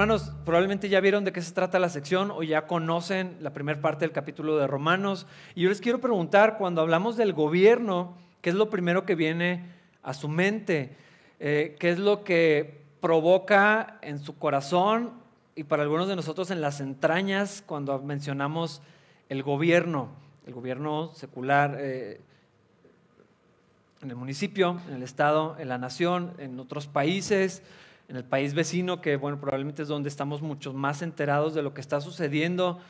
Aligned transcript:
Hermanos, 0.00 0.32
probablemente 0.46 0.88
ya 0.88 0.98
vieron 1.00 1.24
de 1.24 1.32
qué 1.32 1.42
se 1.42 1.52
trata 1.52 1.78
la 1.78 1.90
sección 1.90 2.30
o 2.30 2.42
ya 2.42 2.66
conocen 2.66 3.36
la 3.40 3.52
primera 3.52 3.82
parte 3.82 4.06
del 4.06 4.12
capítulo 4.12 4.56
de 4.56 4.66
Romanos. 4.66 5.26
Y 5.54 5.60
yo 5.60 5.68
les 5.68 5.82
quiero 5.82 6.00
preguntar, 6.00 6.56
cuando 6.56 6.80
hablamos 6.80 7.18
del 7.18 7.34
gobierno, 7.34 8.14
¿qué 8.40 8.48
es 8.48 8.56
lo 8.56 8.70
primero 8.70 9.04
que 9.04 9.14
viene 9.14 9.66
a 10.02 10.14
su 10.14 10.30
mente? 10.30 10.96
Eh, 11.38 11.76
¿Qué 11.78 11.90
es 11.90 11.98
lo 11.98 12.24
que 12.24 12.80
provoca 13.02 13.98
en 14.00 14.20
su 14.20 14.38
corazón 14.38 15.12
y 15.54 15.64
para 15.64 15.82
algunos 15.82 16.08
de 16.08 16.16
nosotros 16.16 16.50
en 16.50 16.62
las 16.62 16.80
entrañas 16.80 17.62
cuando 17.66 17.98
mencionamos 17.98 18.80
el 19.28 19.42
gobierno, 19.42 20.08
el 20.46 20.54
gobierno 20.54 21.12
secular 21.12 21.76
eh, 21.78 22.22
en 24.00 24.08
el 24.08 24.16
municipio, 24.16 24.80
en 24.88 24.94
el 24.94 25.02
estado, 25.02 25.56
en 25.58 25.68
la 25.68 25.76
nación, 25.76 26.32
en 26.38 26.58
otros 26.58 26.86
países? 26.86 27.62
En 28.10 28.16
el 28.16 28.24
país 28.24 28.54
vecino, 28.54 29.00
que 29.00 29.16
bueno, 29.16 29.40
probablemente 29.40 29.82
es 29.82 29.88
donde 29.88 30.08
estamos 30.08 30.42
mucho 30.42 30.72
más 30.72 31.00
enterados 31.00 31.54
de 31.54 31.62
lo 31.62 31.72
que 31.72 31.80
está 31.80 32.00
sucediendo. 32.00 32.80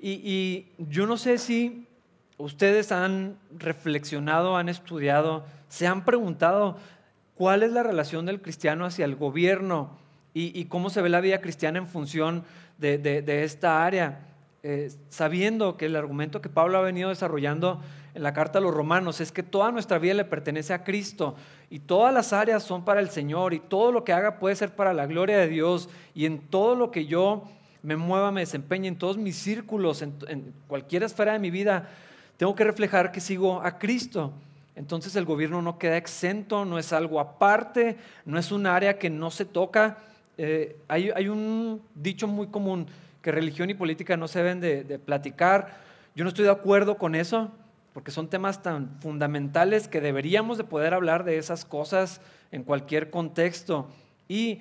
Y, 0.00 0.66
yo 0.78 1.08
no 1.08 1.16
sé 1.16 1.38
si 1.38 1.88
ustedes 2.36 2.92
han 2.92 3.36
reflexionado, 3.58 4.56
han 4.56 4.68
estudiado, 4.68 5.44
se 5.68 5.88
han 5.88 6.04
preguntado 6.04 6.76
cuál 7.34 7.64
es 7.64 7.72
la 7.72 7.82
relación 7.82 8.24
del 8.24 8.40
cristiano 8.40 8.84
hacia 8.84 9.04
el 9.04 9.16
gobierno 9.16 9.98
y, 10.32 10.66
cómo 10.66 10.90
se 10.90 11.02
ve 11.02 11.08
la 11.08 11.20
vida 11.20 11.40
cristiana 11.40 11.78
en 11.78 11.88
función 11.88 12.44
de, 12.78 13.42
esta 13.42 13.84
área, 13.84 14.28
eh, 14.62 14.92
sabiendo 15.08 15.76
que 15.76 15.86
el 15.86 15.96
argumento 15.96 16.40
que 16.40 16.48
Pablo 16.48 16.78
ha 16.78 16.82
venido 16.82 17.08
desarrollando 17.08 17.80
en 18.18 18.24
la 18.24 18.32
carta 18.32 18.58
a 18.58 18.62
los 18.62 18.74
romanos 18.74 19.20
es 19.20 19.30
que 19.30 19.44
toda 19.44 19.70
nuestra 19.70 20.00
vida 20.00 20.12
le 20.12 20.24
pertenece 20.24 20.74
a 20.74 20.82
Cristo 20.82 21.36
y 21.70 21.78
todas 21.78 22.12
las 22.12 22.32
áreas 22.32 22.64
son 22.64 22.84
para 22.84 22.98
el 22.98 23.10
Señor 23.10 23.54
y 23.54 23.60
todo 23.60 23.92
lo 23.92 24.02
que 24.02 24.12
haga 24.12 24.40
puede 24.40 24.56
ser 24.56 24.74
para 24.74 24.92
la 24.92 25.06
gloria 25.06 25.38
de 25.38 25.46
Dios 25.46 25.88
y 26.16 26.26
en 26.26 26.40
todo 26.40 26.74
lo 26.74 26.90
que 26.90 27.06
yo 27.06 27.44
me 27.84 27.94
mueva, 27.94 28.32
me 28.32 28.40
desempeñe, 28.40 28.88
en 28.88 28.98
todos 28.98 29.18
mis 29.18 29.36
círculos, 29.36 30.02
en, 30.02 30.52
cualquier 30.66 31.04
esfera 31.04 31.32
de 31.32 31.38
mi 31.38 31.52
vida, 31.52 31.88
tengo 32.36 32.56
que 32.56 32.64
reflejar 32.64 33.12
que 33.12 33.20
sigo 33.20 33.62
a 33.62 33.78
Cristo. 33.78 34.32
Entonces 34.74 35.14
el 35.14 35.24
gobierno 35.24 35.62
no 35.62 35.78
queda 35.78 35.96
exento, 35.96 36.64
no 36.64 36.76
es 36.76 36.92
algo 36.92 37.20
aparte, 37.20 37.98
no 38.24 38.36
es 38.36 38.50
un 38.50 38.66
área 38.66 38.98
que 38.98 39.10
no 39.10 39.30
se 39.30 39.44
toca. 39.44 39.98
Eh, 40.38 40.76
hay, 40.88 41.28
un 41.28 41.80
dicho 41.94 42.26
muy 42.26 42.48
común 42.48 42.88
que 43.22 43.30
religión 43.30 43.70
y 43.70 43.74
política 43.74 44.16
no 44.16 44.26
se 44.26 44.42
deben 44.42 44.60
de 44.60 44.98
platicar. 44.98 45.76
Yo 46.16 46.24
no 46.24 46.30
estoy 46.30 46.46
de 46.46 46.50
acuerdo 46.50 46.98
con 46.98 47.14
eso 47.14 47.52
porque 47.98 48.12
son 48.12 48.30
temas 48.30 48.62
tan 48.62 49.00
fundamentales 49.00 49.88
que 49.88 50.00
deberíamos 50.00 50.56
de 50.56 50.62
poder 50.62 50.94
hablar 50.94 51.24
de 51.24 51.36
esas 51.36 51.64
cosas 51.64 52.20
en 52.52 52.62
cualquier 52.62 53.10
contexto. 53.10 53.88
Y 54.28 54.60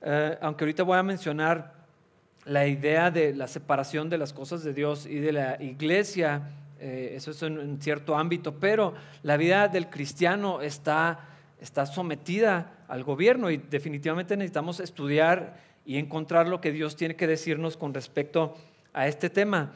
eh, 0.00 0.38
aunque 0.40 0.64
ahorita 0.64 0.84
voy 0.84 0.96
a 0.96 1.02
mencionar 1.02 1.74
la 2.46 2.66
idea 2.66 3.10
de 3.10 3.34
la 3.34 3.46
separación 3.46 4.08
de 4.08 4.16
las 4.16 4.32
cosas 4.32 4.64
de 4.64 4.72
Dios 4.72 5.04
y 5.04 5.16
de 5.16 5.32
la 5.32 5.62
iglesia, 5.62 6.48
eh, 6.80 7.12
eso 7.14 7.32
es 7.32 7.42
en, 7.42 7.78
cierto 7.82 8.16
ámbito, 8.16 8.54
pero 8.54 8.94
la 9.22 9.36
vida 9.36 9.68
del 9.68 9.90
cristiano 9.90 10.62
está, 10.62 11.28
está 11.60 11.84
sometida 11.84 12.72
al 12.88 13.04
gobierno 13.04 13.50
y 13.50 13.58
definitivamente 13.58 14.34
necesitamos 14.34 14.80
estudiar 14.80 15.58
y 15.84 15.98
encontrar 15.98 16.48
lo 16.48 16.62
que 16.62 16.72
Dios 16.72 16.96
tiene 16.96 17.16
que 17.16 17.26
decirnos 17.26 17.76
con 17.76 17.92
respecto 17.92 18.56
a 18.94 19.08
este 19.08 19.28
tema. 19.28 19.74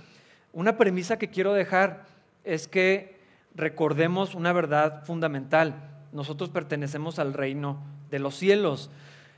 Una 0.55 0.79
premisa 0.79 1.19
que 1.19 1.29
quiero 1.29 1.53
dejar 1.53 2.11
es 2.45 2.69
que 2.69 3.21
recordemos 3.55 4.35
una 4.35 4.53
verdad 4.53 5.05
fundamental. 5.05 5.91
Nosotros 6.13 6.51
pertenecemos 6.51 7.19
al 7.19 7.35
reino 7.35 7.83
de 8.11 8.19
los 8.19 8.37
cielos. 8.37 8.91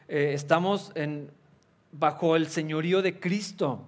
Eh, 0.09 0.33
estamos 0.35 0.93
bajo 1.93 2.37
el 2.37 2.49
señorío 2.49 3.03
de 3.03 3.19
Cristo. 3.21 3.87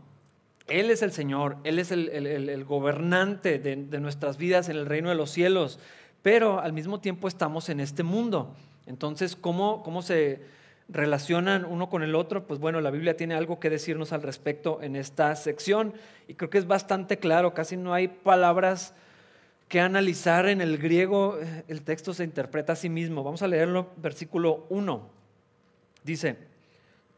Él 0.69 0.91
es 0.91 1.03
el 1.03 1.12
Señor, 1.12 1.59
Él 1.65 1.78
es 1.78 1.93
el, 1.93 2.65
gobernante 2.65 3.59
de, 3.59 4.00
nuestras 4.00 4.37
vidas 4.37 4.69
en 4.69 4.76
el 4.76 4.87
reino 4.87 5.09
de 5.09 5.15
los 5.15 5.31
cielos, 5.31 5.78
pero 6.22 6.60
al 6.60 6.72
mismo 6.72 7.00
tiempo 7.00 7.28
estamos 7.28 7.69
en 7.69 7.78
este 7.78 8.03
mundo. 8.03 8.55
Entonces, 8.87 9.37
¿cómo, 9.37 9.84
cómo 9.84 10.03
se 10.03 10.43
relacionan 10.88 11.65
uno 11.65 11.88
con 11.88 12.03
el 12.03 12.16
otro? 12.16 12.49
Pues 12.49 12.59
bueno, 12.59 12.81
la 12.81 12.91
Biblia 12.91 13.16
tiene 13.16 13.34
algo 13.34 13.60
que 13.60 13.71
decirnos 13.71 14.12
al 14.12 14.22
respecto 14.22 14.82
en 14.82 14.97
esta 14.97 15.34
sección 15.37 15.94
y 16.26 16.34
creo 16.34 16.50
que 16.50 16.59
es 16.59 16.66
bastante 16.66 17.19
claro, 17.19 17.55
casi 17.55 17.76
no 17.76 17.94
hay 17.94 18.09
palabras 18.09 18.93
que 19.69 19.81
analizar 19.81 20.49
en 20.49 20.60
el 20.60 20.78
griego, 20.78 21.38
eh, 21.41 21.65
el 21.69 21.82
texto 21.82 22.15
se 22.15 22.25
interpreta 22.25 22.75
a 22.75 22.77
sí 22.77 22.88
mismo. 22.88 23.25
Vamos 23.25 23.43
a 23.43 23.49
leerlo, 23.49 23.88
versículo 23.97 24.66
1. 24.69 25.09
Dice, 26.04 26.37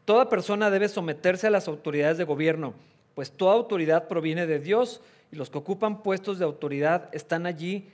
toda 0.05 0.29
persona 0.29 0.69
debe 0.71 0.89
someterse 0.89 1.47
a 1.47 1.51
las 1.51 1.67
autoridades 1.67 2.17
de 2.17 2.23
gobierno, 2.23 2.73
pues 3.13 3.31
toda 3.31 3.53
autoridad 3.53 4.07
proviene 4.07 4.47
de 4.47 4.59
Dios 4.59 5.01
y 5.31 5.35
los 5.35 5.49
que 5.49 5.59
ocupan 5.59 6.01
puestos 6.01 6.39
de 6.39 6.45
autoridad 6.45 7.09
están 7.11 7.45
allí 7.45 7.87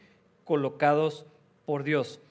colocados 0.45 1.25
por 1.65 1.83
Dios. 1.83 2.21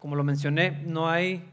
Como 0.00 0.16
lo 0.16 0.24
mencioné, 0.24 0.82
no 0.84 1.08
hay 1.08 1.44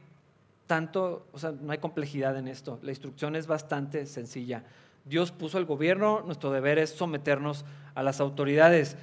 tanto, 0.66 1.28
o 1.31 1.38
sea, 1.38 1.51
no 1.51 1.72
hay 1.72 1.78
complejidad 1.78 2.35
en 2.38 2.47
esto. 2.47 2.79
La 2.81 2.89
instrucción 2.89 3.35
es 3.35 3.45
bastante 3.45 4.07
sencilla. 4.07 4.63
Dios 5.09 5.31
puso 5.31 5.58
el 5.58 5.66
gobierno, 5.66 6.22
nuestro 6.24 6.52
deber 6.52 6.78
es 6.78 6.92
someternos 6.92 7.66
a 7.96 8.03
las 8.03 8.22
autoridades. 8.22 8.96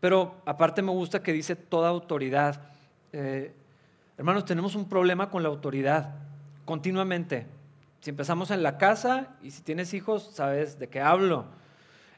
Pero 0.00 0.40
aparte 0.46 0.80
me 0.80 0.90
gusta 0.90 1.22
que 1.22 1.34
dice 1.34 1.56
toda 1.56 1.90
autoridad. 1.90 2.62
Eh, 3.12 3.52
hermanos, 4.16 4.46
tenemos 4.46 4.74
un 4.74 4.88
problema 4.88 5.28
con 5.28 5.42
la 5.42 5.50
autoridad 5.50 6.14
continuamente. 6.64 7.46
Si 8.00 8.08
empezamos 8.08 8.50
en 8.50 8.62
la 8.62 8.78
casa 8.78 9.28
y 9.42 9.50
si 9.50 9.60
tienes 9.60 9.92
hijos, 9.92 10.30
sabes 10.32 10.78
de 10.78 10.88
qué 10.88 11.02
hablo. 11.02 11.44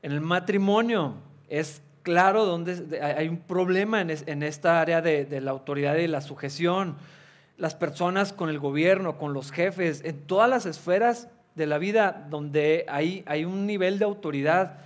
En 0.00 0.12
el 0.12 0.21
matrimonio 0.21 1.15
es 1.49 1.83
claro 2.05 2.44
donde 2.44 3.03
hay 3.03 3.28
un 3.28 3.39
problema 3.39 4.00
en, 4.00 4.43
esta 4.44 4.81
área 4.81 5.03
de, 5.03 5.25
de 5.25 5.41
la 5.41 5.50
autoridad 5.50 5.97
y 5.97 6.06
la 6.06 6.21
sujeción. 6.21 6.97
Las 7.56 7.75
personas 7.75 8.33
con 8.33 8.49
el 8.49 8.61
gobierno, 8.61 9.19
con 9.19 9.33
los 9.33 9.50
jefes, 9.50 10.03
en 10.05 10.21
todas 10.21 10.49
las 10.49 10.67
esferas 10.67 11.28
de 11.54 11.66
la 11.66 11.78
vida 11.78 12.26
donde 12.31 12.84
hay, 12.88 13.22
hay 13.26 13.44
un 13.44 13.66
nivel 13.66 13.98
de 13.98 14.04
autoridad, 14.04 14.78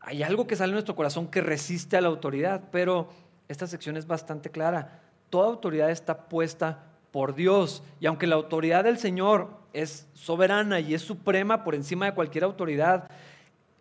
hay 0.00 0.22
algo 0.22 0.46
que 0.46 0.56
sale 0.56 0.70
en 0.70 0.74
nuestro 0.74 0.96
corazón 0.96 1.28
que 1.28 1.40
resiste 1.40 1.96
a 1.96 2.00
la 2.00 2.08
autoridad, 2.08 2.62
pero 2.70 3.08
esta 3.48 3.66
sección 3.66 3.96
es 3.96 4.06
bastante 4.06 4.50
clara. 4.50 5.00
Toda 5.30 5.48
autoridad 5.48 5.90
está 5.90 6.28
puesta 6.28 6.84
por 7.10 7.34
Dios 7.34 7.82
y 8.00 8.06
aunque 8.06 8.26
la 8.26 8.36
autoridad 8.36 8.84
del 8.84 8.98
Señor 8.98 9.50
es 9.72 10.06
soberana 10.14 10.80
y 10.80 10.94
es 10.94 11.02
suprema 11.02 11.64
por 11.64 11.74
encima 11.74 12.06
de 12.06 12.14
cualquier 12.14 12.44
autoridad, 12.44 13.10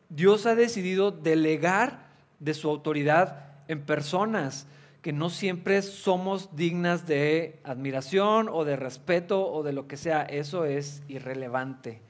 Dios 0.09 0.45
ha 0.45 0.55
decidido 0.55 1.11
delegar 1.11 2.05
de 2.39 2.53
su 2.53 2.69
autoridad 2.69 3.53
en 3.67 3.81
personas 3.81 4.67
que 5.01 5.13
no 5.13 5.29
siempre 5.29 5.81
somos 5.81 6.55
dignas 6.55 7.05
de 7.05 7.59
admiración 7.63 8.47
o 8.49 8.63
de 8.63 8.75
respeto 8.75 9.51
o 9.51 9.63
de 9.63 9.73
lo 9.73 9.87
que 9.87 9.97
sea. 9.97 10.23
Eso 10.23 10.65
es 10.65 11.03
irrelevante. 11.09 12.01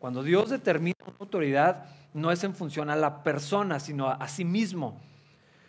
Cuando 0.00 0.22
Dios 0.22 0.48
determina 0.48 0.96
una 1.06 1.16
autoridad, 1.20 1.84
no 2.14 2.32
es 2.32 2.42
en 2.42 2.54
función 2.54 2.88
a 2.88 2.96
la 2.96 3.22
persona, 3.22 3.78
sino 3.78 4.08
a, 4.08 4.26
sí 4.28 4.46
mismo. 4.46 4.98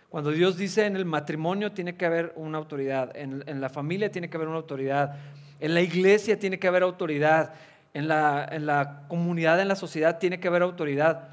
Cuando 0.09 0.31
Dios 0.31 0.58
dice 0.58 0.86
en 0.86 0.96
el 0.96 1.03
matrimonio 1.03 1.74
tiene 1.74 1.97
que 1.97 2.06
haber 2.06 2.31
una 2.38 2.58
autoridad, 2.58 3.12
en, 3.14 3.59
la 3.59 3.70
familia 3.70 4.09
tiene 4.09 4.30
que 4.30 4.38
haber 4.38 4.47
una 4.47 4.58
autoridad, 4.58 5.18
en 5.59 5.74
la 5.74 5.81
iglesia 5.81 6.40
tiene 6.40 6.59
que 6.59 6.68
haber 6.70 6.81
autoridad, 6.84 7.53
en 7.94 8.08
la, 8.08 8.47
en 8.50 8.66
la 8.66 9.03
comunidad, 9.09 9.59
en 9.59 9.68
la 9.68 9.75
sociedad 9.75 10.17
tiene 10.17 10.40
que 10.40 10.47
haber 10.47 10.61
autoridad. 10.61 11.28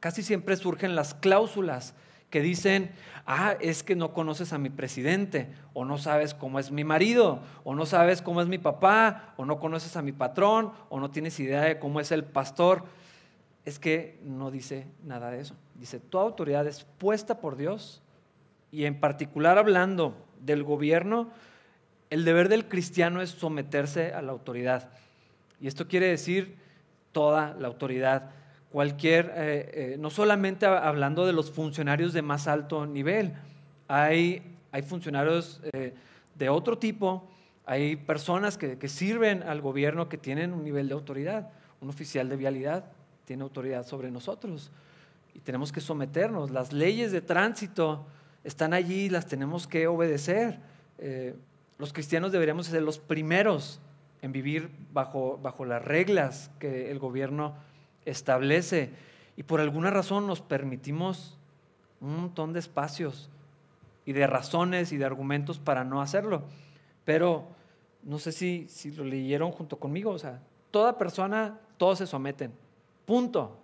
Casi 0.00 0.24
siempre 0.24 0.56
surgen 0.56 0.96
las 0.96 1.14
cláusulas 1.14 1.94
que 2.30 2.40
dicen, 2.40 2.92
ah, 3.26 3.56
es 3.60 3.82
que 3.82 3.96
no 3.96 4.12
conoces 4.12 4.52
a 4.52 4.58
mi 4.58 4.70
presidente, 4.70 5.48
o 5.74 5.84
no 5.84 5.98
sabes 5.98 6.32
cómo 6.32 6.58
es 6.58 6.70
mi 6.70 6.84
marido, 6.84 7.40
o 7.64 7.74
no 7.74 7.86
sabes 7.86 8.22
cómo 8.22 8.40
es 8.40 8.46
mi 8.48 8.58
papá, 8.58 9.34
o 9.36 9.44
no 9.44 9.58
conoces 9.58 9.96
a 9.96 10.02
mi 10.02 10.12
patrón, 10.12 10.72
o 10.88 11.00
no 11.00 11.10
tienes 11.10 11.38
idea 11.40 11.62
de 11.62 11.78
cómo 11.78 12.00
es 12.00 12.12
el 12.12 12.24
pastor. 12.24 12.84
Es 13.64 13.78
que 13.78 14.18
no 14.24 14.50
dice 14.50 14.86
nada 15.04 15.30
de 15.30 15.40
eso. 15.40 15.56
Dice, 15.74 15.98
tu 15.98 16.18
autoridad 16.18 16.66
es 16.66 16.84
puesta 16.98 17.40
por 17.40 17.56
Dios, 17.56 18.00
y 18.72 18.84
en 18.84 19.00
particular 19.00 19.58
hablando 19.58 20.14
del 20.40 20.62
gobierno, 20.62 21.30
el 22.10 22.24
deber 22.24 22.48
del 22.48 22.68
cristiano 22.68 23.20
es 23.20 23.30
someterse 23.30 24.12
a 24.12 24.22
la 24.22 24.32
autoridad. 24.32 24.88
Y 25.60 25.66
esto 25.66 25.88
quiere 25.88 26.06
decir 26.06 26.56
toda 27.12 27.54
la 27.58 27.68
autoridad 27.68 28.30
cualquier, 28.70 29.32
eh, 29.34 29.70
eh, 29.74 29.96
no 29.98 30.10
solamente 30.10 30.66
hablando 30.66 31.26
de 31.26 31.32
los 31.32 31.50
funcionarios 31.50 32.12
de 32.12 32.22
más 32.22 32.46
alto 32.46 32.86
nivel, 32.86 33.34
hay, 33.88 34.56
hay 34.70 34.82
funcionarios 34.82 35.60
eh, 35.72 35.92
de 36.36 36.48
otro 36.48 36.78
tipo, 36.78 37.28
hay 37.66 37.96
personas 37.96 38.56
que, 38.56 38.78
que, 38.78 38.88
sirven 38.88 39.42
al 39.42 39.60
gobierno 39.60 40.08
que 40.08 40.18
tienen 40.18 40.52
un 40.52 40.64
nivel 40.64 40.88
de 40.88 40.94
autoridad. 40.94 41.50
Un 41.80 41.88
oficial 41.88 42.28
de 42.28 42.36
vialidad 42.36 42.84
tiene 43.24 43.42
autoridad 43.42 43.86
sobre 43.86 44.10
nosotros 44.10 44.70
y 45.34 45.40
tenemos 45.40 45.72
que 45.72 45.80
someternos. 45.80 46.50
Las 46.50 46.72
leyes 46.72 47.12
de 47.12 47.20
tránsito 47.20 48.06
están 48.44 48.74
allí, 48.74 49.08
las 49.08 49.26
tenemos 49.26 49.66
que 49.66 49.86
obedecer. 49.86 50.58
los 51.78 51.92
cristianos 51.92 52.32
deberíamos 52.32 52.66
ser 52.66 52.82
los 52.82 52.98
primeros 52.98 53.80
en 54.20 54.32
vivir 54.32 54.70
bajo, 54.92 55.38
bajo 55.42 55.64
las 55.64 55.82
reglas 55.82 56.50
que 56.58 56.90
el 56.90 56.98
gobierno 56.98 57.54
establece 58.10 58.90
y 59.36 59.42
por 59.42 59.60
alguna 59.60 59.90
razón 59.90 60.26
nos 60.26 60.40
permitimos 60.40 61.38
un 62.00 62.16
montón 62.16 62.52
de 62.52 62.60
espacios 62.60 63.30
y 64.04 64.12
de 64.12 64.26
razones 64.26 64.92
y 64.92 64.96
de 64.96 65.04
argumentos 65.04 65.58
para 65.58 65.84
no 65.84 66.00
hacerlo. 66.02 66.42
Pero 67.04 67.46
no 68.02 68.18
sé 68.18 68.32
si, 68.32 68.66
si 68.68 68.90
lo 68.92 69.04
leyeron 69.04 69.52
junto 69.52 69.78
conmigo, 69.78 70.10
o 70.10 70.18
sea, 70.18 70.40
toda 70.70 70.98
persona, 70.98 71.58
todos 71.76 71.98
se 71.98 72.06
someten. 72.06 72.52
Punto. 73.06 73.56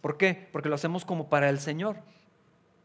¿Por 0.00 0.16
qué? 0.16 0.48
Porque 0.52 0.68
lo 0.68 0.74
hacemos 0.74 1.04
como 1.04 1.28
para 1.28 1.48
el 1.48 1.58
Señor. 1.58 1.96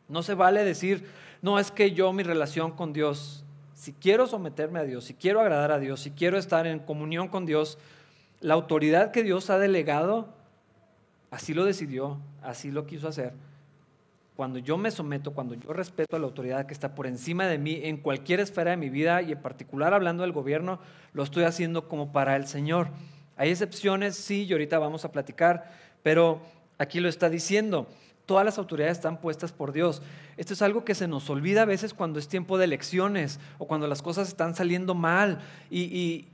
No 0.07 0.23
se 0.23 0.33
vale 0.33 0.63
decir, 0.63 1.07
no, 1.41 1.59
es 1.59 1.71
que 1.71 1.91
yo 1.91 2.11
mi 2.13 2.23
relación 2.23 2.71
con 2.71 2.93
Dios, 2.93 3.43
si 3.73 3.93
quiero 3.93 4.27
someterme 4.27 4.79
a 4.79 4.83
Dios, 4.83 5.05
si 5.05 5.13
quiero 5.13 5.39
agradar 5.41 5.71
a 5.71 5.79
Dios, 5.79 6.01
si 6.01 6.11
quiero 6.11 6.37
estar 6.37 6.67
en 6.67 6.79
comunión 6.79 7.27
con 7.29 7.45
Dios, 7.45 7.77
la 8.39 8.53
autoridad 8.53 9.11
que 9.11 9.23
Dios 9.23 9.49
ha 9.49 9.57
delegado, 9.57 10.33
así 11.31 11.55
lo 11.55 11.65
decidió, 11.65 12.19
así 12.43 12.69
lo 12.69 12.85
quiso 12.85 13.07
hacer. 13.07 13.33
Cuando 14.35 14.59
yo 14.59 14.77
me 14.77 14.91
someto, 14.91 15.33
cuando 15.33 15.55
yo 15.55 15.73
respeto 15.73 16.15
a 16.15 16.19
la 16.19 16.25
autoridad 16.25 16.65
que 16.65 16.73
está 16.73 16.93
por 16.93 17.07
encima 17.07 17.47
de 17.47 17.57
mí 17.57 17.79
en 17.83 17.97
cualquier 17.97 18.39
esfera 18.39 18.71
de 18.71 18.77
mi 18.77 18.89
vida 18.89 19.21
y 19.21 19.31
en 19.31 19.41
particular 19.41 19.93
hablando 19.93 20.23
del 20.23 20.31
gobierno, 20.31 20.79
lo 21.13 21.23
estoy 21.23 21.43
haciendo 21.43 21.87
como 21.87 22.11
para 22.11 22.35
el 22.35 22.47
Señor. 22.47 22.89
Hay 23.37 23.49
excepciones, 23.49 24.15
sí, 24.15 24.43
y 24.43 24.51
ahorita 24.51 24.77
vamos 24.77 25.05
a 25.05 25.11
platicar, 25.11 25.71
pero 26.03 26.41
aquí 26.77 26.99
lo 26.99 27.09
está 27.09 27.29
diciendo. 27.29 27.87
Todas 28.25 28.45
las 28.45 28.57
autoridades 28.57 28.97
están 28.97 29.19
puestas 29.19 29.51
por 29.51 29.71
Dios. 29.71 30.01
Esto 30.37 30.53
es 30.53 30.61
algo 30.61 30.85
que 30.85 30.95
se 30.95 31.07
nos 31.07 31.29
olvida 31.29 31.63
a 31.63 31.65
veces 31.65 31.93
cuando 31.93 32.19
es 32.19 32.27
tiempo 32.27 32.57
de 32.57 32.65
elecciones 32.65 33.39
o 33.57 33.67
cuando 33.67 33.87
las 33.87 34.01
cosas 34.01 34.27
están 34.27 34.55
saliendo 34.55 34.95
mal. 34.95 35.39
Y, 35.69 36.27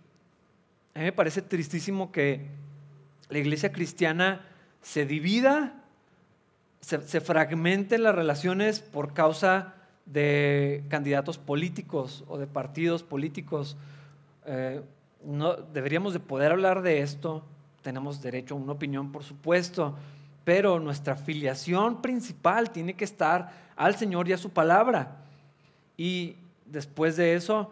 a 0.94 0.99
mí 0.99 1.05
me 1.05 1.11
parece 1.11 1.41
tristísimo 1.41 2.11
que 2.11 2.47
la 3.29 3.38
iglesia 3.38 3.71
cristiana 3.71 4.45
se 4.81 5.06
divida, 5.06 5.83
se, 6.81 7.01
se 7.01 7.21
fragmenten 7.21 8.03
las 8.03 8.15
relaciones 8.15 8.79
por 8.79 9.13
causa 9.13 9.74
de 10.07 10.83
candidatos 10.89 11.38
políticos 11.38 12.24
o 12.27 12.38
de 12.38 12.47
partidos 12.47 13.03
políticos. 13.03 13.77
Eh, 14.45 14.81
no, 15.24 15.53
deberíamos 15.56 16.13
de 16.13 16.19
poder 16.19 16.51
hablar 16.51 16.81
de 16.81 17.01
esto, 17.01 17.44
tenemos 17.81 18.21
derecho 18.21 18.56
a 18.56 18.57
una 18.57 18.74
opinión, 18.74 19.12
por 19.12 19.24
supuesto, 19.24 19.95
pero 20.44 20.80
nuestra 20.80 21.15
filiación 21.15 22.01
principal 22.01 22.71
tiene 22.71 22.94
que 22.94 23.03
estar 23.03 23.51
al 23.75 23.95
Señor 23.95 24.30
y 24.30 24.33
a 24.33 24.38
su 24.38 24.50
palabra. 24.50 25.18
Y 25.97 26.35
después 26.65 27.18
de 27.18 27.35
eso, 27.35 27.69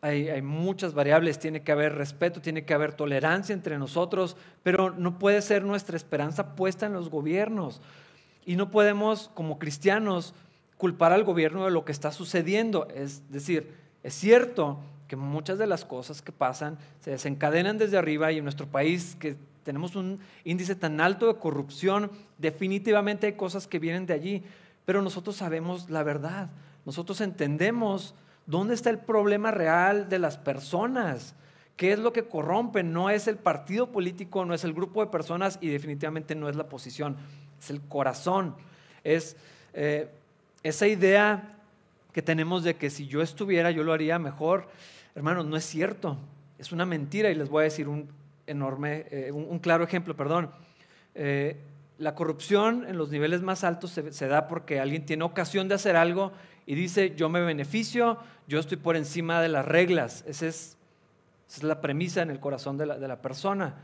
hay, 0.00 0.42
muchas 0.42 0.94
variables, 0.94 1.38
tiene 1.38 1.62
que 1.62 1.72
haber 1.72 1.94
respeto, 1.94 2.40
tiene 2.40 2.64
que 2.64 2.74
haber 2.74 2.92
tolerancia 2.92 3.52
entre 3.52 3.78
nosotros, 3.78 4.36
pero 4.62 4.90
no 4.90 5.18
puede 5.18 5.42
ser 5.42 5.64
nuestra 5.64 5.96
esperanza 5.96 6.54
puesta 6.54 6.86
en 6.86 6.92
los 6.92 7.10
gobiernos. 7.10 7.80
Y 8.44 8.56
no 8.56 8.70
podemos, 8.70 9.30
como 9.34 9.58
cristianos, 9.58 10.34
culpar 10.76 11.12
al 11.12 11.24
gobierno 11.24 11.64
de 11.64 11.70
lo 11.70 11.84
que 11.84 11.92
está 11.92 12.12
sucediendo. 12.12 12.86
Es 12.94 13.30
decir, 13.32 13.74
es 14.02 14.14
cierto 14.14 14.78
que 15.08 15.16
muchas 15.16 15.58
de 15.58 15.66
las 15.66 15.84
cosas 15.84 16.22
que 16.22 16.32
pasan 16.32 16.78
se 17.00 17.10
desencadenan 17.10 17.78
desde 17.78 17.98
arriba 17.98 18.30
y 18.32 18.38
en 18.38 18.44
nuestro 18.44 18.66
país 18.66 19.16
que 19.18 19.36
tenemos 19.64 19.96
un 19.96 20.20
índice 20.44 20.76
tan 20.76 21.00
alto 21.00 21.26
de 21.26 21.40
corrupción, 21.40 22.10
definitivamente 22.38 23.26
hay 23.26 23.32
cosas 23.32 23.66
que 23.66 23.80
vienen 23.80 24.06
de 24.06 24.14
allí, 24.14 24.44
pero 24.84 25.02
nosotros 25.02 25.36
sabemos 25.36 25.90
la 25.90 26.04
verdad, 26.04 26.50
nosotros 26.84 27.20
entendemos 27.20 28.14
dónde 28.46 28.74
está 28.74 28.90
el 28.90 28.98
problema 28.98 29.50
real 29.50 30.08
de 30.08 30.18
las 30.18 30.38
personas, 30.38 31.34
qué 31.76 31.92
es 31.92 31.98
lo 31.98 32.12
que 32.12 32.24
corrompe, 32.24 32.82
no 32.82 33.10
es 33.10 33.28
el 33.28 33.36
partido 33.36 33.92
político, 33.92 34.44
no 34.44 34.54
es 34.54 34.64
el 34.64 34.72
grupo 34.72 35.04
de 35.04 35.10
personas 35.10 35.58
y 35.60 35.68
definitivamente 35.68 36.34
no 36.34 36.48
es 36.48 36.56
la 36.56 36.68
posición, 36.68 37.16
es 37.60 37.70
el 37.70 37.80
corazón, 37.82 38.54
es 39.04 39.36
eh, 39.74 40.08
esa 40.62 40.86
idea 40.86 41.58
que 42.12 42.22
tenemos 42.22 42.64
de 42.64 42.76
que 42.76 42.88
si 42.88 43.06
yo 43.06 43.20
estuviera 43.20 43.70
yo 43.70 43.84
lo 43.84 43.92
haría 43.92 44.18
mejor 44.18 44.68
Hermanos, 45.16 45.46
no 45.46 45.56
es 45.56 45.64
cierto. 45.64 46.18
Es 46.58 46.72
una 46.72 46.84
mentira 46.84 47.30
y 47.30 47.34
les 47.34 47.48
voy 47.48 47.62
a 47.62 47.64
decir 47.64 47.88
un 47.88 48.06
enorme, 48.46 49.06
eh, 49.10 49.32
un, 49.32 49.58
claro 49.60 49.82
ejemplo, 49.82 50.14
perdón. 50.14 50.50
Eh, 51.14 51.56
la 51.96 52.14
corrupción 52.14 52.84
en 52.86 52.98
los 52.98 53.10
niveles 53.10 53.40
más 53.40 53.64
altos 53.64 53.92
se, 53.92 54.28
da 54.28 54.46
porque 54.46 54.78
alguien 54.78 55.06
tiene 55.06 55.24
ocasión 55.24 55.68
de 55.68 55.74
hacer 55.74 55.96
algo 55.96 56.32
y 56.66 56.74
dice, 56.74 57.14
yo 57.14 57.28
me 57.28 57.40
beneficio, 57.40 58.18
yo 58.48 58.58
estoy 58.58 58.76
por 58.76 58.96
encima 58.96 59.40
de 59.40 59.48
las 59.48 59.64
reglas. 59.64 60.24
Esa 60.26 60.46
es, 60.46 60.76
la 61.62 61.80
premisa 61.80 62.22
en 62.22 62.30
el 62.30 62.40
corazón 62.40 62.76
de 62.76 62.86
la, 62.86 63.22
persona. 63.22 63.76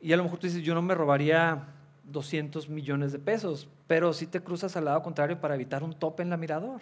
Y 0.00 0.12
a 0.14 0.16
lo 0.16 0.24
mejor 0.24 0.38
tú 0.38 0.46
dices, 0.46 0.62
yo 0.62 0.74
no 0.74 0.80
me 0.80 0.94
robaría 0.94 1.66
200 2.04 2.70
millones 2.70 3.12
de 3.12 3.18
pesos, 3.18 3.68
pero 3.86 4.14
si 4.14 4.26
te 4.26 4.40
cruzas 4.40 4.76
al 4.76 4.86
lado 4.86 5.02
contrario 5.02 5.40
para 5.40 5.54
evitar 5.54 5.84
un 5.84 5.92
tope 5.92 6.22
en 6.22 6.30
la 6.30 6.38
mirador. 6.38 6.80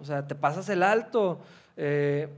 O 0.00 0.04
sea, 0.04 0.26
te 0.26 0.34
pasas 0.34 0.68
el 0.70 0.82
alto. 0.82 1.40
Eh, 1.76 2.28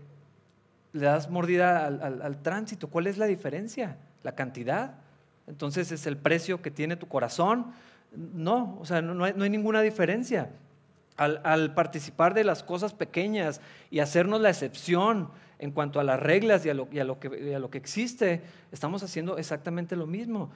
le 0.92 1.06
das 1.06 1.30
mordida 1.30 1.86
al, 1.86 2.38
tránsito. 2.42 2.88
¿Cuál 2.88 3.06
es 3.06 3.18
la 3.18 3.26
diferencia? 3.26 3.96
La 4.22 4.34
cantidad. 4.34 4.94
Entonces 5.46 5.92
es 5.92 6.06
el 6.06 6.16
precio 6.16 6.60
que 6.60 6.70
tiene 6.70 6.96
tu 6.96 7.08
corazón. 7.08 7.72
No, 8.14 8.78
o 8.80 8.84
sea, 8.84 9.02
no, 9.02 9.24
hay, 9.24 9.34
ninguna 9.34 9.80
diferencia. 9.80 10.50
Al, 11.18 11.74
participar 11.74 12.32
de 12.32 12.44
las 12.44 12.62
cosas 12.62 12.94
pequeñas 12.94 13.60
y 13.90 13.98
hacernos 13.98 14.40
la 14.40 14.50
excepción 14.50 15.28
en 15.58 15.72
cuanto 15.72 15.98
a 15.98 16.04
las 16.04 16.20
reglas 16.20 16.64
y 16.64 16.70
a 16.70 16.74
lo, 16.74 16.88
que, 16.88 17.78
existe, 17.78 18.40
estamos 18.72 19.02
haciendo 19.02 19.36
exactamente 19.36 19.96
lo 19.96 20.06
mismo. 20.06 20.50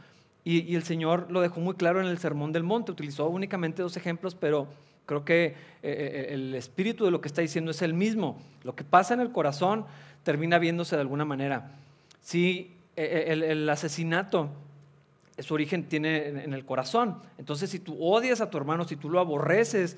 Y, 0.44 0.74
el 0.74 0.84
Señor 0.84 1.30
lo 1.30 1.40
dejó 1.40 1.60
muy 1.60 1.74
claro 1.74 2.00
en 2.00 2.06
el 2.06 2.18
Sermón 2.18 2.52
del 2.52 2.62
Monte. 2.62 2.92
Utilizó 2.92 3.28
únicamente 3.28 3.82
dos 3.82 3.96
ejemplos, 3.96 4.34
pero 4.34 4.68
creo 5.04 5.24
que 5.24 5.46
eh, 5.46 5.54
eh, 5.82 6.26
el 6.30 6.54
espíritu 6.54 7.04
de 7.04 7.10
lo 7.10 7.20
que 7.20 7.28
está 7.28 7.42
diciendo 7.42 7.72
es 7.72 7.82
el 7.82 7.92
mismo. 7.92 8.40
Lo 8.62 8.74
que 8.74 8.84
pasa 8.84 9.14
en 9.14 9.20
el 9.20 9.32
corazón 9.32 9.84
termina 10.22 10.58
viéndose 10.58 10.96
de 10.96 11.02
alguna 11.02 11.24
manera. 11.24 11.72
Si 12.20 12.70
eh, 12.96 13.24
eh, 13.28 13.50
el, 13.50 13.68
asesinato, 13.68 14.50
su 15.38 15.54
origen 15.54 15.84
tiene 15.84 16.28
en 16.28 16.52
el 16.52 16.64
corazón, 16.64 17.16
entonces 17.38 17.70
si 17.70 17.78
tú 17.78 17.96
odias 17.98 18.40
a 18.42 18.50
tu 18.50 18.58
hermano, 18.58 18.84
si 18.84 18.96
tú 18.96 19.08
lo 19.08 19.18
aborreces, 19.18 19.96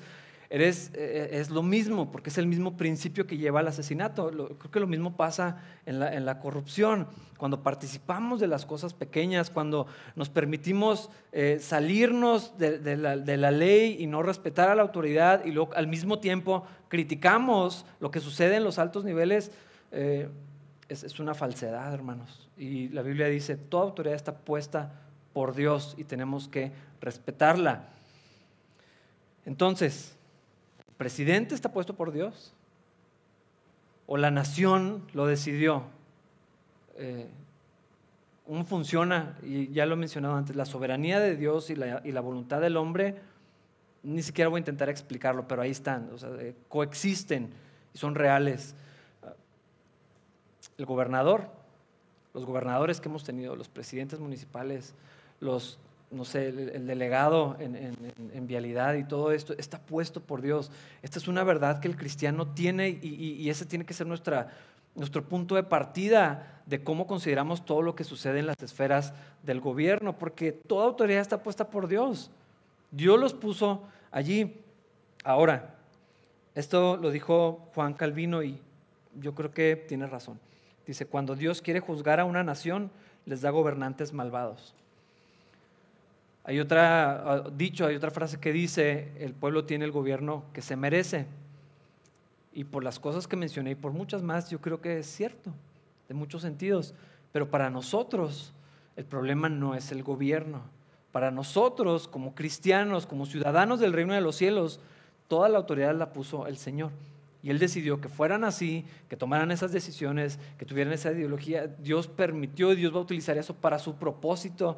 Eres, 0.49 0.91
eh, 0.93 1.29
es 1.31 1.49
lo 1.49 1.63
mismo, 1.63 2.11
porque 2.11 2.29
es 2.29 2.37
el 2.37 2.47
mismo 2.47 2.77
principio 2.77 3.25
que 3.25 3.37
lleva 3.37 3.61
al 3.61 3.67
asesinato. 3.67 4.29
creo 4.29 4.71
que 4.71 4.79
lo 4.79 4.87
mismo 4.87 5.15
pasa 5.15 5.57
en 5.85 5.99
la, 5.99 6.39
corrupción. 6.39 7.07
Cuando 7.37 7.63
participamos 7.63 8.39
de 8.39 8.47
las 8.47 8.65
cosas 8.65 8.93
pequeñas, 8.93 9.49
cuando 9.49 9.87
nos 10.15 10.29
permitimos 10.29 11.09
salirnos 11.59 12.57
de, 12.57 12.97
la, 12.97 13.51
ley 13.51 13.97
y 13.99 14.07
no 14.07 14.23
respetar 14.23 14.69
a 14.69 14.75
la 14.75 14.83
autoridad 14.83 15.45
y 15.45 15.51
luego 15.51 15.73
al 15.73 15.87
mismo 15.87 16.19
tiempo 16.19 16.65
criticamos 16.87 17.85
lo 17.99 18.11
que 18.11 18.19
sucede 18.19 18.55
en 18.55 18.63
los 18.63 18.79
altos 18.79 19.03
niveles, 19.03 19.51
eh, 19.91 20.29
es, 20.89 21.19
una 21.19 21.33
falsedad, 21.33 21.93
hermanos. 21.93 22.47
Y 22.57 22.89
la 22.89 23.01
Biblia 23.01 23.27
dice, 23.27 23.55
toda 23.57 23.83
autoridad 23.83 24.15
está 24.15 24.37
puesta 24.37 24.91
por 25.33 25.55
Dios 25.55 25.95
y 25.97 26.03
tenemos 26.03 26.47
que 26.47 26.71
respetarla. 27.01 27.89
Entonces, 29.45 30.14
¿el 30.14 30.14
presidente 30.97 31.55
está 31.55 31.71
puesto 31.71 31.95
por 31.95 32.11
Dios? 32.11 32.53
¿O 34.07 34.17
la 34.17 34.31
nación 34.31 35.05
lo 35.13 35.25
decidió? 35.25 35.83
Eh, 36.97 37.27
¿Cómo 38.45 38.63
funciona? 38.65 39.37
Y 39.43 39.71
ya 39.71 39.85
lo 39.85 39.95
he 39.95 39.97
mencionado 39.97 40.35
antes, 40.35 40.55
la 40.55 40.65
soberanía 40.65 41.19
de 41.19 41.35
Dios 41.35 41.69
y 41.69 41.75
la, 41.75 42.21
voluntad 42.21 42.61
del 42.61 42.77
hombre, 42.77 43.15
ni 44.03 44.21
siquiera 44.21 44.49
voy 44.49 44.59
a 44.59 44.61
intentar 44.61 44.89
explicarlo, 44.89 45.47
pero 45.47 45.63
ahí 45.63 45.71
están, 45.71 46.11
o 46.13 46.17
sea, 46.17 46.29
eh, 46.39 46.55
coexisten 46.69 47.49
y 47.93 47.97
son 47.97 48.13
reales 48.13 48.75
el 50.77 50.85
gobernador, 50.85 51.49
los 52.33 52.45
gobernadores 52.45 52.99
que 52.99 53.09
hemos 53.09 53.23
tenido, 53.23 53.55
los 53.55 53.69
presidentes 53.69 54.19
municipales, 54.19 54.93
los, 55.39 55.79
no 56.15 56.25
sé, 56.25 56.47
el, 56.47 56.87
delegado 56.87 57.57
en, 57.59 58.47
vialidad 58.47 58.95
y 58.95 59.03
todo 59.03 59.31
esto, 59.31 59.53
está 59.57 59.79
puesto 59.79 60.21
por 60.21 60.41
Dios. 60.41 60.71
Esta 61.01 61.19
es 61.19 61.27
una 61.27 61.43
verdad 61.43 61.79
que 61.79 61.87
el 61.87 61.97
cristiano 61.97 62.47
tiene 62.47 62.89
y, 62.89 63.49
ese 63.49 63.65
tiene 63.65 63.85
que 63.85 63.93
ser 63.93 64.07
nuestra, 64.07 64.49
nuestro 64.95 65.23
punto 65.23 65.55
de 65.55 65.63
partida 65.63 66.61
de 66.65 66.83
cómo 66.83 67.05
consideramos 67.05 67.65
todo 67.65 67.81
lo 67.81 67.95
que 67.95 68.03
sucede 68.03 68.39
en 68.39 68.47
las 68.47 68.61
esferas 68.61 69.13
del 69.43 69.59
gobierno, 69.59 70.17
porque 70.17 70.51
toda 70.51 70.85
autoridad 70.85 71.21
está 71.21 71.43
puesta 71.43 71.69
por 71.69 71.87
Dios. 71.87 72.31
Dios 72.91 73.19
los 73.19 73.33
puso 73.33 73.83
allí. 74.11 74.61
Ahora, 75.23 75.75
esto 76.55 76.97
lo 76.97 77.11
dijo 77.11 77.69
Juan 77.75 77.93
Calvino 77.93 78.41
y 78.41 78.59
yo 79.19 79.35
creo 79.35 79.51
que 79.51 79.75
tiene 79.75 80.07
razón. 80.07 80.39
Dice, 80.87 81.05
cuando 81.05 81.35
Dios 81.35 81.61
quiere 81.61 81.79
juzgar 81.79 82.19
a 82.19 82.25
una 82.25 82.43
nación, 82.43 82.91
les 83.25 83.41
da 83.41 83.49
gobernantes 83.49 84.13
malvados. 84.13 84.73
Hay 86.45 86.59
otra 86.59 87.33
ah, 87.33 87.49
dicho, 87.51 87.87
hay 87.87 87.95
otra 87.95 88.11
frase 88.11 88.39
que 88.39 88.53
dice, 88.53 89.11
el 89.19 89.33
pueblo 89.33 89.65
tiene 89.65 89.85
el 89.85 89.91
gobierno 89.91 90.45
que 90.53 90.61
se 90.61 90.75
merece. 90.75 91.25
Y 92.53 92.63
por 92.63 92.83
las 92.83 92.99
cosas 92.99 93.27
que 93.27 93.35
mencioné 93.35 93.71
y 93.71 93.75
por 93.75 93.91
muchas 93.91 94.21
más, 94.21 94.49
yo 94.49 94.61
creo 94.61 94.79
que 94.79 94.99
es 94.99 95.07
cierto. 95.07 95.51
de 96.07 96.13
muchos 96.13 96.43
sentidos. 96.43 96.93
Pero 97.31 97.49
para 97.49 97.69
nosotros 97.69 98.53
el 98.95 99.05
problema 99.05 99.49
no 99.49 99.75
es 99.75 99.91
el 99.91 100.03
gobierno. 100.03 100.61
Para 101.11 101.31
nosotros, 101.31 102.07
como 102.07 102.35
cristianos, 102.35 103.05
como 103.05 103.25
ciudadanos 103.25 103.79
del 103.79 103.93
reino 103.93 104.13
de 104.13 104.21
los 104.21 104.35
cielos, 104.35 104.79
toda 105.27 105.49
la 105.49 105.57
autoridad 105.57 105.95
la 105.95 106.13
puso 106.13 106.47
el 106.47 106.57
Señor. 106.57 106.91
Y 107.41 107.49
Él 107.49 107.59
decidió 107.59 108.01
que 108.01 108.09
fueran 108.09 108.43
así, 108.43 108.85
que 109.09 109.17
tomaran 109.17 109.51
esas 109.51 109.71
decisiones, 109.71 110.39
que 110.57 110.65
tuvieran 110.65 110.93
esa 110.93 111.11
ideología. 111.11 111.67
Dios 111.67 112.07
permitió 112.07 112.73
y 112.73 112.75
Dios 112.75 112.93
va 112.93 112.97
a 112.97 113.01
utilizar 113.01 113.37
eso 113.37 113.53
para 113.53 113.79
su 113.79 113.95
propósito. 113.95 114.77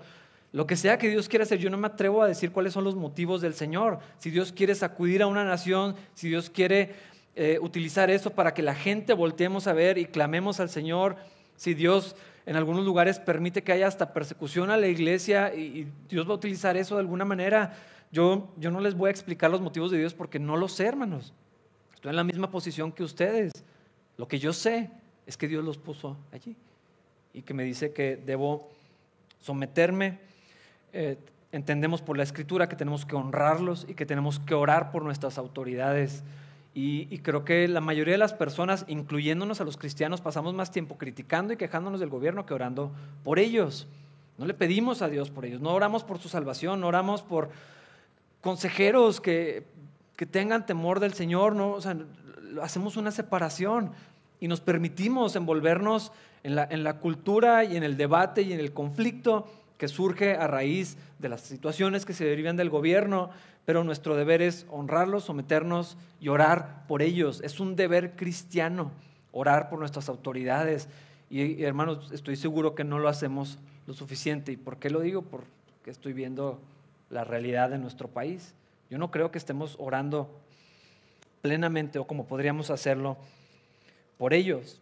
Lo 0.51 0.65
que 0.65 0.75
sea 0.75 0.97
que 0.97 1.09
Dios 1.09 1.27
quiera 1.27 1.43
hacer, 1.43 1.59
yo 1.59 1.69
no 1.69 1.77
me 1.77 1.87
atrevo 1.87 2.21
a 2.21 2.27
decir 2.27 2.51
cuáles 2.51 2.73
son 2.73 2.83
los 2.83 2.95
motivos 2.95 3.41
del 3.41 3.53
Señor. 3.53 3.99
Si 4.17 4.29
Dios 4.29 4.51
quiere 4.51 4.75
sacudir 4.75 5.21
a 5.21 5.27
una 5.27 5.43
nación, 5.43 5.95
si 6.13 6.29
Dios 6.29 6.49
quiere 6.49 6.95
eh, 7.35 7.59
utilizar 7.61 8.09
eso 8.09 8.31
para 8.31 8.53
que 8.53 8.61
la 8.61 8.73
gente 8.73 9.13
volteemos 9.13 9.67
a 9.67 9.73
ver 9.73 9.97
y 9.97 10.05
clamemos 10.05 10.59
al 10.59 10.69
Señor, 10.69 11.17
si 11.55 11.73
Dios 11.73 12.15
en 12.47 12.55
algunos 12.55 12.85
lugares 12.85 13.19
permite 13.19 13.61
que 13.61 13.73
haya 13.73 13.87
hasta 13.87 14.13
persecución 14.13 14.69
a 14.69 14.77
la 14.77 14.87
iglesia 14.87 15.53
y, 15.53 15.87
Dios 16.07 16.25
va 16.27 16.31
a 16.31 16.35
utilizar 16.35 16.77
eso 16.77 16.95
de 16.95 17.01
alguna 17.01 17.25
manera. 17.25 17.73
Yo, 18.09 18.53
yo 18.55 18.71
no 18.71 18.79
les 18.79 18.95
voy 18.95 19.09
a 19.09 19.11
explicar 19.11 19.51
los 19.51 19.59
motivos 19.59 19.91
de 19.91 19.97
Dios 19.97 20.13
porque 20.13 20.39
no 20.39 20.55
lo 20.55 20.69
sé, 20.69 20.85
hermanos. 20.85 21.33
Estoy 21.93 22.11
en 22.11 22.15
la 22.15 22.23
misma 22.23 22.49
posición 22.49 22.93
que 22.93 23.03
ustedes. 23.03 23.51
Lo 24.15 24.29
que 24.29 24.39
yo 24.39 24.53
sé 24.53 24.89
es 25.25 25.35
que 25.35 25.49
Dios 25.49 25.63
los 25.65 25.77
puso 25.77 26.15
allí 26.31 26.55
y 27.33 27.41
que 27.41 27.53
me 27.53 27.65
dice 27.65 27.91
que 27.91 28.15
debo 28.15 28.71
someterme. 29.41 30.19
Eh, 30.94 31.17
entendemos 31.51 32.01
por 32.01 32.17
la 32.17 32.24
escritura 32.24 32.70
que 32.70 32.75
tenemos 32.75 33.06
que 33.06 33.15
honrarlos 33.15 33.86
y 33.88 33.94
que 33.94 34.06
tenemos 34.06 34.39
que 34.39 34.53
orar 34.53 34.91
por 34.91 35.03
nuestras 35.03 35.38
autoridades. 35.38 36.24
Y, 36.79 37.17
creo 37.20 37.44
que 37.44 37.67
la 37.67 37.82
mayoría 37.82 38.13
de 38.13 38.20
las 38.20 38.34
personas, 38.34 38.86
incluyéndonos 38.88 39.60
a 39.60 39.63
los 39.63 39.77
cristianos, 39.77 40.22
pasamos 40.22 40.53
más 40.53 40.70
tiempo 40.70 41.00
criticando 41.00 41.51
y 41.51 41.58
quejándonos 41.58 42.00
del 42.00 42.10
gobierno 42.10 42.46
que 42.46 42.53
orando 42.53 42.91
por 43.24 43.39
ellos. 43.39 43.88
No 44.38 44.46
le 44.46 44.53
pedimos 44.53 45.01
a 45.01 45.10
Dios 45.10 45.32
por 45.32 45.46
ellos, 45.46 45.60
no 45.60 45.74
oramos 45.74 46.03
por 46.03 46.20
su 46.20 46.29
salvación, 46.29 46.79
no 46.79 46.88
oramos 46.88 47.24
por 47.24 47.50
consejeros 48.41 49.20
que, 49.20 49.63
que 50.15 50.27
tengan 50.27 50.67
temor 50.67 51.00
del 51.00 51.15
Señor, 51.15 51.56
no, 51.56 51.77
hacemos 52.62 52.96
una 52.96 53.10
separación 53.10 53.91
y 54.39 54.48
nos 54.48 54.62
permitimos 54.62 55.36
envolvernos 55.36 56.12
en 56.44 56.53
la, 56.56 56.67
en 56.70 56.84
la 56.84 57.00
cultura 57.00 57.63
y 57.63 57.75
en 57.75 57.82
el 57.82 57.98
debate 57.98 58.44
y 58.44 58.53
en 58.53 58.60
el 58.60 58.72
conflicto 58.72 59.48
que 59.77 59.88
surge 59.88 60.36
a 60.36 60.48
raíz 60.48 60.98
de 61.19 61.29
las 61.29 61.41
situaciones 61.41 62.05
que 62.05 62.13
se 62.13 62.25
derivan 62.25 62.57
del 62.57 62.69
gobierno, 62.69 63.29
pero 63.65 63.84
nuestro 63.84 64.15
deber 64.15 64.41
es 64.41 64.65
honrarlos, 64.69 65.25
someternos 65.25 65.98
y 66.19 66.29
orar 66.29 66.86
por 66.88 67.01
ellos. 67.01 67.41
Es 67.43 67.60
un 67.60 67.75
deber 67.75 68.15
cristiano 68.15 68.91
orar 69.31 69.69
por 69.69 69.79
nuestras 69.79 70.10
autoridades. 70.10 70.88
Y, 71.29 71.63
hermanos, 71.63 72.12
estoy 72.12 72.38
seguro 72.38 72.75
que 72.75 72.84
no 72.84 72.98
lo 72.98 73.10
hacemos 73.10 73.60
lo 73.86 73.93
suficiente. 73.93 74.51
¿Y 74.51 74.57
por 74.57 74.77
qué 74.77 74.89
lo 74.89 75.01
digo? 75.01 75.22
Porque 75.22 75.91
estoy 75.91 76.13
viendo 76.13 76.60
la 77.10 77.24
realidad 77.24 77.69
de 77.69 77.77
nuestro 77.77 78.07
país. 78.07 78.53
Yo 78.89 78.98
no 78.98 79.12
creo 79.12 79.31
que 79.31 79.38
estemos 79.38 79.75
orando 79.79 80.29
plenamente 81.41 82.00
o 82.00 82.07
como 82.07 82.25
podríamos 82.25 82.69
hacerlo 82.69 83.17
por 84.17 84.34
ellos. 84.34 84.81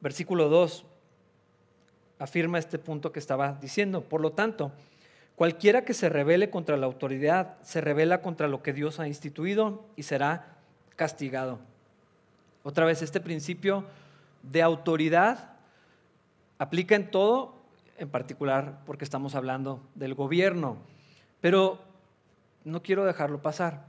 Versículo 0.00 0.48
2 0.48 0.84
afirma 2.20 2.60
este 2.60 2.78
punto 2.78 3.10
que 3.10 3.18
estaba 3.18 3.58
diciendo. 3.60 4.02
Por 4.02 4.20
lo 4.20 4.30
tanto, 4.30 4.70
Cualquiera 5.40 5.86
que 5.86 5.94
se 5.94 6.10
rebele 6.10 6.50
contra 6.50 6.76
la 6.76 6.84
autoridad 6.84 7.56
se 7.62 7.80
revela 7.80 8.20
contra 8.20 8.46
lo 8.46 8.62
que 8.62 8.74
Dios 8.74 9.00
ha 9.00 9.08
instituido 9.08 9.86
y 9.96 10.02
será 10.02 10.58
castigado. 10.96 11.58
Otra 12.62 12.84
vez, 12.84 13.00
este 13.00 13.20
principio 13.20 13.86
de 14.42 14.60
autoridad 14.60 15.52
aplica 16.58 16.94
en 16.94 17.10
todo, 17.10 17.54
en 17.96 18.10
particular 18.10 18.80
porque 18.84 19.04
estamos 19.04 19.34
hablando 19.34 19.80
del 19.94 20.14
gobierno. 20.14 20.76
Pero 21.40 21.78
no 22.64 22.82
quiero 22.82 23.06
dejarlo 23.06 23.40
pasar. 23.40 23.86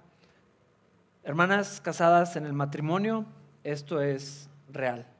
Hermanas 1.25 1.81
casadas 1.81 2.37
en 2.37 2.45
el 2.45 2.53
matrimonio, 2.53 3.25
esto 3.65 4.01
es 4.01 4.49
real. 4.69 5.10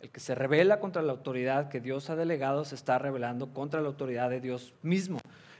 El 0.00 0.10
que 0.10 0.20
se 0.20 0.34
revela 0.34 0.80
contra 0.80 1.02
la 1.02 1.12
autoridad 1.12 1.68
que 1.68 1.80
Dios 1.80 2.08
ha 2.10 2.16
delegado 2.16 2.64
se 2.64 2.74
está 2.74 2.98
rebelando 2.98 3.52
contra 3.52 3.80
la 3.80 3.88
autoridad 3.88 4.30
de 4.30 4.40
Dios 4.40 4.74
mismo 4.82 5.18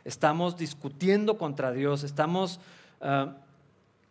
estamos 0.08 0.56
discutiendo 0.56 1.36
contra 1.36 1.70
Dios, 1.70 2.02
estamos 2.02 2.60
ah, 3.02 3.34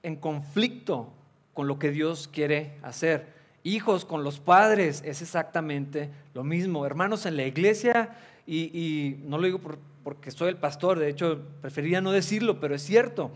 en 0.04 0.16
conflicto 0.16 1.12
con 1.56 1.68
lo 1.68 1.80
que 1.80 1.90
Dios 1.90 2.30
quiere 2.32 2.78
hacer. 2.84 3.34
Hijos 3.64 4.06
con 4.06 4.24
los 4.24 4.40
padres 4.40 5.02
es 5.04 5.24
exactamente 5.24 6.12
lo 6.36 6.44
mismo. 6.44 6.86
Hermanos 6.86 7.26
en 7.26 7.36
la 7.36 7.48
iglesia, 7.48 8.12
y, 8.46 9.18
no 9.24 9.40
lo 9.40 9.46
digo 9.46 9.60
porque 10.04 10.30
soy 10.30 10.50
el 10.50 10.58
pastor, 10.58 11.00
de 11.00 11.10
hecho 11.10 11.42
preferiría 11.62 12.00
no 12.00 12.12
decirlo, 12.12 12.60
pero 12.60 12.76
es 12.76 12.84
cierto. 12.84 13.32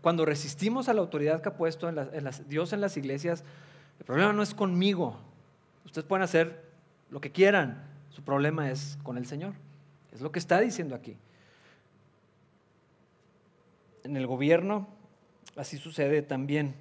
Cuando 0.00 0.24
resistimos 0.24 0.88
a 0.88 0.94
la 0.94 1.02
autoridad 1.02 1.42
que 1.42 1.50
ha 1.50 1.56
puesto 1.56 1.92
Dios 2.48 2.72
en 2.72 2.80
las 2.80 2.96
iglesias, 2.96 3.44
el 3.98 4.06
problema 4.06 4.32
no 4.32 4.42
es 4.42 4.54
conmigo. 4.54 5.18
Ustedes 5.86 6.06
pueden 6.06 6.22
hacer 6.22 6.62
lo 7.08 7.22
que 7.22 7.32
quieran, 7.32 7.82
su 8.10 8.22
problema 8.22 8.70
es 8.70 8.98
con 9.02 9.16
el 9.16 9.26
Señor. 9.26 9.54
Es 10.12 10.20
lo 10.20 10.30
que 10.30 10.38
está 10.38 10.60
diciendo 10.60 10.94
aquí 10.94 11.16
en 14.06 14.16
el 14.16 14.26
gobierno, 14.26 14.86
así 15.56 15.76
sucede 15.76 16.22
también. 16.22 16.74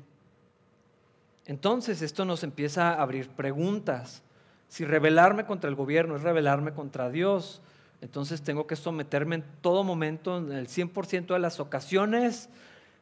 Entonces 1.45 2.01
esto 2.01 2.23
nos 2.23 2.43
empieza 2.43 2.93
a 2.93 3.01
abrir 3.01 3.29
preguntas. 3.29 4.23
Si 4.69 4.85
rebelarme 4.85 5.45
contra 5.45 5.69
el 5.69 5.75
gobierno 5.75 6.15
es 6.15 6.21
rebelarme 6.21 6.73
contra 6.73 7.09
Dios, 7.09 7.61
entonces 8.01 8.41
tengo 8.41 8.67
que 8.67 8.75
someterme 8.75 9.35
en 9.35 9.43
todo 9.61 9.83
momento, 9.83 10.37
en 10.37 10.51
el 10.51 10.67
100% 10.67 11.33
de 11.33 11.39
las 11.39 11.59
ocasiones. 11.59 12.49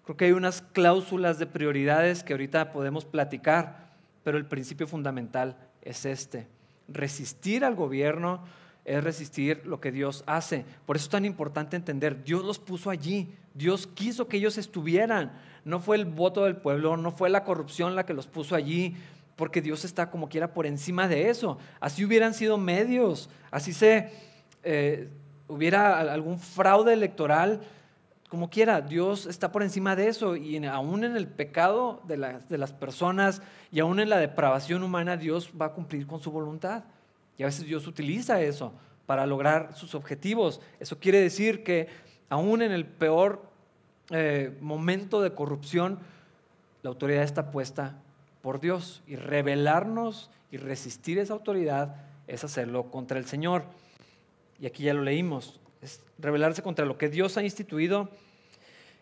Creo 0.06 0.18
que 0.18 0.26
hay 0.26 0.32
unas 0.32 0.62
cláusulas 0.62 1.40
de 1.40 1.46
prioridades 1.46 2.24
que 2.24 2.34
ahorita 2.34 2.72
podemos 2.72 3.06
platicar, 3.06 3.92
pero 4.24 4.38
el 4.38 4.46
principio 4.46 4.88
fundamental 4.88 5.58
es 5.84 6.06
este. 6.06 6.48
Resistir 6.88 7.64
al 7.64 7.76
gobierno 7.76 8.44
es 8.86 9.04
resistir 9.04 9.62
lo 9.66 9.80
que 9.80 9.92
Dios 9.92 10.24
hace. 10.26 10.66
Por 10.86 10.96
eso 10.96 11.06
es 11.06 11.10
tan 11.10 11.26
importante 11.26 11.76
entender, 11.76 12.24
Dios 12.24 12.44
los 12.44 12.60
puso 12.60 12.90
allí, 12.90 13.34
Dios 13.54 13.88
quiso 13.88 14.28
que 14.28 14.38
ellos 14.38 14.58
estuvieran. 14.58 15.32
No 15.64 15.80
fue 15.80 15.96
el 15.96 16.06
voto 16.06 16.44
del 16.44 16.58
pueblo, 16.58 16.98
no 16.98 17.12
fue 17.12 17.30
la 17.30 17.44
corrupción 17.44 17.96
la 17.96 18.06
que 18.06 18.14
los 18.14 18.28
puso 18.28 18.56
allí, 18.56 18.96
porque 19.36 19.62
Dios 19.62 19.86
está 19.86 20.10
como 20.10 20.30
quiera 20.30 20.54
por 20.54 20.66
encima 20.66 21.08
de 21.08 21.30
eso. 21.30 21.58
Así 21.80 22.04
hubieran 22.04 22.34
sido 22.34 22.58
medios, 22.58 23.30
así 23.52 23.74
se 23.74 24.12
eh, 24.64 25.10
hubiera 25.48 26.00
algún 26.00 26.40
fraude 26.40 26.94
electoral, 26.94 27.62
como 28.34 28.50
quiera, 28.50 28.82
Dios 28.82 29.28
está 29.28 29.52
por 29.52 29.62
encima 29.62 29.96
de 29.96 30.08
eso 30.08 30.36
y 30.36 30.58
aún 30.66 31.04
en 31.04 31.16
el 31.16 31.28
pecado 31.28 32.02
de 32.08 32.18
las 32.18 32.74
personas 32.74 33.44
y 33.72 33.80
aún 33.80 34.00
en 34.00 34.10
la 34.10 34.18
depravación 34.18 34.82
humana, 34.82 35.18
Dios 35.18 35.52
va 35.62 35.68
a 35.68 35.74
cumplir 35.74 36.08
con 36.08 36.20
su 36.20 36.32
voluntad. 36.32 36.84
Y 37.38 37.44
a 37.44 37.46
veces 37.46 37.66
Dios 37.66 37.86
utiliza 37.86 38.42
eso 38.42 38.74
para 39.06 39.28
lograr 39.28 39.76
sus 39.76 39.94
objetivos. 39.94 40.62
Eso 40.80 40.98
quiere 40.98 41.22
decir 41.22 41.64
que 41.64 41.90
aún 42.28 42.64
en 42.64 42.72
el 42.72 42.88
peor 42.88 43.44
eh, 44.10 44.58
momento 44.62 45.22
de 45.22 45.36
corrupción, 45.36 46.00
la 46.82 46.90
autoridad 46.90 47.22
está 47.22 47.52
puesta 47.52 48.00
por 48.42 48.60
Dios. 48.60 49.04
Y 49.06 49.16
rebelarnos 49.16 50.32
y 50.50 50.58
resistir 50.58 51.20
esa 51.20 51.34
autoridad 51.34 51.98
es 52.26 52.44
hacerlo 52.44 52.90
contra 52.90 53.20
el 53.20 53.28
Señor. 53.28 53.66
Y 54.60 54.66
aquí 54.66 54.86
ya 54.86 54.96
lo 54.96 55.04
leímos. 55.04 55.60
Es 55.84 56.02
rebelarse 56.18 56.62
contra 56.62 56.86
lo 56.86 56.98
que 56.98 57.10
Dios 57.10 57.38
ha 57.38 57.44
instituido. 57.44 58.10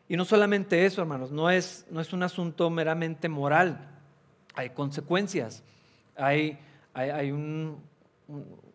Y 0.10 0.18
no 0.18 0.26
solamente 0.26 0.86
eso, 0.86 1.02
hermanos, 1.02 1.32
no 1.32 1.50
es, 1.50 1.86
no 1.92 2.02
es 2.02 2.12
un 2.12 2.24
asunto 2.24 2.70
meramente 2.70 3.30
moral. 3.30 3.88
Hay 4.56 4.72
consecuencias. 4.72 5.64
Hay, 6.16 6.60
hay, 6.94 7.10
hay 7.12 7.32
un, 7.32 7.78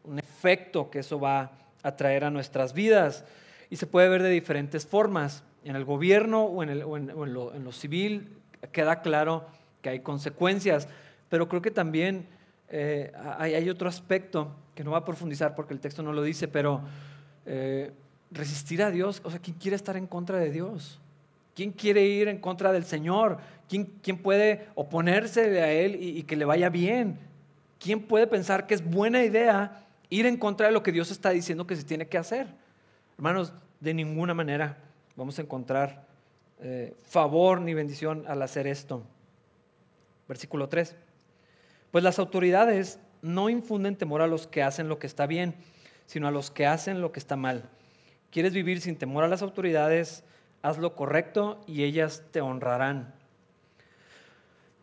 un, 0.05 0.19
efecto 0.19 0.91
que 0.91 1.01
eso 1.01 1.19
va 1.19 1.53
a 1.83 1.97
traer 1.97 2.25
a 2.25 2.31
nuestras 2.31 2.73
vidas. 2.73 3.25
Y 3.71 3.77
se 3.77 3.87
puede 3.87 4.09
ver 4.09 4.23
de 4.23 4.31
diferentes 4.31 4.87
formas. 4.87 5.43
En 5.65 5.75
el 5.75 5.85
gobierno 5.85 6.45
o 6.45 6.63
en, 6.63 6.79
lo, 7.35 7.73
civil 7.73 8.39
queda 8.71 9.03
claro 9.03 9.47
que 9.83 9.89
hay 9.89 10.01
consecuencias, 10.01 10.87
pero 11.29 11.49
creo 11.49 11.61
que 11.61 11.73
también 11.73 12.29
eh, 12.69 13.13
hay, 13.39 13.69
otro 13.69 13.89
aspecto 13.89 14.55
que 14.77 14.85
no 14.85 14.93
va 14.93 14.99
a 14.99 15.05
profundizar 15.05 15.57
porque 15.57 15.75
el 15.75 15.81
texto 15.81 16.05
no 16.05 16.13
lo 16.13 16.23
dice, 16.23 16.47
pero 16.47 16.83
eh, 17.47 17.93
resistir 18.31 18.83
a 18.83 18.91
Dios, 18.91 19.21
o 19.25 19.31
sea, 19.31 19.39
¿quién 19.39 19.57
quiere 19.57 19.77
estar 19.77 19.97
en 19.97 20.07
contra 20.07 20.39
de 20.39 20.51
Dios? 20.51 21.01
¿Quién 21.55 21.73
quiere 21.73 22.05
ir 22.05 22.29
en 22.29 22.39
contra 22.39 22.73
del 22.73 22.85
Señor? 22.85 23.39
¿Quién, 23.69 23.95
quién 24.03 24.19
puede 24.19 24.67
oponerse 24.75 25.63
a 25.63 25.73
Él 25.73 25.97
y, 25.99 26.23
que 26.25 26.37
le 26.37 26.45
vaya 26.45 26.69
bien? 26.69 27.19
¿quién 27.79 28.01
puede 28.01 28.27
pensar 28.27 28.67
que 28.67 28.75
es 28.75 28.85
buena 28.85 29.23
idea 29.23 29.87
ir 30.09 30.27
en 30.27 30.37
contra 30.37 30.67
de 30.67 30.73
lo 30.73 30.83
que 30.83 30.93
Dios 30.93 31.11
está 31.11 31.31
diciendo 31.31 31.67
que 31.67 31.77
se 31.77 31.85
tiene 31.85 32.09
que 32.09 32.19
hacer? 32.19 32.49
Hermanos, 33.17 33.53
de 33.81 33.95
ninguna 33.95 34.35
manera 34.35 34.79
vamos 35.15 35.39
a 35.39 35.43
encontrar 35.43 36.05
eh, 36.61 36.95
favor 37.05 37.61
ni 37.61 37.75
bendición 37.75 38.25
al 38.27 38.43
hacer 38.43 38.67
esto. 38.67 39.03
Versículo 40.29 40.69
3. 40.69 40.97
Pues 41.91 42.03
las 42.03 42.19
autoridades 42.19 42.99
no 43.23 43.49
infunden 43.49 43.97
temor 43.97 44.21
a 44.21 44.27
los 44.27 44.47
que 44.47 44.63
hacen 44.63 44.89
lo 44.89 44.99
que 44.99 45.07
está 45.07 45.27
bien, 45.27 45.55
sino 46.07 46.29
a 46.29 46.31
los 46.31 46.51
que 46.51 46.67
hacen 46.67 47.01
lo 47.01 47.13
que 47.13 47.21
está 47.21 47.37
mal. 47.37 47.65
¿Quieres 48.31 48.53
vivir 48.53 48.81
sin 48.81 48.97
temor 48.97 49.25
a 49.25 49.29
las 49.29 49.43
autoridades? 49.43 50.25
Haz 50.63 50.79
lo 50.79 50.95
correcto 50.95 51.61
y 51.67 51.85
ellas 51.85 52.23
te 52.33 52.41
honrarán. 52.41 53.15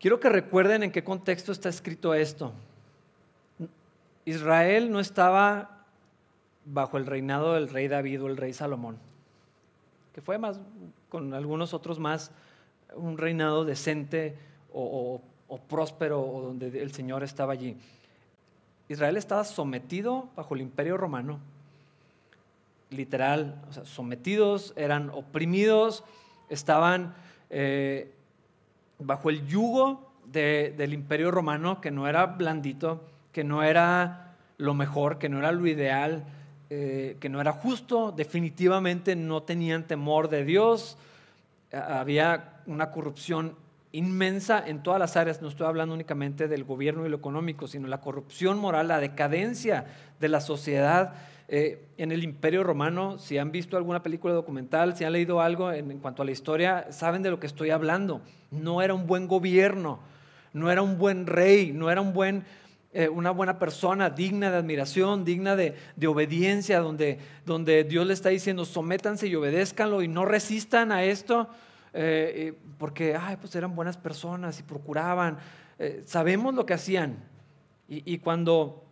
Quiero 0.00 0.20
que 0.20 0.28
recuerden 0.28 0.82
en 0.82 0.92
qué 0.92 1.02
contexto 1.02 1.52
está 1.52 1.68
escrito 1.68 2.14
esto. 2.14 2.52
Israel 4.24 4.90
no 4.90 5.00
estaba 5.00 5.84
bajo 6.64 6.96
el 6.96 7.06
reinado 7.06 7.54
del 7.54 7.68
rey 7.68 7.88
David 7.88 8.22
o 8.22 8.26
el 8.26 8.36
rey 8.36 8.52
Salomón, 8.52 8.98
que 10.14 10.20
fue 10.20 10.38
más, 10.38 10.60
con 11.08 11.34
algunos 11.34 11.74
otros 11.74 11.98
más, 11.98 12.30
un 12.94 13.18
reinado 13.18 13.64
decente 13.64 14.36
o, 14.72 15.20
próspero 15.68 16.20
o 16.20 16.42
donde 16.42 16.82
el 16.82 16.92
Señor 16.92 17.22
estaba 17.22 17.52
allí. 17.52 17.76
Israel 18.88 19.16
estaba 19.16 19.44
sometido 19.44 20.28
bajo 20.36 20.54
el 20.54 20.60
imperio 20.60 20.96
romano, 20.96 21.40
literal, 22.90 23.60
o 23.68 23.72
sea, 23.72 23.84
sometidos, 23.84 24.72
eran 24.76 25.10
oprimidos, 25.10 26.04
estaban 26.48 27.14
eh, 27.50 28.12
bajo 28.98 29.30
el 29.30 29.46
yugo 29.46 30.10
del 30.26 30.92
imperio 30.92 31.30
romano, 31.30 31.80
que 31.80 31.90
no 31.90 32.08
era 32.08 32.26
blandito, 32.26 33.04
que 33.32 33.44
no 33.44 33.62
era 33.62 34.34
lo 34.58 34.74
mejor, 34.74 35.18
que 35.18 35.28
no 35.28 35.38
era 35.38 35.52
lo 35.52 35.66
ideal, 35.66 36.24
eh, 36.70 37.16
que 37.20 37.28
no 37.28 37.40
era 37.40 37.52
justo, 37.52 38.12
definitivamente 38.12 39.16
no 39.16 39.42
tenían 39.42 39.84
temor 39.84 40.28
de 40.28 40.44
Dios, 40.44 40.96
había 41.72 42.62
una 42.66 42.90
corrupción 42.90 43.56
inmensa 43.94 44.62
en 44.66 44.82
todas 44.82 44.98
las 44.98 45.16
áreas, 45.16 45.40
no 45.40 45.46
estoy 45.46 45.68
hablando 45.68 45.94
únicamente 45.94 46.48
del 46.48 46.64
gobierno 46.64 47.06
y 47.06 47.08
lo 47.08 47.16
económico, 47.16 47.68
sino 47.68 47.86
la 47.86 48.00
corrupción 48.00 48.58
moral, 48.58 48.88
la 48.88 48.98
decadencia 48.98 49.86
de 50.18 50.28
la 50.28 50.40
sociedad. 50.40 51.14
Eh, 51.46 51.86
en 51.96 52.10
el 52.10 52.24
Imperio 52.24 52.64
Romano, 52.64 53.18
si 53.18 53.38
han 53.38 53.52
visto 53.52 53.76
alguna 53.76 54.02
película 54.02 54.34
documental, 54.34 54.96
si 54.96 55.04
han 55.04 55.12
leído 55.12 55.40
algo 55.40 55.70
en, 55.70 55.98
cuanto 56.00 56.22
a 56.22 56.24
la 56.24 56.32
historia, 56.32 56.90
saben 56.90 57.22
de 57.22 57.30
lo 57.30 57.38
que 57.38 57.46
estoy 57.46 57.70
hablando. 57.70 58.20
No 58.50 58.82
era 58.82 58.94
un 58.94 59.06
buen 59.06 59.28
gobierno, 59.28 60.00
no 60.52 60.72
era 60.72 60.82
un 60.82 60.98
buen 60.98 61.28
rey, 61.28 61.72
no 61.72 61.88
era 61.88 62.00
un 62.00 62.12
buen, 62.12 62.44
eh, 62.92 63.08
una 63.08 63.30
buena 63.30 63.60
persona 63.60 64.10
digna 64.10 64.50
de 64.50 64.56
admiración, 64.56 65.24
digna 65.24 65.54
de, 65.54 65.76
obediencia, 66.04 66.80
donde, 66.80 67.20
donde 67.46 67.84
Dios 67.84 68.08
le 68.08 68.14
está 68.14 68.30
diciendo, 68.30 68.64
sométanse 68.64 69.28
y 69.28 69.36
obedézcanlo 69.36 70.02
y 70.02 70.08
no 70.08 70.24
resistan 70.24 70.90
a 70.90 71.04
esto. 71.04 71.48
Eh, 71.96 72.54
porque 72.76 73.14
ay, 73.14 73.36
pues 73.36 73.54
eran 73.54 73.74
buenas 73.76 73.96
personas 73.96 74.58
y 74.58 74.64
procuraban. 74.64 75.38
Eh, 75.78 76.02
sabemos 76.06 76.54
lo 76.54 76.66
que 76.66 76.74
hacían. 76.74 77.16
Y, 77.86 78.18
cuando 78.18 78.82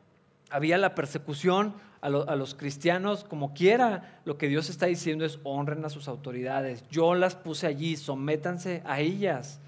había 0.51 0.77
la 0.77 0.95
persecución 0.95 1.75
a, 2.03 2.07
a, 2.09 2.37
los 2.37 2.55
cristianos, 2.55 3.25
como 3.25 3.55
quiera, 3.55 4.21
lo 4.27 4.37
que 4.37 4.49
Dios 4.49 4.69
está 4.69 4.85
diciendo 4.85 5.25
es 5.25 5.41
honren 5.45 5.85
a 5.85 5.89
sus 5.89 6.09
autoridades. 6.09 6.85
Yo 6.91 7.15
las 7.15 7.35
puse 7.35 7.67
allí, 7.67 7.97
sométanse 7.97 8.83
a 8.85 9.01
ellas. 9.01 9.61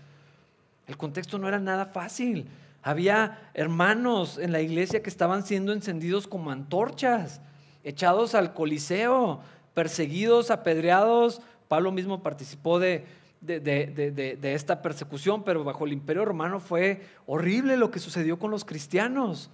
El 0.87 0.99
contexto 0.99 1.39
no 1.39 1.49
era 1.49 1.59
nada 1.59 1.87
fácil. 1.87 2.47
Había 2.83 3.51
hermanos 3.55 4.37
en 4.37 4.53
la 4.53 4.61
iglesia 4.61 5.03
que 5.03 5.09
estaban 5.09 5.45
siendo 5.45 5.73
encendidos 5.73 6.27
como 6.27 6.51
antorchas, 6.51 7.41
echados 7.83 8.35
al 8.35 8.53
coliseo, 8.53 9.41
perseguidos, 9.73 10.51
apedreados. 10.51 11.41
Pablo 11.69 11.93
mismo 11.93 12.23
participó 12.23 12.79
de, 12.79 13.07
de, 13.45 14.55
esta 14.55 14.83
persecución, 14.83 15.43
pero 15.45 15.65
bajo 15.65 15.85
el 15.85 15.93
imperio 15.93 16.25
romano 16.25 16.61
fue 16.61 17.03
horrible 17.27 17.77
lo 17.77 17.91
que 17.91 17.99
sucedió 17.99 18.39
con 18.39 18.51
los 18.51 18.65
cristianos. 18.65 19.51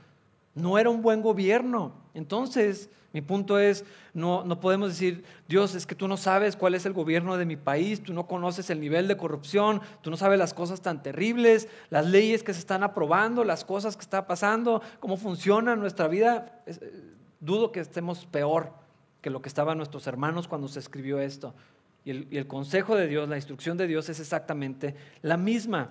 No 0.55 0.79
era 0.79 0.91
un 0.91 1.03
buen 1.03 1.23
gobierno. 1.23 1.93
Entonces, 2.15 2.91
mi 3.13 3.21
punto 3.21 3.59
es, 3.59 3.85
no, 4.15 4.45
no 4.45 4.61
podemos 4.61 4.91
decir, 4.91 5.25
Dios, 5.49 5.75
es 5.75 5.87
que 5.87 5.95
tú 5.95 6.07
no 6.07 6.17
sabes 6.17 6.57
cuál 6.57 6.75
es 6.75 6.87
el 6.87 6.93
gobierno 6.93 7.37
de 7.37 7.47
mi 7.47 7.57
país, 7.57 8.03
tú 8.03 8.13
no 8.13 8.27
conoces 8.27 8.71
el 8.71 8.81
nivel 8.81 9.09
de 9.09 9.17
corrupción, 9.17 9.81
tú 10.01 10.11
no 10.11 10.17
sabes 10.17 10.39
las 10.39 10.55
cosas 10.55 10.81
tan 10.81 11.03
terribles, 11.03 11.69
las 11.91 12.07
leyes 12.07 12.43
que 12.43 12.53
se 12.53 12.61
están 12.61 12.83
aprobando, 12.83 13.43
las 13.45 13.65
cosas 13.65 13.97
que 13.97 14.03
están 14.03 14.27
pasando, 14.27 14.83
cómo 15.01 15.17
funciona 15.17 15.75
nuestra 15.75 16.07
vida. 16.07 16.63
Eh, 16.67 17.03
dudo 17.41 17.73
que 17.73 17.81
estemos 17.81 18.27
peor 18.27 18.73
que 19.21 19.31
lo 19.31 19.43
que 19.43 19.49
estaban 19.49 19.77
nuestros 19.77 20.07
hermanos 20.07 20.49
cuando 20.49 20.69
se 20.69 20.79
escribió 20.79 21.19
esto. 21.21 21.55
Y 22.05 22.37
el, 22.37 22.47
consejo 22.47 22.97
de 22.97 23.07
Dios, 23.07 23.29
la 23.29 23.37
instrucción 23.37 23.77
de 23.77 23.87
Dios 23.87 24.09
es 24.09 24.21
exactamente 24.21 24.95
la 25.23 25.37
misma. 25.37 25.91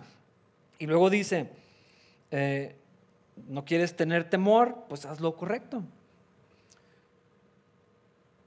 Y 0.80 0.88
luego 0.88 1.10
dice, 1.10 1.50
eh, 2.32 2.76
no 3.48 3.64
quieres 3.64 3.96
tener 3.96 4.30
temor, 4.30 4.86
pues 4.90 5.06
haz 5.06 5.20
lo 5.20 5.36
correcto. 5.36 5.84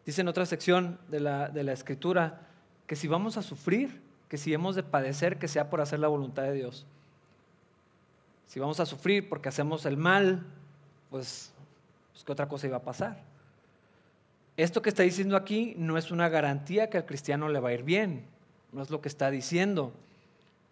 Dice 0.04 0.22
en 0.22 0.28
otra 0.28 0.44
sección 0.44 0.98
de 1.08 1.20
la, 1.20 1.48
de 1.48 1.62
la 1.62 1.72
escritura 1.72 2.40
que 2.86 2.96
si 2.96 3.06
vamos 3.06 3.36
a 3.36 3.42
sufrir, 3.42 4.02
que 4.28 4.38
si 4.38 4.52
hemos 4.52 4.74
de 4.74 4.82
padecer, 4.82 5.38
que 5.38 5.46
sea 5.46 5.70
por 5.70 5.80
hacer 5.80 6.00
la 6.00 6.08
voluntad 6.08 6.42
de 6.42 6.54
Dios. 6.54 6.84
Si 8.46 8.58
vamos 8.58 8.80
a 8.80 8.86
sufrir 8.86 9.28
porque 9.28 9.48
hacemos 9.48 9.86
el 9.86 9.96
mal, 9.96 10.44
pues, 11.10 11.52
pues 12.12 12.24
¿qué 12.24 12.32
otra 12.32 12.48
cosa 12.48 12.66
iba 12.66 12.78
a 12.78 12.82
pasar? 12.82 13.22
Esto 14.56 14.82
que 14.82 14.90
está 14.90 15.02
diciendo 15.02 15.36
aquí 15.36 15.74
no 15.78 15.96
es 15.96 16.10
una 16.10 16.28
garantía 16.28 16.90
que 16.90 16.98
al 16.98 17.06
cristiano 17.06 17.48
le 17.48 17.58
va 17.58 17.70
a 17.70 17.72
ir 17.72 17.84
bien, 17.84 18.24
no 18.72 18.82
es 18.82 18.90
lo 18.90 19.00
que 19.00 19.08
está 19.08 19.30
diciendo. 19.30 19.92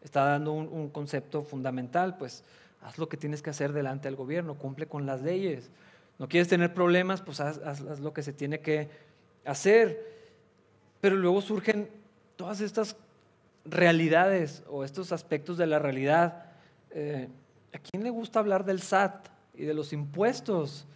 Está 0.03 0.25
dando 0.25 0.53
un, 0.53 0.88
concepto 0.90 1.43
fundamental, 1.43 2.16
pues 2.16 2.43
haz 2.83 2.99
lo 2.99 3.09
que 3.09 3.16
tienes 3.16 3.43
que 3.43 3.51
hacer 3.51 3.73
delante 3.73 4.09
del 4.09 4.16
gobierno, 4.16 4.55
cumple 4.55 4.87
con 4.87 5.07
las 5.07 5.23
leyes. 5.23 5.71
No 6.19 6.29
quieres 6.29 6.49
tener 6.49 6.73
problemas, 6.75 7.23
pues 7.23 7.40
haz, 7.40 8.01
lo 8.01 8.12
que 8.12 8.23
se 8.23 8.33
tiene 8.33 8.61
que 8.61 8.88
hacer. 9.45 10.07
Pero 11.01 11.16
luego 11.16 11.40
surgen 11.40 11.88
todas 12.37 12.61
estas 12.61 12.97
realidades 13.64 14.62
o 14.69 14.85
estos 14.85 15.12
aspectos 15.12 15.57
de 15.59 15.66
la 15.66 15.79
realidad. 15.79 16.45
Eh, 16.90 17.29
¿A 17.75 17.79
quién 17.79 18.03
le 18.03 18.11
gusta 18.11 18.40
hablar 18.40 18.64
del 18.64 18.81
SAT 18.81 19.29
y 19.55 19.64
de 19.64 19.75
los 19.75 19.93
impuestos? 19.93 20.87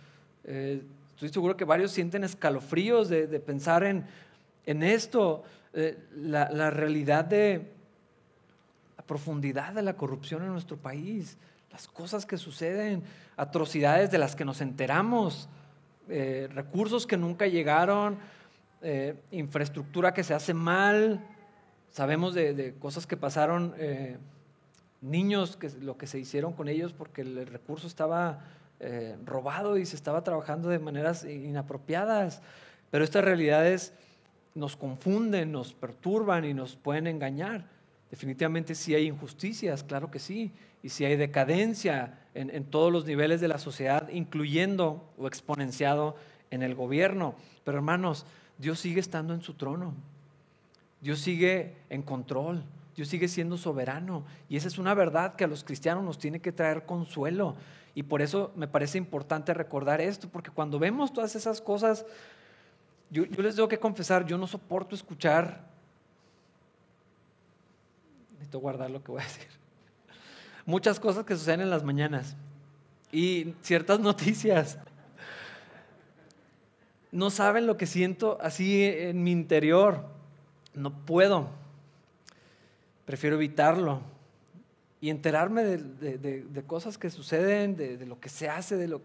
Eh, 0.45 0.83
Estoy 1.25 1.41
seguro 1.41 1.57
que 1.57 1.65
varios 1.65 1.91
sienten 1.91 2.23
escalofríos 2.23 3.09
de, 3.09 3.27
pensar 3.41 3.83
en, 3.83 4.83
esto, 4.83 5.43
eh, 5.73 5.99
la, 6.15 6.71
realidad 6.71 7.25
de 7.25 7.73
la 8.99 9.03
profundidad 9.05 9.73
de 9.73 9.81
la 9.81 9.97
corrupción 9.97 10.43
en 10.43 10.53
nuestro 10.53 10.77
país, 10.77 11.39
las 11.73 11.89
cosas 11.89 12.27
que 12.27 12.37
suceden, 12.37 13.03
atrocidades 13.39 14.11
de 14.11 14.19
las 14.19 14.37
que 14.37 14.45
nos 14.45 14.61
enteramos, 14.61 15.49
eh, 16.11 16.47
recursos 16.53 17.07
que 17.07 17.17
nunca 17.17 17.47
llegaron, 17.47 18.19
eh, 18.83 19.15
infraestructura 19.31 20.13
que 20.13 20.25
se 20.25 20.35
hace 20.35 20.53
mal, 20.53 21.27
sabemos 21.91 22.35
de, 22.35 22.75
cosas 22.79 23.07
que 23.07 23.17
pasaron, 23.17 23.75
niños, 25.01 25.57
que, 25.57 25.71
lo 25.81 25.97
que 25.97 26.07
se 26.07 26.19
hicieron 26.19 26.53
con 26.53 26.69
ellos 26.69 26.93
porque 26.93 27.23
el 27.23 27.47
recurso 27.47 27.87
estaba 27.87 28.41
eh, 28.81 29.17
robado 29.25 29.79
y 29.79 29.87
se 29.87 29.97
estaba 29.97 30.25
trabajando 30.25 30.69
de 30.69 30.79
maneras 30.79 31.25
inapropiadas. 31.25 32.43
Pero 32.91 33.05
estas 33.05 33.25
realidades 33.25 33.93
nos 34.55 34.77
confunden, 34.77 35.53
nos 35.53 35.73
perturban 35.75 36.45
y 36.45 36.55
nos 36.55 36.77
pueden 36.77 37.07
engañar. 37.07 37.67
Definitivamente 38.11 38.75
sí 38.75 38.95
hay 38.95 39.07
injusticias, 39.07 39.83
claro 39.83 40.11
que 40.11 40.19
sí, 40.19 40.53
y 40.83 40.91
sí 40.91 41.05
hay 41.05 41.17
decadencia 41.17 42.19
en, 42.35 42.51
en 42.51 42.65
todos 42.65 42.93
los 42.93 43.07
niveles 43.07 43.41
de 43.41 43.49
la 43.49 43.59
sociedad, 43.59 44.09
incluyendo 44.11 45.03
o 45.19 45.27
exponenciado 45.27 46.15
en 46.51 46.63
el 46.63 46.75
gobierno. 46.75 47.35
Pero 47.65 47.79
hermanos, 47.79 48.27
Dios 48.59 48.79
sigue 48.79 49.01
estando 49.01 49.35
en 49.35 49.43
su 49.43 49.55
trono. 49.55 49.95
Dios 51.01 51.21
sigue 51.21 51.75
en 51.91 52.03
control. 52.03 52.63
Dios 52.97 53.09
sigue 53.09 53.29
siendo 53.29 53.57
soberano. 53.57 54.25
Y 54.49 54.57
esa 54.57 54.69
es 54.69 54.79
una 54.79 54.95
verdad 54.95 55.35
que 55.35 55.45
a 55.45 55.49
los 55.49 55.65
cristianos 55.65 56.05
nos 56.05 56.19
tiene 56.19 56.41
que 56.41 56.53
traer 56.53 56.87
consuelo. 56.87 57.57
Y 57.95 58.03
por 58.03 58.23
eso 58.23 58.53
me 58.57 58.67
parece 58.67 58.99
importante 58.99 59.55
recordar 59.55 60.01
esto, 60.01 60.29
porque 60.29 60.51
cuando 60.51 60.79
vemos 60.79 61.13
todas 61.13 61.37
esas 61.37 61.61
cosas, 61.61 62.05
yo, 63.11 63.25
les 63.25 63.55
tengo 63.55 63.69
que 63.69 63.79
confesar, 63.79 64.27
yo 64.27 64.37
no 64.37 64.47
soporto 64.47 64.97
escuchar, 64.97 65.65
necesito 68.33 68.59
guardar 68.59 68.91
lo 68.91 69.03
que 69.03 69.13
voy 69.13 69.21
a 69.21 69.25
decir, 69.25 69.47
muchas 70.67 70.99
cosas 70.99 71.25
que 71.25 71.37
suceden 71.37 71.61
en 71.61 71.71
las 71.71 71.85
mañanas 71.85 72.35
y 73.13 73.55
ciertas 73.63 74.01
noticias. 74.01 74.79
No 77.13 77.31
saben 77.31 77.69
lo 77.69 77.77
que 77.77 77.87
siento 77.87 78.39
así 78.41 78.83
en 78.85 79.23
mi 79.23 79.31
interior. 79.31 80.05
No 80.75 80.91
puedo. 80.91 81.49
Prefiero 83.05 83.37
evitarlo 83.37 84.14
y 85.05 85.11
enterarme 85.11 85.65
de, 85.65 86.65
cosas 86.67 86.97
que 86.97 87.11
suceden, 87.11 87.77
de, 87.77 88.07
lo 88.07 88.19
que 88.19 88.31
se 88.31 88.49
hace, 88.49 88.79
de, 88.79 88.89
lo, 88.89 89.03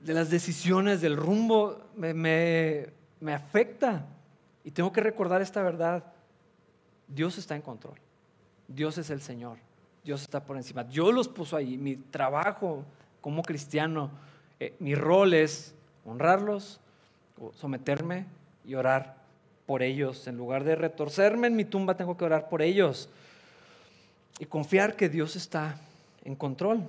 de 0.00 0.12
las 0.12 0.28
decisiones, 0.28 1.00
del 1.00 1.16
rumbo, 1.16 1.78
me, 1.94 2.88
afecta. 3.32 4.06
Y 4.64 4.72
tengo 4.72 4.92
que 4.92 5.00
recordar 5.00 5.40
esta 5.40 5.62
verdad. 5.62 6.02
Dios 7.06 7.38
está 7.38 7.54
en 7.54 7.62
control. 7.62 7.94
Dios 8.66 8.98
es 8.98 9.08
el 9.10 9.20
Señor. 9.20 9.58
Dios 10.02 10.20
está 10.22 10.42
por 10.42 10.56
encima. 10.56 10.82
Dios 10.82 11.14
los 11.14 11.28
puso 11.28 11.56
ahí. 11.56 11.78
Mi 11.78 11.94
trabajo 11.94 12.84
como 13.20 13.42
cristiano 13.42 14.10
eh, 14.58 14.74
mi 14.80 14.96
rol 14.96 15.32
es 15.32 15.76
honrarlos, 16.06 16.80
someterme 17.54 18.26
y 18.64 18.74
orar 18.74 19.14
por 19.64 19.84
ellos. 19.84 20.26
En 20.26 20.36
lugar 20.36 20.64
de 20.64 20.74
retorcerme 20.74 21.46
en 21.46 21.54
mi 21.54 21.64
tumba, 21.64 21.96
tengo 21.96 22.16
que 22.16 22.24
orar 22.24 22.48
por 22.48 22.62
ellos 22.62 23.08
y 24.40 24.46
confiar 24.46 24.96
que 24.96 25.08
Dios 25.08 25.36
está 25.36 25.76
en 26.24 26.34
control. 26.34 26.88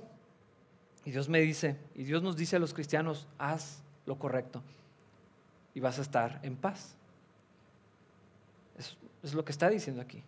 Y 1.04 1.10
Dios 1.12 1.28
me 1.28 1.40
dice, 1.40 1.76
y 1.94 2.04
Dios 2.04 2.22
nos 2.22 2.36
dice 2.36 2.56
a 2.56 2.58
los 2.58 2.74
cristianos, 2.74 3.28
haz 3.38 3.82
lo 4.06 4.18
correcto 4.18 4.62
y 5.74 5.80
vas 5.80 5.98
a 5.98 6.02
estar 6.02 6.40
en 6.42 6.56
paz. 6.56 6.94
Es, 9.22 9.34
lo 9.34 9.44
que 9.44 9.52
está 9.52 9.68
diciendo 9.68 10.02
aquí. 10.02 10.22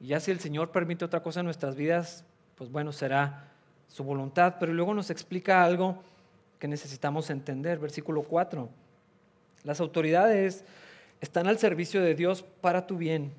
Y 0.00 0.08
ya 0.08 0.20
si 0.20 0.30
el 0.30 0.40
Señor 0.40 0.70
permite 0.70 1.04
otra 1.04 1.22
cosa 1.22 1.40
en 1.40 1.46
nuestras 1.46 1.76
vidas, 1.76 2.24
pues 2.56 2.70
bueno, 2.70 2.92
será 2.92 3.48
su 3.88 4.04
voluntad. 4.04 4.56
Pero 4.60 4.74
luego 4.74 4.92
nos 4.94 5.10
explica 5.10 5.64
algo 5.64 6.02
que 6.58 6.68
necesitamos 6.68 7.30
entender. 7.30 7.78
Versículo 7.78 8.22
4. 8.22 8.68
Las 9.64 9.80
autoridades 9.80 10.64
están 11.20 11.46
al 11.46 11.58
servicio 11.58 12.02
de 12.02 12.14
Dios 12.14 12.42
para 12.60 12.86
tu 12.86 12.96
bien. 12.98 13.32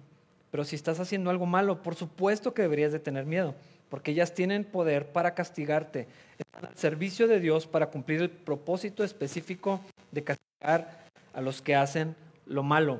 Pero 0.52 0.64
si 0.64 0.76
estás 0.76 1.00
haciendo 1.00 1.30
algo 1.30 1.46
malo, 1.46 1.82
por 1.82 1.96
supuesto 1.96 2.54
que 2.54 2.64
deberías 2.64 2.92
de 2.92 3.00
tener 3.00 3.26
miedo, 3.26 3.56
porque 3.90 4.12
ellas 4.12 4.34
tienen 4.34 4.64
poder 4.64 5.12
para 5.12 5.36
castigarte. 5.36 6.08
Están 6.38 6.66
al 6.66 6.78
servicio 6.78 7.28
de 7.28 7.40
Dios 7.40 7.68
para 7.68 7.88
cumplir 7.88 8.22
el 8.22 8.30
propósito 8.30 9.04
específico 9.04 9.82
de 10.12 10.24
castigar 10.24 11.06
a 11.34 11.42
los 11.42 11.62
que 11.62 11.76
hacen 11.76 12.16
lo 12.46 12.64
malo. 12.64 13.00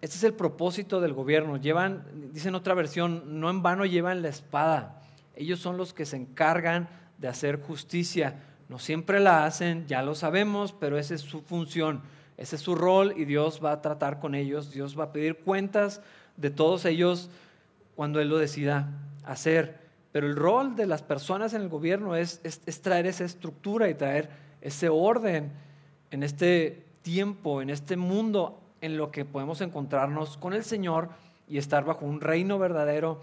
Este 0.00 0.16
es 0.16 0.22
el 0.22 0.34
propósito 0.34 1.00
del 1.00 1.12
gobierno. 1.12 1.56
Llevan, 1.56 2.04
dicen 2.32 2.54
otra 2.54 2.74
versión, 2.74 3.40
no 3.40 3.50
en 3.50 3.62
vano 3.62 3.84
llevan 3.84 4.22
la 4.22 4.28
espada. 4.28 5.02
Ellos 5.34 5.58
son 5.58 5.76
los 5.76 5.92
que 5.92 6.06
se 6.06 6.16
encargan 6.16 6.88
de 7.18 7.26
hacer 7.26 7.60
justicia. 7.60 8.40
No 8.68 8.78
siempre 8.78 9.18
la 9.18 9.44
hacen, 9.44 9.86
ya 9.88 10.02
lo 10.02 10.14
sabemos, 10.14 10.72
pero 10.72 10.98
esa 10.98 11.14
es 11.14 11.22
su 11.22 11.40
función, 11.40 12.02
ese 12.38 12.56
es 12.56 12.62
su 12.62 12.74
rol 12.74 13.12
y 13.16 13.24
Dios 13.24 13.60
va 13.62 13.72
a 13.72 13.82
tratar 13.82 14.20
con 14.20 14.34
ellos. 14.34 14.70
Dios 14.70 14.98
va 14.98 15.04
a 15.04 15.12
pedir 15.12 15.38
cuentas 15.40 16.00
de 16.36 16.50
todos 16.50 16.84
ellos 16.84 17.28
cuando 17.96 18.20
Él 18.20 18.28
lo 18.28 18.38
decida 18.38 18.88
hacer. 19.24 19.80
Pero 20.12 20.26
el 20.26 20.36
rol 20.36 20.74
de 20.76 20.86
las 20.86 21.02
personas 21.02 21.52
en 21.52 21.62
el 21.62 21.68
gobierno 21.68 22.16
es, 22.16 22.40
es 22.44 22.80
traer 22.80 23.06
esa 23.06 23.24
estructura 23.24 23.90
y 23.90 23.94
traer 23.94 24.30
ese 24.62 24.88
orden 24.88 25.52
en 26.10 26.22
este 26.22 26.84
tiempo, 27.02 27.60
en 27.60 27.70
este 27.70 27.96
mundo 27.96 28.60
en 28.80 28.96
lo 28.96 29.10
que 29.10 29.24
podemos 29.24 29.60
encontrarnos 29.60 30.36
con 30.36 30.54
el 30.54 30.64
Señor 30.64 31.10
y 31.48 31.58
estar 31.58 31.84
bajo 31.84 32.04
un 32.04 32.20
reino 32.20 32.58
verdadero. 32.58 33.20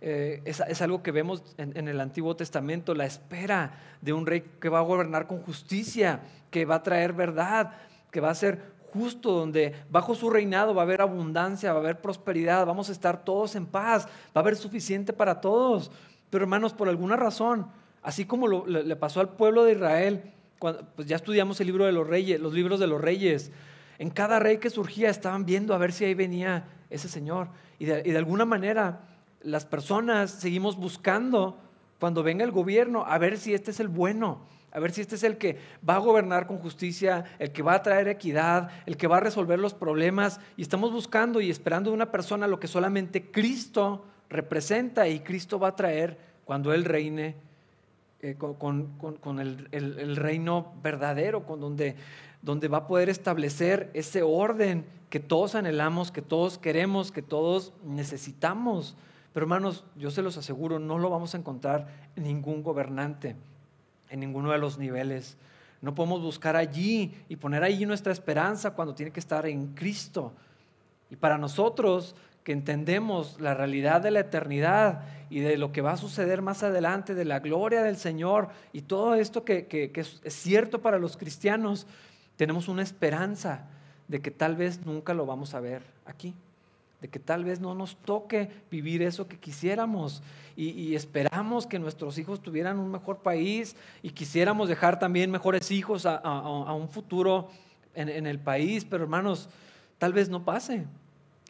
Eh, 0.00 0.42
es, 0.44 0.82
algo 0.82 1.02
que 1.02 1.10
vemos 1.10 1.42
en, 1.56 1.88
el 1.88 2.00
Antiguo 2.00 2.36
Testamento, 2.36 2.94
la 2.94 3.06
espera 3.06 3.78
de 4.02 4.12
un 4.12 4.26
rey 4.26 4.44
que 4.60 4.68
va 4.68 4.78
a 4.78 4.82
gobernar 4.82 5.26
con 5.26 5.40
justicia, 5.40 6.20
que 6.50 6.64
va 6.64 6.76
a 6.76 6.82
traer 6.82 7.12
verdad, 7.12 7.72
que 8.10 8.20
va 8.20 8.30
a 8.30 8.34
ser 8.34 8.76
justo, 8.92 9.32
donde 9.32 9.74
bajo 9.90 10.14
su 10.14 10.30
reinado 10.30 10.74
va 10.74 10.82
a 10.82 10.84
haber 10.84 11.02
abundancia, 11.02 11.72
va 11.72 11.80
a 11.80 11.82
haber 11.82 12.00
prosperidad, 12.00 12.66
vamos 12.66 12.88
a 12.88 12.92
estar 12.92 13.24
todos 13.24 13.54
en 13.54 13.66
paz, 13.66 14.06
va 14.06 14.10
a 14.36 14.38
haber 14.40 14.56
suficiente 14.56 15.12
para 15.12 15.40
todos. 15.40 15.90
Pero 16.30 16.44
hermanos, 16.44 16.72
por 16.72 16.88
alguna 16.88 17.16
razón, 17.16 17.66
así 18.02 18.24
como 18.24 18.66
le, 18.66 18.96
pasó 18.96 19.20
al 19.20 19.30
pueblo 19.30 19.64
de 19.64 19.72
Israel, 19.72 20.32
pues 20.58 21.06
ya 21.06 21.16
estudiamos 21.16 21.60
el 21.60 21.66
libro 21.66 21.84
de 21.84 21.92
los 21.92 22.06
reyes, 22.06 22.40
los 22.40 22.54
libros 22.54 22.80
de 22.80 22.86
los 22.86 23.00
reyes, 23.00 23.52
en 23.98 24.10
cada 24.10 24.38
rey 24.38 24.58
que 24.58 24.70
surgía 24.70 25.10
estaban 25.10 25.46
viendo 25.46 25.74
a 25.74 25.78
ver 25.78 25.92
si 25.92 26.04
ahí 26.04 26.14
venía 26.14 26.64
ese 26.90 27.08
Señor. 27.08 27.48
Y 27.78 27.84
de, 27.86 28.16
alguna 28.16 28.44
manera 28.44 29.00
las 29.42 29.64
personas 29.64 30.30
seguimos 30.30 30.76
buscando 30.76 31.58
cuando 32.00 32.22
venga 32.22 32.44
el 32.44 32.50
gobierno 32.50 33.04
a 33.06 33.18
ver 33.18 33.38
si 33.38 33.54
este 33.54 33.70
es 33.70 33.80
el 33.80 33.88
bueno, 33.88 34.40
a 34.76 34.80
ver 34.80 34.92
si 34.92 35.00
este 35.00 35.14
es 35.14 35.22
el 35.22 35.38
que 35.38 35.56
va 35.88 35.94
a 35.94 36.00
gobernar 36.00 36.46
con 36.46 36.58
justicia, 36.58 37.24
el 37.38 37.50
que 37.50 37.62
va 37.62 37.76
a 37.76 37.82
traer 37.82 38.08
equidad, 38.08 38.68
el 38.84 38.98
que 38.98 39.06
va 39.06 39.16
a 39.16 39.20
resolver 39.20 39.58
los 39.58 39.72
problemas. 39.72 40.38
Y 40.58 40.60
estamos 40.60 40.92
buscando 40.92 41.40
y 41.40 41.50
esperando 41.50 41.88
de 41.88 41.94
una 41.94 42.12
persona 42.12 42.46
lo 42.46 42.60
que 42.60 42.68
solamente 42.68 43.30
Cristo 43.30 44.04
representa 44.28 45.08
y 45.08 45.20
Cristo 45.20 45.58
va 45.58 45.68
a 45.68 45.76
traer 45.76 46.18
cuando 46.44 46.74
Él 46.74 46.84
reine 46.84 47.36
eh, 48.20 48.34
con, 48.36 49.38
el, 49.40 50.16
reino 50.16 50.74
verdadero, 50.82 51.46
con 51.46 51.58
donde 51.58 51.96
donde 52.42 52.68
va 52.68 52.78
a 52.78 52.86
poder 52.86 53.08
establecer 53.08 53.90
ese 53.94 54.22
orden 54.22 54.84
que 55.08 55.20
todos 55.20 55.54
anhelamos, 55.54 56.12
que 56.12 56.20
todos 56.20 56.58
queremos, 56.58 57.12
que 57.12 57.22
todos 57.22 57.72
necesitamos. 57.82 58.94
Pero 59.32 59.44
hermanos, 59.44 59.84
yo 59.96 60.10
se 60.10 60.20
los 60.20 60.36
aseguro, 60.36 60.78
no 60.78 60.98
lo 60.98 61.08
vamos 61.08 61.34
a 61.34 61.38
encontrar 61.38 61.88
en 62.14 62.24
ningún 62.24 62.62
gobernante, 62.62 63.36
en 64.10 64.20
ninguno 64.20 64.52
de 64.52 64.58
los 64.58 64.78
niveles. 64.78 65.36
No 65.82 65.94
podemos 65.94 66.22
buscar 66.22 66.56
allí 66.56 67.14
y 67.28 67.36
poner 67.36 67.62
allí 67.62 67.86
nuestra 67.86 68.12
esperanza 68.12 68.72
cuando 68.72 68.94
tiene 68.94 69.12
que 69.12 69.20
estar 69.20 69.46
en 69.46 69.74
Cristo. 69.74 70.32
Y 71.10 71.16
para 71.16 71.38
nosotros 71.38 72.14
que 72.46 72.52
entendemos 72.52 73.40
la 73.40 73.54
realidad 73.54 74.00
de 74.00 74.12
la 74.12 74.20
eternidad 74.20 75.02
y 75.30 75.40
de 75.40 75.58
lo 75.58 75.72
que 75.72 75.80
va 75.80 75.92
a 75.92 75.96
suceder 75.96 76.42
más 76.42 76.62
adelante, 76.62 77.14
de 77.14 77.24
la 77.24 77.40
gloria 77.40 77.82
del 77.82 77.96
Señor 77.96 78.50
y 78.72 78.82
todo 78.82 79.16
esto 79.16 79.44
que, 79.44 79.90
es 79.92 80.32
cierto 80.32 80.80
para 80.80 81.00
los 81.00 81.16
cristianos, 81.16 81.88
tenemos 82.36 82.68
una 82.68 82.84
esperanza 82.84 83.66
de 84.06 84.20
que 84.20 84.30
tal 84.30 84.54
vez 84.54 84.86
nunca 84.86 85.12
lo 85.12 85.26
vamos 85.26 85.54
a 85.54 85.60
ver 85.60 85.82
aquí, 86.04 86.34
que 87.08 87.18
tal 87.18 87.44
vez 87.44 87.60
no 87.60 87.74
nos 87.74 87.96
toque 87.96 88.50
vivir 88.70 89.02
eso 89.02 89.28
que 89.28 89.38
quisiéramos. 89.38 90.22
Y, 90.56 90.94
esperamos 90.94 91.66
que 91.66 91.78
nuestros 91.78 92.16
hijos 92.18 92.40
tuvieran 92.40 92.78
un 92.78 92.90
mejor 92.90 93.18
país 93.18 93.76
y 94.02 94.10
quisiéramos 94.10 94.70
dejar 94.70 94.98
también 94.98 95.30
mejores 95.30 95.70
hijos 95.70 96.06
a, 96.06 96.72
un 96.72 96.88
futuro 96.88 97.50
en, 97.94 98.26
el 98.26 98.38
país, 98.38 98.84
pero 98.84 99.04
hermanos, 99.04 99.50
tal 99.98 100.14
vez 100.14 100.30
no 100.30 100.44
pase. 100.44 100.86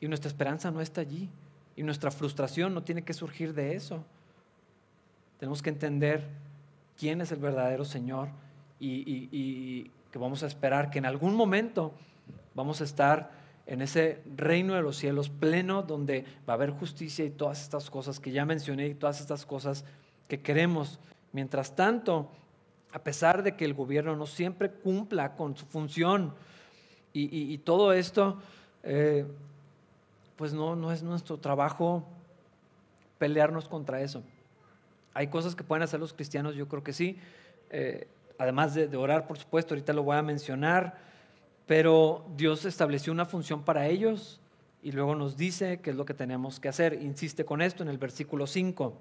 Y 0.00 0.08
nuestra 0.08 0.28
esperanza 0.28 0.70
no 0.72 0.80
está 0.80 1.02
allí. 1.02 1.28
Y 1.76 1.82
nuestra 1.84 2.10
frustración 2.10 2.74
no 2.74 2.82
tiene 2.82 3.02
que 3.02 3.12
surgir 3.12 3.54
de 3.54 3.76
eso. 3.76 4.04
Tenemos 5.38 5.62
que 5.62 5.70
entender 5.70 6.26
quién 6.98 7.20
es 7.20 7.30
el 7.30 7.38
verdadero 7.38 7.84
Señor 7.84 8.28
y, 8.80 9.90
vamos 10.14 10.42
a 10.42 10.46
esperar 10.46 10.90
que 10.90 10.98
en 10.98 11.04
algún 11.04 11.34
momento 11.34 11.92
vamos 12.54 12.80
a 12.80 12.84
estar 12.84 13.30
en 13.66 13.82
ese 13.82 14.22
reino 14.36 14.74
de 14.74 14.82
los 14.82 14.96
cielos 14.96 15.28
pleno 15.28 15.82
donde 15.82 16.24
va 16.48 16.52
a 16.52 16.56
haber 16.56 16.70
justicia 16.70 17.24
y 17.24 17.30
todas 17.30 17.62
estas 17.62 17.90
cosas 17.90 18.20
que 18.20 18.30
ya 18.30 18.44
mencioné 18.44 18.86
y 18.88 18.94
todas 18.94 19.20
estas 19.20 19.44
cosas 19.44 19.84
que 20.28 20.40
queremos. 20.40 21.00
Mientras 21.32 21.74
tanto, 21.74 22.30
a 22.92 23.00
pesar 23.00 23.42
de 23.42 23.56
que 23.56 23.64
el 23.64 23.74
gobierno 23.74 24.16
no 24.16 24.26
siempre 24.26 24.70
cumpla 24.70 25.34
con 25.34 25.56
su 25.56 25.66
función 25.66 26.34
y, 27.12 27.56
todo 27.58 27.94
esto, 27.94 28.38
eh, 28.82 29.26
pues 30.36 30.52
no, 30.52 30.76
no 30.76 30.92
es 30.92 31.02
nuestro 31.02 31.38
trabajo 31.38 32.06
pelearnos 33.18 33.68
contra 33.68 34.02
eso. 34.02 34.22
Hay 35.14 35.28
cosas 35.28 35.56
que 35.56 35.64
pueden 35.64 35.82
hacer 35.82 35.98
los 35.98 36.12
cristianos, 36.12 36.54
yo 36.56 36.68
creo 36.68 36.84
que 36.84 36.92
sí. 36.92 37.18
Eh, 37.70 38.06
además 38.38 38.74
de, 38.74 38.94
orar, 38.96 39.26
por 39.26 39.38
supuesto, 39.38 39.74
ahorita 39.74 39.92
lo 39.92 40.02
voy 40.02 40.16
a 40.16 40.22
mencionar, 40.22 40.98
pero 41.66 42.24
Dios 42.36 42.64
estableció 42.64 43.12
una 43.12 43.26
función 43.26 43.64
para 43.64 43.88
ellos 43.88 44.40
y 44.82 44.92
luego 44.92 45.16
nos 45.16 45.36
dice 45.36 45.80
qué 45.80 45.90
es 45.90 45.96
lo 45.96 46.04
que 46.04 46.14
tenemos 46.14 46.60
que 46.60 46.68
hacer. 46.68 46.94
Insiste 47.02 47.44
con 47.44 47.60
esto 47.60 47.82
en 47.82 47.88
el 47.88 47.98
versículo 47.98 48.46
5. 48.46 48.96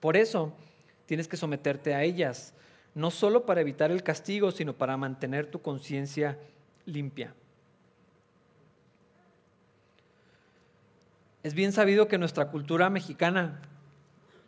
Por 0.00 0.16
eso 0.16 0.52
tienes 1.06 1.28
que 1.28 1.38
someterte 1.38 1.94
a 1.94 2.02
ellas, 2.02 2.54
no 2.94 3.10
solo 3.10 3.46
para 3.46 3.62
evitar 3.62 3.90
el 3.90 4.02
castigo, 4.02 4.50
sino 4.50 4.74
para 4.74 4.96
mantener 4.96 5.50
tu 5.50 5.62
conciencia 5.62 6.38
limpia. 6.84 7.32
Es 11.42 11.54
bien 11.54 11.72
sabido 11.72 12.08
que 12.08 12.18
nuestra 12.18 12.48
cultura 12.50 12.90
mexicana, 12.90 13.62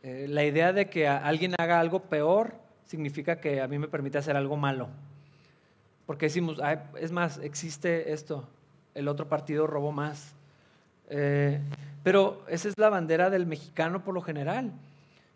eh, 0.02 0.26
la 0.28 0.44
idea 0.44 0.72
de 0.72 0.90
que 0.90 1.08
alguien 1.08 1.54
haga 1.56 1.80
algo 1.80 2.02
peor 2.02 2.54
significa 2.84 3.40
que 3.40 3.60
a 3.60 3.68
mí 3.68 3.78
me 3.78 3.88
permite 3.88 4.18
hacer 4.18 4.36
algo 4.36 4.56
malo. 4.56 4.88
Porque 6.08 6.24
decimos, 6.24 6.58
es 6.98 7.12
más, 7.12 7.36
existe 7.36 8.14
esto, 8.14 8.48
el 8.94 9.08
otro 9.08 9.28
partido 9.28 9.66
robó 9.66 9.92
más. 9.92 10.34
Eh, 11.10 11.60
pero 12.02 12.46
esa 12.48 12.68
es 12.68 12.78
la 12.78 12.88
bandera 12.88 13.28
del 13.28 13.44
mexicano 13.44 14.02
por 14.02 14.14
lo 14.14 14.22
general. 14.22 14.72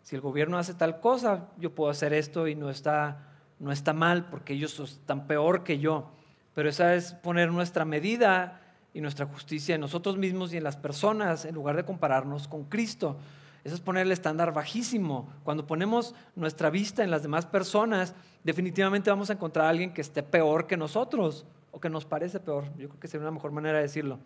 Si 0.01 0.15
el 0.15 0.21
gobierno 0.23 0.57
hace 0.57 0.73
tal 0.73 0.99
cosa, 0.99 1.45
yo 1.59 1.75
puedo 1.75 1.91
hacer 1.91 2.11
esto 2.11 2.47
y 2.47 2.55
no 2.55 2.71
está, 2.71 3.19
no 3.59 3.71
está 3.71 3.93
mal 3.93 4.25
porque 4.31 4.53
ellos 4.53 4.79
están 4.79 5.27
peor 5.27 5.63
que 5.63 5.77
yo. 5.77 6.09
Pero 6.55 6.69
esa 6.69 6.95
es 6.95 7.13
poner 7.13 7.51
nuestra 7.51 7.85
medida 7.85 8.59
y 8.95 9.01
nuestra 9.01 9.27
justicia 9.27 9.75
en 9.75 9.81
nosotros 9.81 10.17
mismos 10.17 10.55
y 10.55 10.57
en 10.57 10.63
las 10.63 10.77
personas 10.77 11.45
en 11.45 11.53
lugar 11.53 11.75
de 11.75 11.85
compararnos 11.85 12.47
con 12.47 12.63
Cristo. 12.63 13.17
Eso 13.63 13.75
es 13.75 13.81
poner 13.81 14.05
el 14.05 14.11
estándar 14.11 14.53
bajísimo. 14.53 15.29
Cuando 15.43 15.65
ponemos 15.65 16.13
nuestra 16.35 16.69
vista 16.69 17.03
en 17.03 17.11
las 17.11 17.23
demás 17.23 17.45
personas, 17.45 18.13
definitivamente 18.43 19.09
vamos 19.09 19.29
a 19.29 19.33
encontrar 19.33 19.67
a 19.67 19.69
alguien 19.69 19.93
que 19.93 20.01
esté 20.01 20.21
peor 20.21 20.67
que 20.67 20.75
nosotros 20.75 21.45
o 21.71 21.79
que 21.79 21.89
nos 21.89 22.05
parece 22.05 22.39
peor. 22.39 22.65
Yo 22.77 22.89
creo 22.89 22.99
que 22.99 23.07
sería 23.07 23.23
una 23.25 23.31
mejor 23.31 23.51
manera 23.51 23.77
de 23.77 23.83
decirlo. 23.83 24.19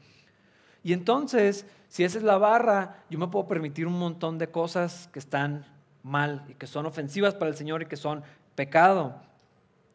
Y 0.84 0.94
entonces, 0.94 1.68
si 1.88 2.04
esa 2.04 2.18
es 2.18 2.24
la 2.24 2.38
barra, 2.38 3.04
yo 3.10 3.20
me 3.20 3.28
puedo 3.28 3.48
permitir 3.48 3.86
un 3.86 4.00
montón 4.00 4.38
de 4.38 4.48
cosas 4.48 5.10
que 5.14 5.20
están 5.20 5.66
mal 6.02 6.44
y 6.48 6.54
que 6.54 6.66
son 6.66 6.86
ofensivas 6.86 7.36
para 7.36 7.50
el 7.50 7.58
Señor 7.58 7.82
y 7.84 7.86
que 7.86 7.98
son 7.98 8.24
pecado. 8.56 9.22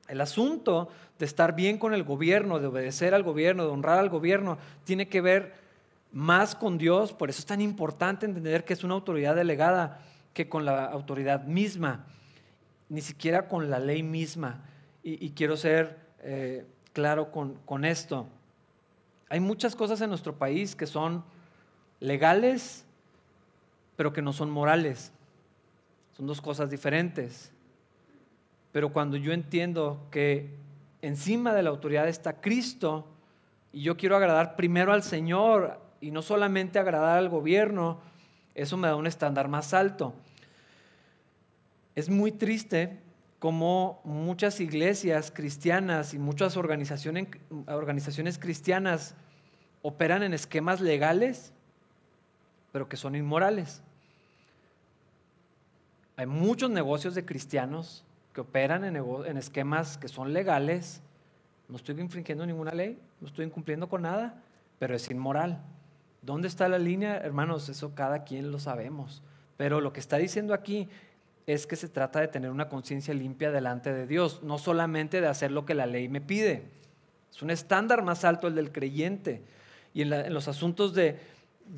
El 0.08 0.20
asunto 0.20 0.88
de 1.18 1.24
estar 1.24 1.54
bien 1.54 1.78
con 1.78 1.94
el 1.94 2.04
gobierno, 2.04 2.60
de 2.60 2.66
obedecer 2.66 3.14
al 3.14 3.22
gobierno, 3.22 3.64
de 3.64 3.70
honrar 3.70 3.98
al 3.98 4.08
gobierno, 4.08 4.58
tiene 4.84 5.08
que 5.08 5.20
ver 5.20 5.61
más 6.12 6.54
con 6.54 6.78
Dios. 6.78 7.12
Por 7.12 7.30
eso 7.30 7.40
es 7.40 7.46
tan 7.46 7.60
importante 7.60 8.26
entender 8.26 8.64
que 8.64 8.74
es 8.74 8.84
una 8.84 8.94
autoridad 8.94 9.34
delegada 9.34 10.00
que 10.34 10.48
con 10.48 10.64
la 10.64 10.84
autoridad 10.86 11.44
misma, 11.44 12.06
ni 12.88 13.00
siquiera 13.00 13.48
con 13.48 13.70
la 13.70 13.78
ley 13.78 14.02
misma. 14.02 14.64
Y, 15.02 15.30
quiero 15.30 15.56
ser 15.56 15.98
eh, 16.20 16.64
claro 16.92 17.32
con, 17.32 17.54
con 17.64 17.84
esto. 17.84 18.28
Hay 19.28 19.40
muchas 19.40 19.74
cosas 19.74 20.00
en 20.00 20.10
nuestro 20.10 20.38
país 20.38 20.76
que 20.76 20.86
son 20.86 21.24
legales, 21.98 22.84
pero 23.96 24.12
que 24.12 24.22
no 24.22 24.32
son 24.32 24.50
morales. 24.50 25.10
Son 26.16 26.26
dos 26.26 26.40
cosas 26.40 26.70
diferentes. 26.70 27.50
Pero 28.70 28.92
cuando 28.92 29.16
yo 29.16 29.32
entiendo 29.32 30.06
que 30.10 30.54
encima 31.00 31.52
de 31.52 31.62
la 31.62 31.70
autoridad 31.70 32.08
está 32.08 32.40
Cristo 32.40 33.08
y 33.72 33.82
yo 33.82 33.96
quiero 33.96 34.16
agradar 34.16 34.54
primero 34.54 34.92
al 34.92 35.02
Señor 35.02 35.81
y 36.02 36.10
no 36.10 36.20
solamente 36.20 36.78
agradar 36.78 37.16
al 37.16 37.30
gobierno, 37.30 38.00
eso 38.54 38.76
me 38.76 38.88
da 38.88 38.96
un 38.96 39.06
estándar 39.06 39.48
más 39.48 39.72
alto. 39.72 40.12
Es 41.94 42.10
muy 42.10 42.32
triste 42.32 42.98
como 43.38 44.00
muchas 44.04 44.60
iglesias 44.60 45.30
cristianas 45.30 46.12
y 46.12 46.18
muchas 46.18 46.56
organizaciones, 46.56 47.28
organizaciones 47.66 48.38
cristianas 48.38 49.14
operan 49.80 50.24
en 50.24 50.34
esquemas 50.34 50.80
legales, 50.80 51.52
pero 52.72 52.88
que 52.88 52.96
son 52.96 53.14
inmorales. 53.14 53.80
Hay 56.16 56.26
muchos 56.26 56.68
negocios 56.70 57.14
de 57.14 57.24
cristianos 57.24 58.04
que 58.32 58.40
operan 58.40 58.84
en, 58.84 59.36
esquemas 59.36 59.98
que 59.98 60.08
son 60.08 60.32
legales. 60.32 61.00
No 61.68 61.76
estoy 61.76 62.00
infringiendo 62.00 62.44
ninguna 62.44 62.72
ley, 62.72 62.98
no 63.20 63.28
estoy 63.28 63.46
incumpliendo 63.46 63.88
con 63.88 64.02
nada, 64.02 64.42
pero 64.80 64.96
es 64.96 65.10
inmoral. 65.10 65.62
¿Dónde 66.22 66.48
está 66.48 66.68
la 66.68 66.78
línea? 66.78 67.18
Hermanos, 67.18 67.68
eso 67.68 67.94
cada 67.94 68.24
quien 68.24 68.50
lo 68.50 68.58
sabemos. 68.58 69.22
Pero 69.56 69.80
lo 69.80 69.92
que 69.92 70.00
está 70.00 70.16
diciendo 70.16 70.54
aquí 70.54 70.88
es 71.46 71.66
que 71.66 71.76
se 71.76 71.88
trata 71.88 72.20
de 72.20 72.28
tener 72.28 72.50
una 72.50 72.68
conciencia 72.68 73.12
limpia 73.12 73.50
delante 73.50 73.92
de 73.92 74.06
Dios, 74.06 74.42
no 74.42 74.58
solamente 74.58 75.20
de 75.20 75.26
hacer 75.26 75.50
lo 75.50 75.66
que 75.66 75.74
la 75.74 75.86
ley 75.86 76.08
me 76.08 76.20
pide. 76.20 76.62
Es 77.30 77.42
un 77.42 77.50
estándar 77.50 78.02
más 78.02 78.24
alto 78.24 78.46
el 78.46 78.54
del 78.54 78.72
creyente. 78.72 79.42
Y 79.92 80.02
en, 80.02 80.32
los 80.32 80.48
asuntos 80.48 80.94
de, 80.94 81.18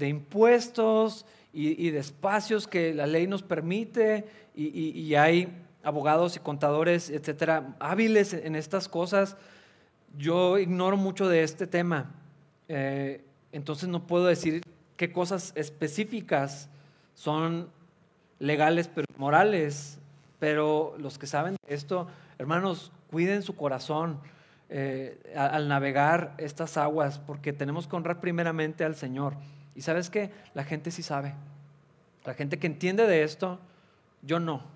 impuestos 0.00 1.26
y, 1.52 1.90
de 1.90 1.98
espacios 1.98 2.68
que 2.68 2.94
la 2.94 3.06
ley 3.06 3.26
nos 3.26 3.42
permite, 3.42 4.24
y 4.54 5.14
hay 5.14 5.48
abogados 5.84 6.36
y 6.36 6.40
contadores, 6.40 7.10
etcétera, 7.10 7.76
hábiles 7.78 8.32
en 8.32 8.56
estas 8.56 8.88
cosas. 8.88 9.36
Yo 10.16 10.58
ignoro 10.58 10.96
mucho 10.96 11.28
de 11.28 11.42
este 11.42 11.66
tema, 11.66 12.10
eh, 12.68 13.22
entonces 13.54 13.88
no 13.88 14.06
puedo 14.06 14.26
decir 14.26 14.62
qué 14.96 15.12
cosas 15.12 15.52
específicas 15.56 16.68
son 17.14 17.70
legales 18.38 18.88
pero 18.88 19.06
morales, 19.16 19.98
pero 20.38 20.94
los 20.98 21.18
que 21.18 21.26
saben 21.26 21.56
de 21.66 21.74
esto, 21.74 22.06
hermanos, 22.38 22.92
cuiden 23.10 23.42
su 23.42 23.56
corazón 23.56 24.18
eh, 24.68 25.34
al 25.36 25.68
navegar 25.68 26.34
estas 26.36 26.76
aguas, 26.76 27.18
porque 27.18 27.52
tenemos 27.52 27.86
que 27.86 27.96
honrar 27.96 28.20
primeramente 28.20 28.84
al 28.84 28.94
Señor. 28.94 29.34
Y 29.74 29.80
sabes 29.82 30.10
que 30.10 30.30
la 30.52 30.64
gente 30.64 30.90
sí 30.90 31.02
sabe, 31.02 31.34
la 32.24 32.34
gente 32.34 32.58
que 32.58 32.66
entiende 32.66 33.06
de 33.06 33.22
esto, 33.22 33.58
yo 34.22 34.38
no 34.38 34.74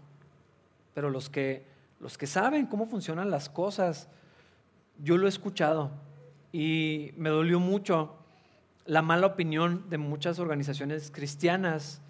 pero 0.98 1.10
los 1.10 1.30
que, 1.30 1.62
los 2.00 2.18
que 2.18 2.26
saben 2.26 2.66
cómo 2.66 2.86
funcionan 2.86 3.30
las 3.30 3.48
cosas, 3.48 4.08
yo 5.00 5.16
lo 5.16 5.26
he 5.26 5.28
escuchado 5.28 5.92
y 6.50 7.12
me 7.16 7.28
dolió 7.28 7.60
mucho 7.60 8.17
la 8.88 9.02
mala 9.02 9.26
opinión 9.26 9.84
de 9.90 9.98
muchas 9.98 10.38
organizaciones 10.38 11.10
cristianas 11.10 12.00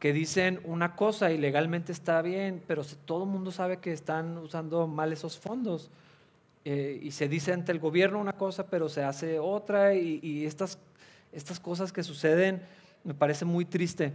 que 0.00 0.12
dicen 0.12 0.60
una 0.64 0.96
cosa 0.96 1.30
y 1.30 1.38
legalmente 1.38 1.92
está 1.92 2.20
bien, 2.22 2.60
pero 2.66 2.82
todo 3.04 3.22
el 3.22 3.30
mundo 3.30 3.52
sabe 3.52 3.78
que 3.78 3.92
están 3.92 4.36
usando 4.36 4.88
mal 4.88 5.12
esos 5.12 5.38
fondos. 5.38 5.90
Eh, 6.64 6.98
y 7.00 7.12
se 7.12 7.28
dice 7.28 7.52
ante 7.52 7.70
el 7.70 7.78
gobierno 7.78 8.18
una 8.18 8.32
cosa, 8.32 8.66
pero 8.66 8.88
se 8.88 9.04
hace 9.04 9.38
otra, 9.38 9.94
y, 9.94 10.18
y 10.20 10.44
estas, 10.44 10.80
estas 11.32 11.60
cosas 11.60 11.92
que 11.92 12.02
suceden 12.02 12.62
me 13.04 13.14
parece 13.14 13.44
muy 13.44 13.64
triste. 13.64 14.12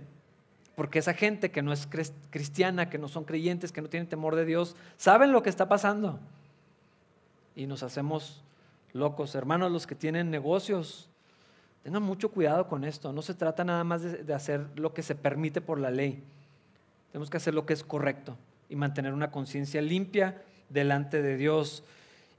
Porque 0.76 1.00
esa 1.00 1.14
gente 1.14 1.52
que 1.52 1.62
no 1.62 1.72
es 1.72 1.88
cristiana, 2.32 2.90
que 2.90 2.98
no 2.98 3.08
son 3.08 3.24
creyentes, 3.24 3.72
que 3.72 3.82
no 3.82 3.88
tienen 3.88 4.10
temor 4.10 4.36
de 4.36 4.44
Dios, 4.44 4.76
saben 4.98 5.32
lo 5.32 5.42
que 5.42 5.50
está 5.50 5.70
pasando. 5.70 6.20
Y 7.56 7.66
nos 7.66 7.82
hacemos 7.82 8.44
locos. 8.92 9.36
Hermanos, 9.36 9.72
los 9.72 9.88
que 9.88 9.96
tienen 9.96 10.32
negocios, 10.32 11.10
tengan 11.84 12.02
mucho 12.02 12.30
cuidado 12.30 12.68
con 12.68 12.86
esto. 12.86 13.12
No 13.12 13.22
se 13.22 13.34
trata 13.34 13.64
nada 13.64 13.84
más 13.84 14.02
de, 14.02 14.34
hacer 14.34 14.68
lo 14.76 14.94
que 14.94 15.04
se 15.04 15.16
permite 15.16 15.62
por 15.62 15.80
la 15.80 15.92
ley. 15.92 16.24
Tenemos 17.12 17.30
que 17.30 17.38
hacer 17.38 17.54
lo 17.54 17.66
que 17.66 17.74
es 17.74 17.84
correcto 17.84 18.38
y 18.70 18.76
mantener 18.76 19.14
una 19.14 19.32
conciencia 19.32 19.82
limpia 19.82 20.42
delante 20.70 21.22
de 21.22 21.38
Dios. 21.38 21.84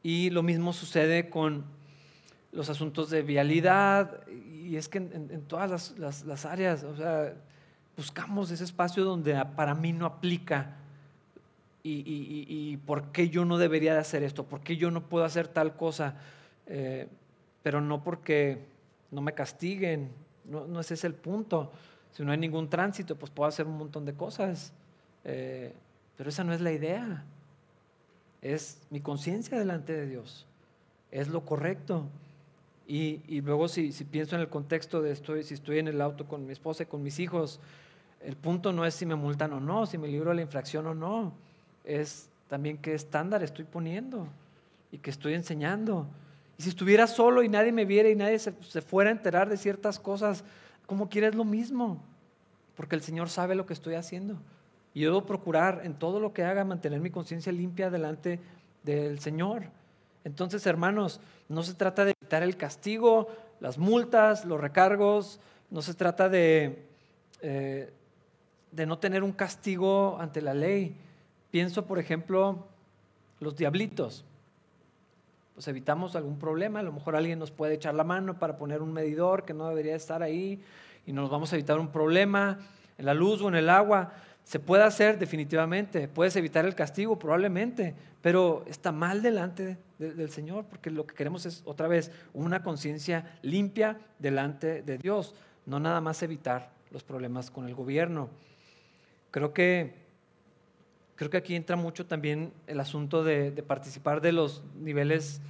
Y 0.02 0.30
lo 0.30 0.42
mismo 0.42 0.72
sucede 0.72 1.28
con 1.28 1.64
los 2.52 2.70
asuntos 2.70 3.11
de 3.11 3.22
vialidad. 3.22 4.26
Y 4.28 4.76
es 4.76 4.88
que 4.88 4.98
en, 4.98 5.42
todas 5.46 5.94
las, 5.98 6.46
áreas, 6.46 6.83
o 6.83 6.96
sea, 6.96 7.35
buscamos 7.96 8.50
ese 8.50 8.64
espacio 8.64 9.04
donde 9.04 9.44
para 9.54 9.74
mí 9.74 9.92
no 9.92 10.07
aplica 10.07 10.76
y, 11.83 12.78
por 12.87 13.12
qué 13.12 13.28
yo 13.28 13.44
no 13.44 13.59
debería 13.59 13.92
de 13.92 14.00
hacer 14.00 14.22
esto, 14.22 14.44
por 14.44 14.61
qué 14.61 14.78
yo 14.78 14.90
no 14.90 15.02
puedo 15.02 15.26
hacer 15.26 15.48
tal 15.48 15.76
cosa, 15.76 16.14
eh, 16.66 17.09
pero 17.62 17.83
no 17.83 18.02
porque 18.02 18.73
no 19.14 19.20
me 19.20 19.33
castiguen, 19.33 20.11
no, 20.44 20.66
no, 20.66 20.81
ese 20.81 20.94
es 20.94 21.05
el 21.05 21.14
punto. 21.14 21.72
Si 22.12 22.24
no 22.24 22.33
hay 22.33 22.38
ningún 22.38 22.68
tránsito, 22.68 23.16
pues 23.16 23.31
puedo 23.31 23.48
hacer 23.48 23.66
un 23.66 23.79
montón 23.79 24.05
de 24.05 24.14
cosas, 24.14 24.72
eh, 25.24 25.72
pero 26.16 26.29
esa 26.31 26.44
no 26.44 26.53
es 26.53 26.61
la 26.61 26.72
idea. 26.72 27.24
Es 28.42 28.79
mi 28.90 29.00
conciencia 29.00 29.59
delante 29.59 29.92
de 29.92 30.07
Dios, 30.07 30.46
es 31.11 31.29
lo 31.29 31.44
correcto. 31.44 32.07
Y, 32.87 33.40
luego 33.40 33.68
si, 33.68 33.92
si, 33.92 34.05
pienso 34.05 34.37
en 34.37 34.42
el 34.42 34.48
contexto 34.48 35.00
de 35.00 35.11
estoy, 35.11 35.42
si 35.42 35.55
estoy 35.55 35.79
en 35.79 35.88
el 35.88 36.03
auto 36.03 36.29
con 36.29 36.44
mi 36.44 36.53
esposa 36.53 36.83
y 36.83 36.87
con 36.87 37.03
mis 37.03 37.18
hijos, 37.18 37.59
el 38.20 38.37
punto 38.37 38.72
no 38.72 38.85
es 38.85 38.94
si 38.94 39.07
me 39.07 39.14
multan 39.14 39.55
o 39.55 39.61
no, 39.61 39.87
si 39.87 39.96
me 39.96 40.07
libro 40.07 40.31
de 40.31 40.37
la 40.37 40.42
infracción 40.42 40.87
o 40.87 40.94
no, 40.94 41.33
es 41.85 42.29
también 42.48 42.77
qué 42.79 42.94
estándar 42.94 43.42
estoy 43.42 43.64
poniendo 43.64 44.29
y 44.92 44.98
qué 44.98 45.11
estoy 45.11 45.35
enseñando. 45.35 46.07
Y 46.58 46.62
si 46.62 46.68
estuviera 46.68 47.06
solo 47.06 47.42
y 47.42 47.48
nadie 47.48 47.72
me 47.72 47.84
viera 47.84 48.08
y 48.08 48.14
nadie 48.14 48.38
se, 48.38 48.52
fuera 48.82 49.10
a 49.10 49.12
enterar 49.12 49.48
de 49.48 49.56
ciertas 49.56 49.98
cosas, 49.98 50.44
como 50.86 51.08
quieres 51.08 51.34
lo 51.34 51.44
mismo, 51.44 52.02
porque 52.76 52.94
el 52.94 53.02
Señor 53.02 53.28
sabe 53.28 53.54
lo 53.54 53.66
que 53.66 53.72
estoy 53.72 53.94
haciendo. 53.94 54.36
Y 54.92 55.00
yo 55.00 55.10
debo 55.10 55.26
procurar 55.26 55.80
en 55.84 55.94
todo 55.94 56.20
lo 56.20 56.32
que 56.32 56.44
haga 56.44 56.64
mantener 56.64 57.00
mi 57.00 57.10
conciencia 57.10 57.52
limpia 57.52 57.90
delante 57.90 58.40
del 58.82 59.18
Señor. 59.18 59.64
Entonces, 60.22 60.66
hermanos, 60.66 61.20
no 61.48 61.62
se 61.62 61.74
trata 61.74 62.04
de 62.04 62.14
evitar 62.20 62.42
el 62.42 62.56
castigo, 62.56 63.28
las 63.60 63.78
multas, 63.78 64.44
los 64.44 64.60
recargos, 64.60 65.40
no 65.70 65.82
se 65.82 65.94
trata 65.94 66.28
de 66.28 66.84
eh, 67.42 67.90
de 68.74 68.86
no 68.86 68.98
tener 68.98 69.22
un 69.22 69.32
castigo 69.32 70.18
ante 70.18 70.42
la 70.42 70.52
ley. 70.52 70.96
Pienso, 71.50 71.86
por 71.86 71.98
ejemplo, 71.98 72.66
los 73.38 73.54
diablitos. 73.54 74.24
Pues 75.54 75.68
evitamos 75.68 76.16
algún 76.16 76.38
problema, 76.38 76.80
a 76.80 76.82
lo 76.82 76.92
mejor 76.92 77.14
alguien 77.14 77.38
nos 77.38 77.52
puede 77.52 77.74
echar 77.74 77.94
la 77.94 78.02
mano 78.02 78.38
para 78.38 78.58
poner 78.58 78.82
un 78.82 78.92
medidor 78.92 79.44
que 79.44 79.54
no 79.54 79.68
debería 79.68 79.94
estar 79.94 80.22
ahí 80.22 80.60
y 81.06 81.12
nos 81.12 81.30
vamos 81.30 81.52
a 81.52 81.56
evitar 81.56 81.78
un 81.78 81.88
problema 81.88 82.58
en 82.98 83.06
la 83.06 83.14
luz 83.14 83.40
o 83.40 83.48
en 83.48 83.54
el 83.54 83.70
agua. 83.70 84.12
Se 84.42 84.58
puede 84.58 84.82
hacer 84.82 85.18
definitivamente, 85.18 86.08
puedes 86.08 86.34
evitar 86.36 86.64
el 86.64 86.74
castigo 86.74 87.18
probablemente, 87.18 87.94
pero 88.20 88.64
está 88.66 88.90
mal 88.90 89.22
delante 89.22 89.78
del 89.98 90.30
Señor 90.30 90.64
porque 90.66 90.90
lo 90.90 91.06
que 91.06 91.14
queremos 91.14 91.46
es 91.46 91.62
otra 91.64 91.86
vez 91.86 92.10
una 92.32 92.62
conciencia 92.62 93.38
limpia 93.42 93.98
delante 94.18 94.82
de 94.82 94.98
Dios, 94.98 95.34
no 95.66 95.78
nada 95.78 96.00
más 96.00 96.22
evitar 96.22 96.72
los 96.90 97.04
problemas 97.04 97.50
con 97.50 97.66
el 97.66 97.74
gobierno. 97.74 98.28
Creo 99.30 99.52
que, 99.52 100.03
creo 101.16 101.31
que 101.31 101.37
aquí 101.37 101.55
entra 101.55 101.77
mucho 101.77 102.07
también 102.07 102.53
el 102.66 102.81
asunto 102.81 103.22
de, 103.22 103.50
participar 103.66 104.20
de 104.20 104.33
los 104.33 104.62
niveles 104.81 105.40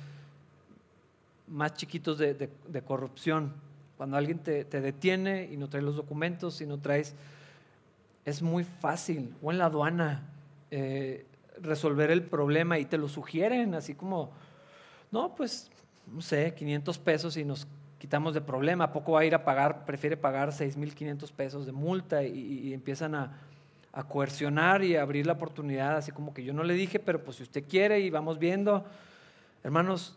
más 1.48 1.74
chiquitos 1.74 2.18
de, 2.18 2.50
corrupción. 2.86 3.52
Cuando 3.96 4.16
alguien 4.16 4.38
te, 4.38 4.64
detiene 4.64 5.48
y 5.50 5.56
no 5.56 5.68
trae 5.68 5.82
los 5.82 5.96
documentos 5.96 6.60
y 6.60 6.66
no 6.66 6.78
traes, 6.78 7.14
es 8.24 8.42
muy 8.42 8.64
fácil, 8.64 9.34
o 9.42 9.52
en 9.52 9.58
la 9.58 9.66
aduana, 9.66 10.22
eh, 10.70 11.26
resolver 11.60 12.10
el 12.10 12.22
problema 12.22 12.78
y 12.78 12.84
te 12.86 12.98
lo 12.98 13.08
sugieren, 13.08 13.74
así 13.74 13.94
como, 13.94 14.32
no, 15.12 15.34
pues, 15.34 15.70
no 16.12 16.20
sé, 16.20 16.54
500 16.54 16.98
pesos 16.98 17.36
y 17.36 17.44
nos 17.44 17.66
quitamos 17.98 18.34
de 18.34 18.40
problema, 18.40 18.84
¿a 18.84 18.92
poco 18.92 19.12
va 19.12 19.20
a 19.20 19.24
ir 19.24 19.34
a 19.34 19.44
pagar, 19.44 19.84
prefiere 19.84 20.16
pagar 20.16 20.50
6.500 20.50 21.32
pesos 21.32 21.66
de 21.66 21.72
multa 21.72 22.22
y 22.22 22.72
empiezan 22.74 23.14
a, 23.14 23.38
a 23.94 24.02
coercionar 24.02 24.82
y 24.82 24.96
abrir 24.96 25.24
la 25.24 25.34
oportunidad, 25.34 25.96
así 25.96 26.10
como 26.10 26.34
que 26.34 26.42
yo 26.42 26.52
no 26.52 26.64
le 26.64 26.74
dije, 26.74 26.98
pero 26.98 27.22
pues 27.22 27.36
si 27.36 27.44
usted 27.44 27.64
quiere 27.66 28.00
y 28.00 28.10
vamos 28.10 28.40
viendo. 28.40 28.84
Hermanos, 29.62 30.16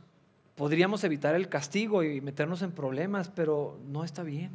podríamos 0.56 1.04
evitar 1.04 1.36
el 1.36 1.48
castigo 1.48 2.04
y 2.04 2.20
meternos 2.20 2.64
en 2.64 2.72
problemas, 2.72 3.30
pero 3.30 3.78
no 3.88 4.04
está 4.04 4.24
bien. 4.24 4.50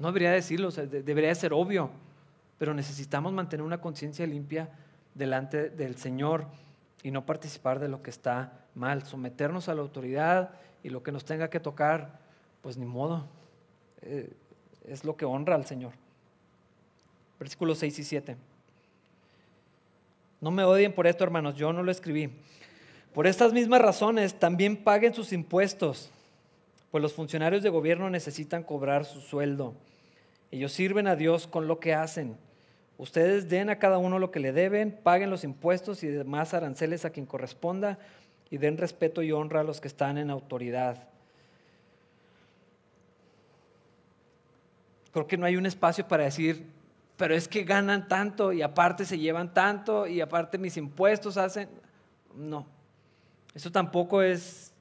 No 0.00 0.08
debería 0.08 0.32
decirlo, 0.32 0.72
debería 0.72 1.32
ser 1.36 1.52
obvio, 1.52 1.90
pero 2.58 2.74
necesitamos 2.74 3.32
mantener 3.32 3.64
una 3.64 3.80
conciencia 3.80 4.26
limpia 4.26 4.70
delante 5.14 5.70
del 5.70 5.96
Señor 5.96 6.46
y 7.04 7.12
no 7.12 7.24
participar 7.24 7.78
de 7.78 7.88
lo 7.88 8.02
que 8.02 8.10
está 8.10 8.64
mal, 8.74 9.04
someternos 9.04 9.68
a 9.68 9.74
la 9.74 9.82
autoridad 9.82 10.50
y 10.82 10.90
lo 10.90 11.04
que 11.04 11.12
nos 11.12 11.24
tenga 11.24 11.48
que 11.48 11.60
tocar, 11.60 12.18
pues 12.60 12.76
ni 12.76 12.86
modo, 12.86 13.24
eh, 14.02 14.32
es 14.84 15.04
lo 15.04 15.16
que 15.16 15.24
honra 15.24 15.54
al 15.54 15.64
Señor. 15.64 15.92
Versículos 17.38 17.78
6 17.78 17.98
y 17.98 18.04
7. 18.04 18.36
No 20.40 20.50
me 20.50 20.64
odien 20.64 20.92
por 20.92 21.06
esto, 21.06 21.24
hermanos, 21.24 21.56
yo 21.56 21.72
no 21.72 21.82
lo 21.82 21.90
escribí. 21.90 22.30
Por 23.14 23.26
estas 23.26 23.52
mismas 23.52 23.80
razones, 23.80 24.34
también 24.34 24.76
paguen 24.76 25.14
sus 25.14 25.32
impuestos, 25.32 26.10
pues 26.90 27.00
los 27.00 27.14
funcionarios 27.14 27.62
de 27.62 27.70
gobierno 27.70 28.10
necesitan 28.10 28.62
cobrar 28.62 29.04
su 29.04 29.20
sueldo. 29.20 29.74
Ellos 30.50 30.72
sirven 30.72 31.06
a 31.06 31.16
Dios 31.16 31.46
con 31.46 31.66
lo 31.66 31.80
que 31.80 31.94
hacen. 31.94 32.36
Ustedes 32.98 33.48
den 33.48 33.70
a 33.70 33.78
cada 33.78 33.98
uno 33.98 34.18
lo 34.18 34.30
que 34.30 34.40
le 34.40 34.52
deben, 34.52 34.92
paguen 35.02 35.30
los 35.30 35.44
impuestos 35.44 36.02
y 36.02 36.08
demás 36.08 36.54
aranceles 36.54 37.04
a 37.04 37.10
quien 37.10 37.26
corresponda 37.26 37.98
y 38.50 38.58
den 38.58 38.78
respeto 38.78 39.22
y 39.22 39.32
honra 39.32 39.60
a 39.60 39.64
los 39.64 39.80
que 39.80 39.88
están 39.88 40.18
en 40.18 40.30
autoridad. 40.30 41.08
Creo 45.12 45.26
que 45.26 45.36
no 45.36 45.46
hay 45.46 45.56
un 45.56 45.66
espacio 45.66 46.06
para 46.06 46.24
decir, 46.24 46.66
pero 47.16 47.34
es 47.34 47.48
que 47.48 47.64
ganan 47.64 48.08
tanto 48.08 48.52
y 48.52 48.62
aparte 48.62 49.04
se 49.04 49.18
llevan 49.18 49.54
tanto 49.54 50.06
y 50.06 50.20
aparte 50.20 50.58
mis 50.58 50.76
impuestos 50.76 51.36
hacen... 51.36 51.68
No, 52.34 52.66
eso 53.54 53.70
tampoco 53.70 54.22
es 54.22 54.72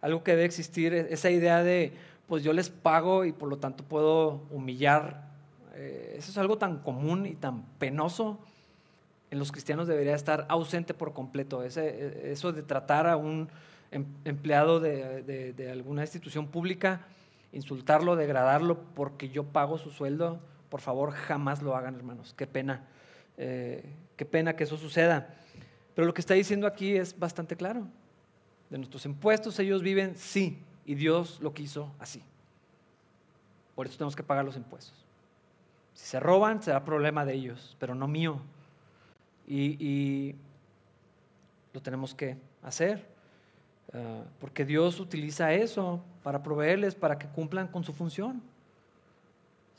algo 0.00 0.24
que 0.24 0.32
debe 0.32 0.44
existir, 0.44 0.94
esa 0.94 1.30
idea 1.30 1.62
de, 1.62 1.92
pues 2.26 2.42
yo 2.42 2.52
les 2.52 2.70
pago 2.70 3.24
y 3.24 3.32
por 3.32 3.48
lo 3.48 3.58
tanto 3.58 3.84
puedo 3.84 4.42
humillar. 4.50 5.28
Eh, 5.74 6.16
eso 6.18 6.30
es 6.30 6.38
algo 6.38 6.58
tan 6.58 6.78
común 6.78 7.26
y 7.26 7.34
tan 7.34 7.62
penoso. 7.78 8.38
En 9.30 9.38
los 9.38 9.52
cristianos 9.52 9.86
debería 9.86 10.14
estar 10.14 10.46
ausente 10.48 10.92
por 10.92 11.12
completo. 11.12 11.62
Ese, 11.62 12.32
eso 12.32 12.52
de 12.52 12.62
tratar 12.62 13.06
a 13.06 13.16
un 13.16 13.48
em, 13.90 14.04
empleado 14.24 14.80
de, 14.80 15.70
alguna 15.70 16.02
institución 16.02 16.48
pública, 16.48 17.02
insultarlo, 17.52 18.16
degradarlo 18.16 18.78
porque 18.94 19.28
yo 19.28 19.44
pago 19.44 19.78
su 19.78 19.90
sueldo, 19.90 20.40
por 20.72 20.80
favor 20.80 21.12
jamás 21.12 21.60
lo 21.60 21.76
hagan, 21.76 21.96
hermanos. 21.96 22.32
Qué 22.34 22.46
pena. 22.46 22.80
Eh, 23.36 23.84
qué 24.16 24.24
pena 24.24 24.56
que 24.56 24.64
eso 24.64 24.78
suceda. 24.78 25.34
Pero 25.94 26.06
lo 26.06 26.14
que 26.14 26.22
está 26.22 26.32
diciendo 26.32 26.66
aquí 26.66 26.96
es 26.96 27.18
bastante 27.18 27.56
claro. 27.56 27.86
De 28.70 28.78
nuestros 28.78 29.04
impuestos 29.04 29.58
ellos 29.58 29.82
viven, 29.82 30.16
sí, 30.16 30.62
y 30.86 30.94
Dios 30.94 31.40
lo 31.42 31.52
quiso 31.52 31.94
así. 31.98 32.22
Por 33.74 33.86
eso 33.86 33.98
tenemos 33.98 34.16
que 34.16 34.22
pagar 34.22 34.46
los 34.46 34.56
impuestos. 34.56 34.94
Si 35.92 36.06
se 36.06 36.18
roban, 36.18 36.62
será 36.62 36.86
problema 36.86 37.26
de 37.26 37.34
ellos, 37.34 37.76
pero 37.78 37.94
no 37.94 38.08
mío. 38.08 38.40
Y, 39.46 40.34
lo 41.74 41.82
tenemos 41.82 42.14
que 42.14 42.38
hacer. 42.62 43.06
Ah, 43.92 44.22
porque 44.40 44.64
Dios 44.64 45.00
utiliza 45.00 45.52
eso 45.52 46.02
para 46.22 46.42
proveerles, 46.42 46.94
para 46.94 47.18
que 47.18 47.26
cumplan 47.26 47.68
con 47.68 47.84
su 47.84 47.92
función. 47.92 48.42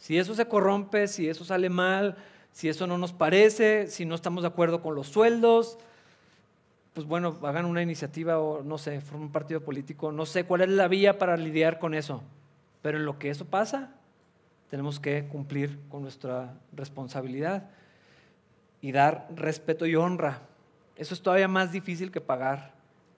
Si 0.04 0.18
eso 0.18 0.36
se 0.36 0.50
corrompe, 0.50 1.08
si 1.08 1.30
eso 1.30 1.46
sale 1.46 1.70
mal, 1.70 2.18
si 2.52 2.68
eso 2.68 2.86
no 2.88 2.98
nos 2.98 3.14
parece, 3.14 3.88
si 3.88 4.04
no 4.04 4.16
estamos 4.16 4.44
de 4.44 4.50
acuerdo 4.50 4.82
con 4.82 4.96
los 4.96 5.08
sueldos, 5.08 5.78
pues 6.94 7.08
bueno, 7.08 7.40
hagan 7.44 7.64
una 7.64 7.82
iniciativa 7.82 8.38
o 8.38 8.64
no 8.64 8.78
sé, 8.78 9.00
formen 9.00 9.28
un 9.28 9.32
partido 9.32 9.62
político, 9.62 10.12
no 10.12 10.26
sé 10.26 10.44
cuál 10.44 10.60
es 10.60 10.68
la 10.72 10.90
vía 10.90 11.18
para 11.18 11.38
lidiar 11.38 11.80
con 11.80 11.94
eso. 11.94 12.22
Pero 12.82 12.98
en 12.98 13.06
lo 13.06 13.18
que 13.18 13.30
eso 13.30 13.46
pasa, 13.46 13.96
tenemos 14.70 15.00
que 15.00 15.24
cumplir 15.28 15.80
con 15.88 16.02
nuestra 16.02 16.54
responsabilidad 16.74 17.70
y 18.82 18.92
dar 18.92 19.30
respeto 19.34 19.86
y 19.86 19.96
honra. 19.96 20.42
Eso 20.98 21.14
es 21.14 21.22
todavía 21.22 21.48
más 21.48 21.72
difícil 21.72 22.12
que 22.12 22.20
pagar 22.20 22.74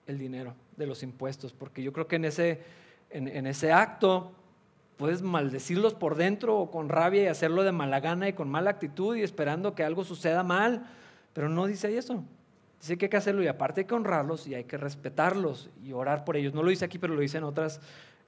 el 0.06 0.18
dinero 0.18 0.54
de 0.76 0.86
los 0.86 1.02
impuestos, 1.02 1.52
porque 1.52 1.82
yo 1.82 1.92
creo 1.92 2.06
que 2.06 2.14
en 2.14 2.26
ese, 2.26 2.62
en, 3.10 3.44
ese 3.48 3.72
acto 3.72 4.30
puedes 4.96 5.22
maldecirlos 5.22 5.94
por 5.94 6.16
dentro 6.16 6.58
o 6.58 6.70
con 6.70 6.88
rabia 6.88 7.24
y 7.24 7.26
hacerlo 7.26 7.62
de 7.62 7.72
mala 7.72 8.00
gana 8.00 8.28
y 8.28 8.32
con 8.32 8.48
mala 8.48 8.70
actitud 8.70 9.16
y 9.16 9.22
esperando 9.22 9.74
que 9.74 9.84
algo 9.84 10.04
suceda 10.04 10.42
mal, 10.42 10.86
pero 11.32 11.48
no 11.48 11.66
dice 11.66 11.96
eso. 11.96 12.24
Dice 12.80 12.98
que 12.98 13.06
hay 13.06 13.10
que 13.10 13.16
hacerlo 13.16 13.42
y 13.42 13.48
aparte 13.48 13.82
hay 13.82 13.86
que 13.86 13.94
honrarlos 13.94 14.46
y 14.46 14.54
hay 14.54 14.64
que 14.64 14.76
respetarlos 14.76 15.70
y 15.84 15.92
orar 15.92 16.24
por 16.24 16.36
ellos. 16.36 16.54
No 16.54 16.62
lo 16.62 16.70
dice 16.70 16.84
aquí, 16.84 16.98
pero 16.98 17.14
lo 17.14 17.20
dice 17.20 17.38
en 17.38 17.44
otras, 17.44 17.80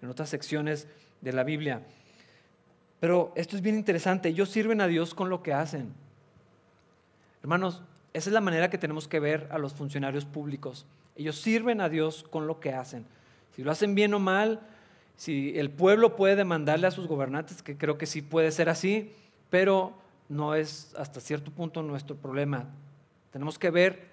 en 0.02 0.09
otras 0.09 0.28
secciones 0.28 0.88
de 1.20 1.33
la 1.33 1.44
Biblia. 1.44 1.83
Pero 3.00 3.33
esto 3.37 3.57
es 3.57 3.62
bien 3.62 3.76
interesante. 3.76 4.28
Ellos 4.28 4.48
sirven 4.48 4.81
a 4.81 4.87
Dios 4.87 5.14
con 5.14 5.28
lo 5.28 5.42
que 5.42 5.52
hacen. 5.52 5.92
Hermanos, 7.42 7.83
esa 8.12 8.31
es 8.31 8.35
la 8.35 8.40
manera 8.40 8.70
que 8.70 8.78
tenemos 8.78 9.07
que 9.07 9.20
ver 9.20 9.48
a 9.50 9.59
los 9.59 9.74
funcionarios 9.74 10.24
públicos. 10.24 10.87
Ellos 11.14 11.40
sirven 11.40 11.81
a 11.81 11.88
Dios 11.88 12.24
con 12.31 12.46
lo 12.46 12.59
que 12.59 12.72
hacen. 12.72 13.07
Si 13.54 13.62
lo 13.62 13.70
hacen 13.70 13.94
bien 13.94 14.14
o 14.14 14.18
mal, 14.18 14.61
si 15.18 15.59
el 15.59 15.68
pueblo 15.68 16.14
puede 16.14 16.37
demandarle 16.37 16.87
a 16.87 16.92
sus 16.92 17.09
gobernantes, 17.09 17.61
que 17.61 17.76
creo 17.76 17.98
que 17.98 18.07
sí 18.07 18.22
puede 18.22 18.52
ser 18.52 18.68
así, 18.68 19.12
pero 19.50 19.92
no 20.28 20.54
es 20.54 20.94
hasta 20.96 21.18
cierto 21.20 21.50
punto 21.50 21.83
nuestro 21.83 22.14
problema. 22.14 22.66
Tenemos 23.33 23.59
que 23.59 23.70
ver 23.70 24.07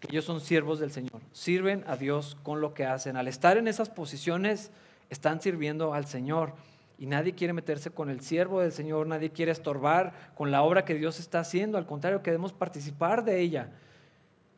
que 0.00 0.08
ellos 0.10 0.24
son 0.24 0.40
siervos 0.40 0.80
del 0.80 0.90
Señor, 0.90 1.20
sirven 1.30 1.84
a 1.86 1.96
Dios 1.96 2.36
con 2.42 2.60
lo 2.60 2.74
que 2.74 2.84
hacen. 2.84 3.16
Al 3.16 3.28
estar 3.28 3.56
en 3.56 3.68
esas 3.68 3.90
posiciones, 3.90 4.72
están 5.08 5.40
sirviendo 5.40 5.94
al 5.94 6.06
Señor. 6.06 6.54
Y 6.98 7.06
nadie 7.06 7.34
quiere 7.36 7.52
meterse 7.52 7.90
con 7.90 8.10
el 8.10 8.22
siervo 8.22 8.60
del 8.60 8.72
Señor, 8.72 9.06
nadie 9.06 9.30
quiere 9.30 9.52
estorbar 9.52 10.32
con 10.34 10.50
la 10.50 10.62
obra 10.62 10.84
que 10.84 10.94
Dios 10.94 11.20
está 11.20 11.38
haciendo. 11.38 11.78
Al 11.78 11.86
contrario, 11.86 12.24
queremos 12.24 12.52
participar 12.52 13.22
de 13.22 13.38
ella. 13.38 13.70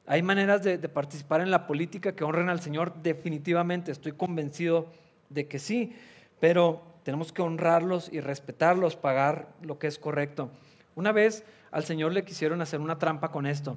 Hay 0.07 0.23
maneras 0.23 0.63
de, 0.63 0.79
de, 0.79 0.89
participar 0.89 1.43
en 1.43 1.51
la 1.51 1.67
política 1.67 2.15
que 2.15 2.25
honren 2.25 2.49
al 2.49 2.61
Señor, 2.61 2.95
definitivamente, 3.03 3.93
estoy 3.93 4.13
convencido 4.13 4.91
de 5.35 5.47
que 5.47 5.59
sí, 5.59 5.95
pero 6.41 6.83
tenemos 7.03 7.33
que 7.33 7.43
honrarlos 7.43 8.11
y 8.13 8.21
respetarlos, 8.21 8.97
pagar 8.97 9.49
lo 9.63 9.79
que 9.79 9.87
es 9.87 9.99
correcto. 9.99 10.51
Una 10.95 11.13
vez 11.13 11.45
al 11.71 11.85
Señor 11.85 12.13
le 12.13 12.25
quisieron 12.25 12.63
hacer 12.63 12.81
una 12.81 12.99
trampa 12.99 13.31
con 13.31 13.47
esto. 13.47 13.77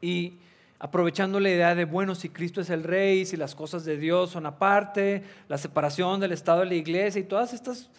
Y 0.00 0.34
aprovechando 0.78 1.40
la 1.40 1.50
idea 1.50 1.74
de, 1.74 1.84
bueno, 1.84 2.14
si 2.14 2.28
Cristo 2.28 2.60
es 2.60 2.70
el 2.70 2.84
rey, 2.84 3.26
si 3.26 3.36
las 3.36 3.54
cosas 3.54 3.84
de 3.84 3.96
Dios 3.96 4.30
son 4.30 4.46
aparte, 4.46 5.24
la 5.48 5.58
separación 5.58 6.20
del 6.20 6.32
Estado 6.32 6.60
de 6.60 6.66
la 6.66 6.74
iglesia 6.74 7.20
y 7.20 7.24
todos 7.24 7.52
estos 7.52 7.90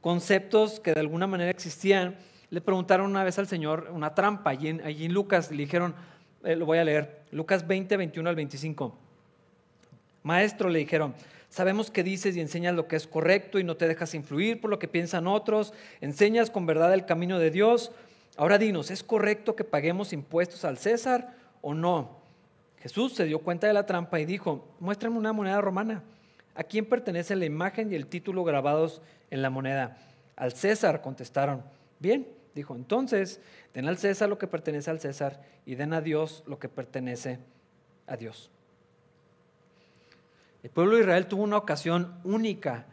conceptos 0.00 0.80
que 0.80 0.92
de 0.92 1.00
alguna 1.00 1.26
manera 1.26 1.50
existían, 1.50 2.16
le 2.50 2.60
preguntaron 2.60 3.10
una 3.10 3.24
vez 3.24 3.38
al 3.38 3.46
Señor 3.46 3.90
una 3.92 4.14
trampa. 4.14 4.50
Allí 4.50 4.68
en, 4.68 5.14
Lucas 5.14 5.50
le 5.50 5.58
dijeron, 5.58 5.94
eh, 6.42 6.56
lo 6.56 6.66
voy 6.66 6.78
a 6.78 6.84
leer, 6.84 7.22
Lucas 7.30 7.66
20, 7.66 7.96
21 7.96 8.28
al 8.28 8.36
25. 8.36 8.98
Maestro, 10.24 10.68
le 10.68 10.80
dijeron, 10.80 11.14
sabemos 11.54 11.92
que 11.92 12.02
dices 12.02 12.36
y 12.36 12.40
enseñas 12.40 12.74
lo 12.74 12.88
que 12.88 12.96
es 12.96 13.06
correcto 13.06 13.60
y 13.60 13.64
no 13.64 13.76
te 13.76 13.86
dejas 13.86 14.12
influir 14.16 14.60
por 14.60 14.70
lo 14.70 14.80
que 14.80 14.88
piensan 14.88 15.28
otros, 15.28 15.72
enseñas 16.00 16.50
con 16.50 16.66
verdad 16.66 16.92
el 16.92 17.06
camino 17.06 17.38
de 17.38 17.52
Dios. 17.52 17.92
Ahora 18.36 18.58
dinos, 18.58 18.90
¿es 18.90 19.04
correcto 19.04 19.54
que 19.54 19.62
paguemos 19.62 20.12
impuestos 20.12 20.64
al 20.64 20.78
César 20.78 21.36
o 21.60 21.72
no? 21.72 22.18
Jesús 22.80 23.12
se 23.14 23.24
dio 23.24 23.38
cuenta 23.38 23.68
de 23.68 23.72
la 23.72 23.86
trampa 23.86 24.18
y 24.18 24.24
dijo, 24.24 24.66
muéstrame 24.80 25.16
una 25.16 25.32
moneda 25.32 25.60
romana. 25.60 26.02
¿A 26.56 26.64
quién 26.64 26.86
pertenece 26.86 27.36
la 27.36 27.44
imagen 27.44 27.92
y 27.92 27.94
el 27.94 28.08
título 28.08 28.42
grabados 28.42 29.00
en 29.30 29.40
la 29.40 29.48
moneda? 29.48 29.96
Al 30.34 30.54
César, 30.54 31.02
contestaron. 31.02 31.62
Bien, 32.00 32.26
dijo, 32.56 32.74
entonces, 32.74 33.40
den 33.72 33.86
al 33.86 33.98
César 33.98 34.28
lo 34.28 34.38
que 34.38 34.48
pertenece 34.48 34.90
al 34.90 34.98
César 34.98 35.40
y 35.64 35.76
den 35.76 35.92
a 35.92 36.00
Dios 36.00 36.42
lo 36.48 36.58
que 36.58 36.68
pertenece 36.68 37.38
a 38.08 38.16
Dios. 38.16 38.50
El 40.64 40.70
pueblo 40.70 40.96
de 40.96 41.02
Israel 41.02 41.26
tuvo 41.26 41.42
una 41.42 41.58
ocasión 41.58 42.14
única 42.24 42.86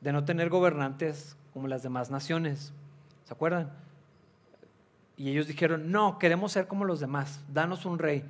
de 0.00 0.12
no 0.12 0.24
tener 0.24 0.50
gobernantes 0.50 1.36
como 1.52 1.68
las 1.68 1.84
demás 1.84 2.10
naciones. 2.10 2.72
¿Se 3.22 3.32
acuerdan? 3.32 3.70
Y 5.16 5.30
ellos 5.30 5.46
dijeron, 5.46 5.92
no, 5.92 6.18
queremos 6.18 6.50
ser 6.50 6.66
como 6.66 6.84
los 6.84 6.98
demás, 6.98 7.40
danos 7.52 7.86
un 7.86 8.00
rey. 8.00 8.24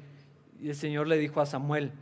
Y 0.61 0.69
el 0.69 0.77
Señor 0.77 1.07
le 1.07 1.17
dijo 1.17 1.41
a 1.41 1.47
Samuel, 1.47 1.93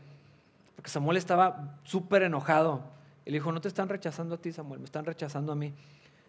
porque 0.75 0.91
Samuel 0.91 1.19
estaba 1.19 1.79
súper 1.85 2.25
enojado. 2.25 2.83
Él 3.27 3.35
dijo, 3.35 3.53
no 3.53 3.61
te 3.61 3.69
están 3.69 3.89
rechazando 3.89 4.35
a 4.35 4.39
ti, 4.39 4.51
Samuel, 4.51 4.81
me 4.81 4.87
están 4.87 5.05
rechazando 5.05 5.53
a 5.53 5.55
mí. 5.55 5.73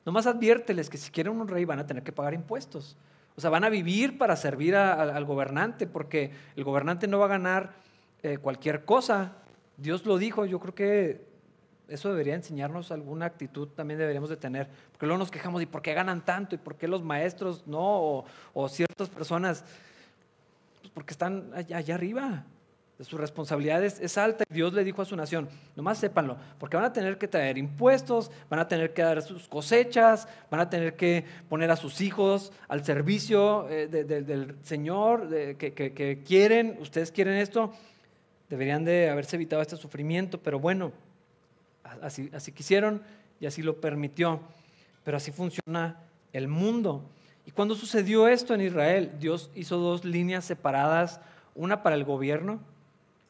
Nomás 0.06 0.28
adviérteles 0.28 0.88
que 0.88 1.00
si 1.00 1.10
quieren 1.10 1.34
un 1.34 1.48
rey 1.48 1.66
van 1.66 1.80
a 1.80 1.88
tener 1.88 2.04
que 2.04 2.12
pagar 2.12 2.36
impuestos. 2.36 2.96
O 3.36 3.42
sea, 3.42 3.50
van 3.50 3.64
a 3.64 3.70
vivir 3.70 4.20
para 4.20 4.36
servir 4.36 4.76
al 4.76 5.26
gobernante, 5.26 5.88
porque 5.88 6.30
el 6.56 6.64
gobernante 6.64 7.08
no 7.08 7.18
va 7.18 7.26
a 7.26 7.30
ganar 7.30 7.74
eh, 8.22 8.38
cualquier 8.38 8.86
cosa. 8.86 9.34
Dios 9.78 10.06
lo 10.06 10.18
dijo, 10.18 10.46
yo 10.46 10.60
creo 10.60 10.76
que 10.76 11.34
Eso 11.88 12.10
debería 12.10 12.34
enseñarnos 12.34 12.92
alguna 12.92 13.26
actitud 13.26 13.68
también 13.68 14.00
deberíamos 14.00 14.30
de 14.30 14.38
tener. 14.38 14.70
Porque 14.92 15.06
luego 15.06 15.20
nos 15.20 15.30
quejamos, 15.30 15.62
¿y 15.62 15.66
por 15.66 15.82
qué 15.82 15.94
ganan 15.94 16.24
tanto? 16.24 16.56
¿Y 16.56 16.58
por 16.58 16.76
qué 16.76 16.88
los 16.88 17.04
maestros 17.04 17.68
no? 17.68 18.26
O, 18.54 18.70
ciertas 18.70 19.10
personas, 19.10 19.66
pues 20.82 20.92
porque 20.94 21.12
están 21.12 21.52
allá, 21.54 21.94
arriba. 21.94 22.46
Su 23.02 23.18
responsabilidad 23.18 23.84
es, 23.84 24.18
alta. 24.18 24.46
Dios 24.50 24.72
le 24.74 24.86
dijo 24.86 25.02
a 25.02 25.06
su 25.06 25.16
nación, 25.18 25.50
nomás 25.76 25.98
sépanlo, 25.98 26.38
porque 26.58 26.78
van 26.78 26.86
a 26.86 26.94
tener 26.94 27.18
que 27.18 27.28
traer 27.28 27.58
impuestos, 27.58 28.32
van 28.50 28.62
a 28.62 28.68
tener 28.68 28.94
que 28.94 29.02
dar 29.02 29.22
sus 29.22 29.50
cosechas, 29.50 30.28
van 30.50 30.62
a 30.62 30.70
tener 30.70 30.96
que 30.96 31.26
poner 31.50 31.70
a 31.70 31.76
sus 31.76 32.00
hijos 32.00 32.54
al 32.70 32.86
servicio 32.86 33.68
eh, 33.68 33.88
del 33.88 34.56
Señor 34.64 35.28
que 35.58 36.24
quieren, 36.26 36.78
ustedes 36.80 37.12
quieren 37.12 37.34
esto, 37.34 37.74
deberían 38.54 38.86
de 38.86 39.10
haberse 39.10 39.36
evitado 39.36 39.64
este 39.64 39.78
sufrimiento, 39.78 40.40
pero 40.40 40.60
bueno, 40.60 40.92
así, 42.04 42.30
quisieron 42.52 43.02
y 43.40 43.48
así 43.48 43.64
lo 43.64 43.82
permitió. 43.82 44.42
Pero 45.04 45.18
así 45.18 45.32
funciona 45.32 45.98
el 46.34 46.48
mundo. 46.48 47.04
Y 47.48 47.52
cuando 47.52 47.74
sucedió 47.74 48.28
esto 48.28 48.54
en 48.54 48.62
Israel, 48.62 49.14
Dios 49.20 49.50
hizo 49.56 49.78
dos 49.78 50.06
líneas 50.06 50.46
separadas, 50.46 51.20
una 51.56 51.82
para 51.82 51.96
el 51.96 52.04
gobierno 52.04 52.60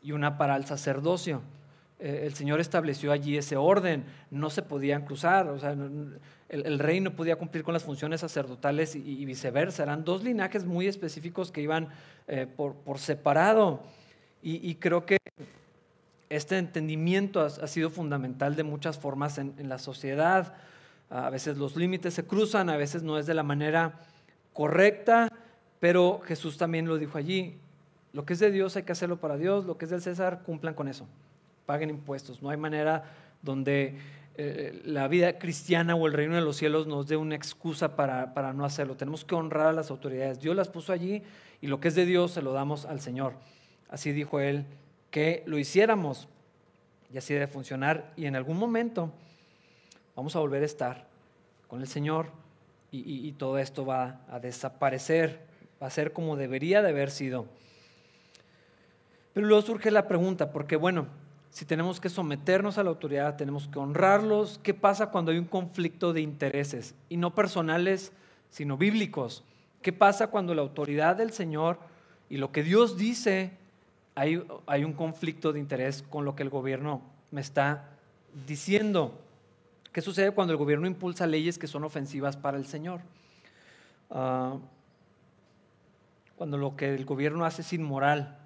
y 0.02 0.12
una 0.12 0.38
para 0.38 0.58
el 0.58 0.66
sacerdocio. 0.66 1.42
Eh, 2.02 2.24
el 2.26 2.34
Señor 2.34 2.60
estableció 2.60 3.14
allí 3.14 3.38
ese 3.38 3.56
orden, 3.56 4.04
no 4.30 4.50
se 4.50 4.62
podían 4.62 5.06
cruzar, 5.06 5.48
o 5.48 5.58
sea, 5.58 5.74
el, 6.50 6.80
rey 6.80 7.00
no 7.00 7.16
podía 7.16 7.38
cumplir 7.38 7.64
con 7.64 7.74
las 7.74 7.86
funciones 7.86 8.20
sacerdotales 8.20 8.94
y, 8.98 9.24
viceversa. 9.24 9.84
Eran 9.84 10.04
dos 10.04 10.22
linajes 10.22 10.66
muy 10.66 10.86
específicos 10.86 11.50
que 11.50 11.62
iban 11.62 11.88
eh, 12.28 12.46
por, 12.46 13.00
separado. 13.00 13.84
Y 14.44 14.76
creo 14.76 15.06
que 15.06 15.18
este 16.36 16.58
entendimiento 16.58 17.42
ha, 17.42 17.68
sido 17.68 17.92
fundamental 17.92 18.56
de 18.56 18.64
muchas 18.64 18.98
formas 18.98 19.38
en, 19.38 19.54
la 19.70 19.78
sociedad. 19.78 20.56
A 21.12 21.30
veces 21.30 21.58
los 21.58 21.76
límites 21.76 22.16
se 22.16 22.26
cruzan, 22.26 22.72
a 22.72 22.78
veces 22.78 23.04
no 23.04 23.20
es 23.20 23.28
de 23.28 23.36
la 23.36 23.44
manera 23.44 24.00
correcta, 24.52 25.32
pero 25.80 26.22
Jesús 26.26 26.58
también 26.58 26.88
lo 26.88 26.98
dijo 26.98 27.20
allí. 27.20 27.58
Lo 28.14 28.26
que 28.26 28.34
es 28.34 28.40
de 28.40 28.50
Dios 28.50 28.76
hay 28.76 28.82
que 28.82 28.94
hacerlo 28.94 29.18
para 29.18 29.38
Dios, 29.38 29.66
lo 29.66 29.78
que 29.78 29.86
es 29.86 29.92
del 29.92 30.02
César 30.02 30.42
cumplan 30.44 30.74
con 30.74 30.88
eso, 30.88 31.08
paguen 31.68 31.92
impuestos. 31.92 32.42
No 32.42 32.50
hay 32.50 32.58
manera 32.58 33.04
donde 33.44 34.00
eh, 34.36 34.82
la 34.86 35.08
vida 35.08 35.38
cristiana 35.38 35.94
o 35.94 36.08
el 36.08 36.14
reino 36.14 36.34
de 36.34 36.42
los 36.42 36.58
cielos 36.58 36.88
nos 36.88 37.08
dé 37.08 37.16
una 37.16 37.36
excusa 37.36 37.96
para, 37.96 38.34
para 38.34 38.54
no 38.54 38.66
hacerlo. 38.66 38.96
Tenemos 38.96 39.24
que 39.24 39.36
honrar 39.36 39.68
a 39.68 39.74
las 39.74 39.92
autoridades. 39.92 40.40
Dios 40.40 40.56
las 40.56 40.70
puso 40.70 40.94
allí 40.94 41.22
y 41.62 41.68
lo 41.68 41.80
que 41.80 41.90
es 41.90 41.96
de 41.96 42.08
Dios 42.08 42.32
se 42.32 42.42
lo 42.42 42.54
damos 42.54 42.86
al 42.86 43.02
Señor. 43.02 43.36
Así 43.94 44.12
dijo 44.12 44.40
él 44.40 44.66
que 45.12 45.44
lo 45.46 45.60
hiciéramos. 45.60 46.28
Y 47.14 47.20
así 47.20 47.36
debe 47.36 47.46
funcionar. 47.46 48.12
Y 48.16 48.26
en 48.26 48.36
algún 48.36 48.58
momento 48.58 49.12
vamos 50.16 50.36
a 50.36 50.40
volver 50.40 50.64
a 50.64 50.66
estar 50.66 51.06
con 51.68 51.80
el 51.80 51.88
Señor 51.88 52.32
y, 52.90 53.32
todo 53.34 53.60
esto 53.60 53.86
va 53.86 54.22
a 54.30 54.40
desaparecer, 54.40 55.42
va 55.82 55.88
a 55.88 55.92
ser 55.92 56.12
como 56.12 56.36
debería 56.36 56.82
de 56.82 56.90
haber 56.90 57.12
sido. 57.12 57.46
Pero 59.34 59.46
luego 59.46 59.62
surge 59.62 59.92
la 59.92 60.08
pregunta, 60.08 60.52
porque 60.52 60.76
bueno, 60.76 61.08
si 61.52 61.66
tenemos 61.66 62.00
que 62.00 62.10
someternos 62.10 62.80
a 62.80 62.84
la 62.84 62.90
autoridad, 62.90 63.36
tenemos 63.36 63.68
que 63.68 63.78
honrarlos, 63.78 64.60
¿qué 64.64 64.74
pasa 64.74 65.12
cuando 65.12 65.32
hay 65.32 65.38
un 65.38 65.46
conflicto 65.46 66.14
de 66.14 66.22
intereses? 66.22 66.96
Y 67.10 67.18
no 67.18 67.34
personales, 67.36 68.12
sino 68.50 68.76
bíblicos. 68.78 69.44
¿Qué 69.84 69.94
pasa 69.94 70.28
cuando 70.28 70.56
la 70.56 70.64
autoridad 70.64 71.16
del 71.16 71.32
Señor 71.32 71.80
y 72.30 72.38
lo 72.38 72.52
que 72.52 72.64
Dios 72.64 72.98
dice 72.98 73.63
hay, 74.16 74.84
un 74.84 74.94
conflicto 74.94 75.54
de 75.54 75.60
interés 75.60 76.04
con 76.04 76.26
lo 76.26 76.36
que 76.36 76.44
el 76.44 76.50
gobierno 76.50 77.02
me 77.32 77.42
está 77.42 77.90
diciendo. 78.48 79.20
¿Qué 79.92 80.02
sucede 80.02 80.32
cuando 80.32 80.54
el 80.54 80.58
gobierno 80.58 80.88
impulsa 80.88 81.28
leyes 81.28 81.58
que 81.58 81.68
son 81.68 81.84
ofensivas 81.84 82.38
para 82.38 82.58
el 82.58 82.66
Señor? 82.66 83.02
Ah, 84.10 84.58
cuando 86.36 86.58
lo 86.58 86.76
que 86.76 86.94
el 86.94 87.06
gobierno 87.06 87.46
hace 87.46 87.62
es 87.62 87.74
inmoral. 87.74 88.38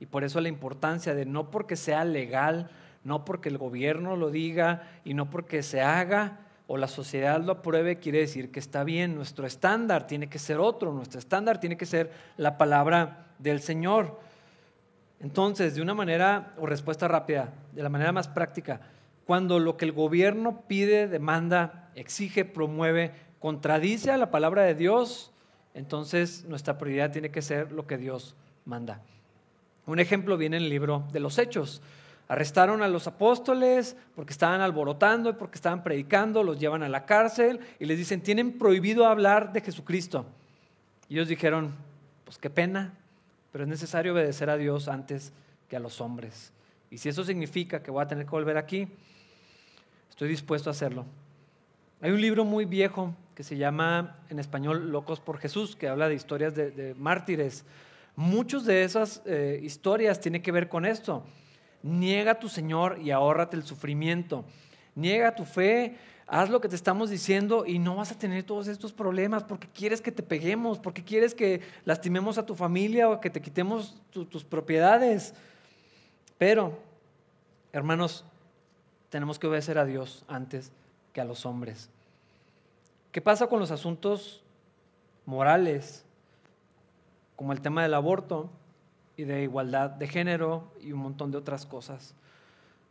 Y 0.00 0.06
por 0.06 0.24
eso 0.24 0.40
la 0.40 0.48
importancia 0.48 1.14
de 1.14 1.26
no 1.26 1.50
porque 1.50 1.76
sea 1.76 2.04
legal, 2.04 2.70
no 3.04 3.24
porque 3.24 3.48
el 3.48 3.58
gobierno 3.58 4.16
lo 4.16 4.30
diga 4.30 4.88
y 5.04 5.14
no 5.14 5.30
porque 5.30 5.62
se 5.62 5.80
haga 5.80 6.40
o 6.68 6.76
la 6.76 6.86
sociedad 6.86 7.42
lo 7.42 7.52
apruebe, 7.52 7.98
quiere 7.98 8.18
decir 8.18 8.52
que 8.52 8.60
está 8.60 8.84
bien. 8.84 9.14
Nuestro 9.14 9.46
estándar 9.46 10.06
tiene 10.06 10.28
que 10.28 10.38
ser 10.38 10.58
otro, 10.58 10.92
nuestro 10.92 11.18
estándar 11.18 11.58
tiene 11.58 11.76
que 11.76 11.86
ser 11.86 12.12
la 12.36 12.58
palabra 12.58 13.26
del 13.38 13.60
Señor. 13.60 14.20
Entonces, 15.20 15.74
de 15.74 15.82
una 15.82 15.94
manera 15.94 16.54
o 16.58 16.66
respuesta 16.66 17.08
rápida, 17.08 17.52
de 17.72 17.82
la 17.82 17.88
manera 17.88 18.12
más 18.12 18.28
práctica, 18.28 18.80
cuando 19.26 19.58
lo 19.58 19.76
que 19.76 19.84
el 19.84 19.92
gobierno 19.92 20.62
pide, 20.68 21.08
demanda, 21.08 21.90
exige, 21.94 22.44
promueve, 22.44 23.12
contradice 23.40 24.10
a 24.10 24.16
la 24.16 24.30
palabra 24.30 24.62
de 24.62 24.74
Dios, 24.74 25.32
entonces 25.74 26.44
nuestra 26.46 26.78
prioridad 26.78 27.12
tiene 27.12 27.30
que 27.30 27.42
ser 27.42 27.72
lo 27.72 27.86
que 27.86 27.98
Dios 27.98 28.34
manda. 28.64 29.00
Un 29.86 30.00
ejemplo 30.00 30.36
viene 30.36 30.56
en 30.56 30.64
el 30.64 30.70
libro 30.70 31.04
de 31.12 31.20
los 31.20 31.38
Hechos. 31.38 31.82
Arrestaron 32.28 32.82
a 32.82 32.88
los 32.88 33.06
apóstoles 33.06 33.96
porque 34.14 34.32
estaban 34.32 34.60
alborotando 34.60 35.30
y 35.30 35.32
porque 35.32 35.56
estaban 35.56 35.82
predicando, 35.82 36.42
los 36.42 36.60
llevan 36.60 36.82
a 36.82 36.88
la 36.88 37.06
cárcel 37.06 37.60
y 37.80 37.86
les 37.86 37.96
dicen, 37.96 38.20
tienen 38.20 38.58
prohibido 38.58 39.06
hablar 39.06 39.52
de 39.52 39.62
Jesucristo. 39.62 40.26
Y 41.08 41.14
ellos 41.14 41.28
dijeron, 41.28 41.74
pues 42.24 42.38
qué 42.38 42.50
pena, 42.50 42.92
pero 43.52 43.64
es 43.64 43.70
necesario 43.70 44.12
obedecer 44.12 44.50
a 44.50 44.56
Dios 44.56 44.88
antes 44.88 45.32
que 45.68 45.76
a 45.76 45.80
los 45.80 46.00
hombres. 46.00 46.52
Y 46.90 46.98
si 46.98 47.08
eso 47.08 47.24
significa 47.24 47.82
que 47.82 47.90
voy 47.90 48.02
a 48.02 48.08
tener 48.08 48.24
que 48.24 48.30
volver 48.30 48.56
aquí, 48.56 48.88
estoy 50.08 50.28
dispuesto 50.28 50.70
a 50.70 50.72
hacerlo. 50.72 51.04
Hay 52.00 52.10
un 52.10 52.20
libro 52.20 52.44
muy 52.44 52.64
viejo 52.64 53.14
que 53.34 53.42
se 53.42 53.56
llama 53.56 54.18
en 54.30 54.38
español 54.38 54.90
Locos 54.90 55.20
por 55.20 55.38
Jesús, 55.38 55.76
que 55.76 55.88
habla 55.88 56.08
de 56.08 56.14
historias 56.14 56.54
de, 56.54 56.94
mártires. 56.98 57.64
Muchas 58.16 58.64
de 58.64 58.84
esas 58.84 59.22
eh, 59.26 59.60
historias 59.62 60.20
tienen 60.20 60.42
que 60.42 60.52
ver 60.52 60.68
con 60.68 60.86
esto. 60.86 61.24
Niega 61.82 62.32
a 62.32 62.38
tu 62.38 62.48
Señor 62.48 62.98
y 63.00 63.10
ahórrate 63.10 63.56
el 63.56 63.62
sufrimiento. 63.62 64.44
Niega 64.94 65.34
tu 65.34 65.44
fe 65.44 65.96
haz 66.28 66.50
lo 66.50 66.60
que 66.60 66.68
te 66.68 66.76
estamos 66.76 67.08
diciendo 67.08 67.64
y 67.66 67.78
no 67.78 67.96
vas 67.96 68.12
a 68.12 68.18
tener 68.18 68.44
todos 68.44 68.68
estos 68.68 68.92
problemas 68.92 69.44
porque 69.44 69.66
quieres 69.66 70.02
que 70.02 70.12
te 70.12 70.22
peguemos, 70.22 70.78
porque 70.78 71.02
quieres 71.02 71.34
que 71.34 71.62
lastimemos 71.84 72.36
a 72.36 72.44
tu 72.44 72.54
familia 72.54 73.08
o 73.08 73.20
que 73.20 73.30
te 73.30 73.40
quitemos 73.40 73.96
tus 74.10 74.44
propiedades. 74.44 75.34
Pero, 76.36 76.78
hermanos, 77.72 78.24
tenemos 79.08 79.38
que 79.38 79.46
obedecer 79.46 79.78
a 79.78 79.86
Dios 79.86 80.24
antes 80.28 80.70
que 81.14 81.22
a 81.22 81.24
los 81.24 81.46
hombres. 81.46 81.88
¿Qué 83.10 83.22
pasa 83.22 83.46
con 83.46 83.58
los 83.58 83.70
asuntos 83.70 84.42
morales, 85.24 86.04
como 87.36 87.52
el 87.52 87.62
tema 87.62 87.82
del 87.82 87.94
aborto 87.94 88.50
y 89.16 89.24
de 89.24 89.44
igualdad 89.44 89.90
de 89.90 90.06
género 90.06 90.70
y 90.82 90.92
un 90.92 91.00
montón 91.00 91.30
de 91.30 91.38
otras 91.38 91.64
cosas? 91.64 92.14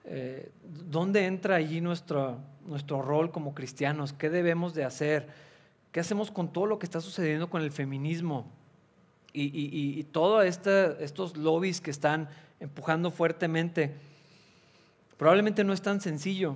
Eh, 0.09 0.49
¿dónde 0.89 1.25
entra 1.25 1.55
allí 1.55 1.81
nuestro, 1.81 2.37
nuestro 2.65 3.01
rol 3.01 3.29
como 3.29 3.53
cristianos? 3.53 4.13
¿Qué 4.13 4.29
debemos 4.29 4.73
de 4.73 4.85
hacer? 4.85 5.27
¿Qué 5.91 5.99
hacemos 5.99 6.31
con 6.31 6.53
todo 6.53 6.65
lo 6.65 6.79
que 6.79 6.85
está 6.85 7.01
sucediendo 7.01 7.49
con 7.49 7.61
el 7.61 7.71
feminismo? 7.71 8.49
Y, 9.33 10.03
todos 10.13 10.45
estos 10.45 11.37
lobbies 11.37 11.79
que 11.79 11.91
están 11.91 12.27
empujando 12.59 13.11
fuertemente. 13.11 13.93
Probablemente 15.17 15.63
no 15.63 15.73
es 15.73 15.81
tan 15.81 16.01
sencillo, 16.01 16.55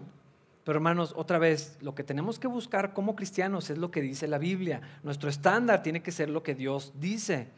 pero 0.63 0.77
hermanos, 0.77 1.13
otra 1.15 1.37
vez, 1.37 1.77
lo 1.81 1.93
que 1.93 2.03
tenemos 2.03 2.39
que 2.39 2.47
buscar 2.47 2.93
como 2.93 3.15
cristianos 3.15 3.69
es 3.69 3.77
lo 3.77 3.91
que 3.91 4.01
dice 4.01 4.27
la 4.27 4.39
Biblia. 4.39 4.81
Nuestro 5.03 5.29
estándar 5.29 5.83
tiene 5.83 6.01
que 6.01 6.11
ser 6.11 6.29
lo 6.29 6.41
que 6.41 6.55
Dios 6.55 6.93
dice. 6.99 7.49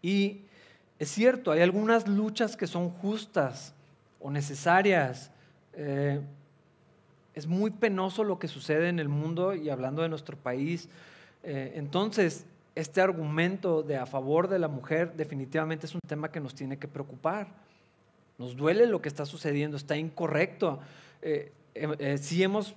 Y 0.00 0.42
es 0.98 1.08
cierto, 1.08 1.50
hay 1.50 1.62
algunas 1.62 2.06
luchas 2.06 2.56
que 2.56 2.66
son 2.66 2.90
justas, 2.90 3.74
necesarias. 4.30 5.30
Eh, 5.74 6.20
es 7.34 7.46
muy 7.46 7.70
penoso 7.70 8.24
lo 8.24 8.38
que 8.38 8.48
sucede 8.48 8.88
en 8.88 8.98
el 8.98 9.08
mundo 9.08 9.54
y 9.54 9.68
hablando 9.68 10.02
de 10.02 10.08
nuestro 10.08 10.36
país. 10.36 10.88
Eh, 11.42 11.72
entonces, 11.76 12.46
este 12.74 13.00
argumento 13.00 13.82
de 13.82 13.96
a 13.96 14.06
favor 14.06 14.48
de 14.48 14.58
la 14.58 14.68
mujer 14.68 15.12
definitivamente 15.14 15.86
es 15.86 15.94
un 15.94 16.00
tema 16.06 16.30
que 16.30 16.40
nos 16.40 16.54
tiene 16.54 16.78
que 16.78 16.88
preocupar. 16.88 17.48
Nos 18.38 18.56
duele 18.56 18.86
lo 18.86 19.00
que 19.00 19.08
está 19.08 19.26
sucediendo, 19.26 19.76
está 19.76 19.96
incorrecto. 19.96 20.80
Eh, 21.22 21.52
si 22.20 22.42
hemos 22.42 22.74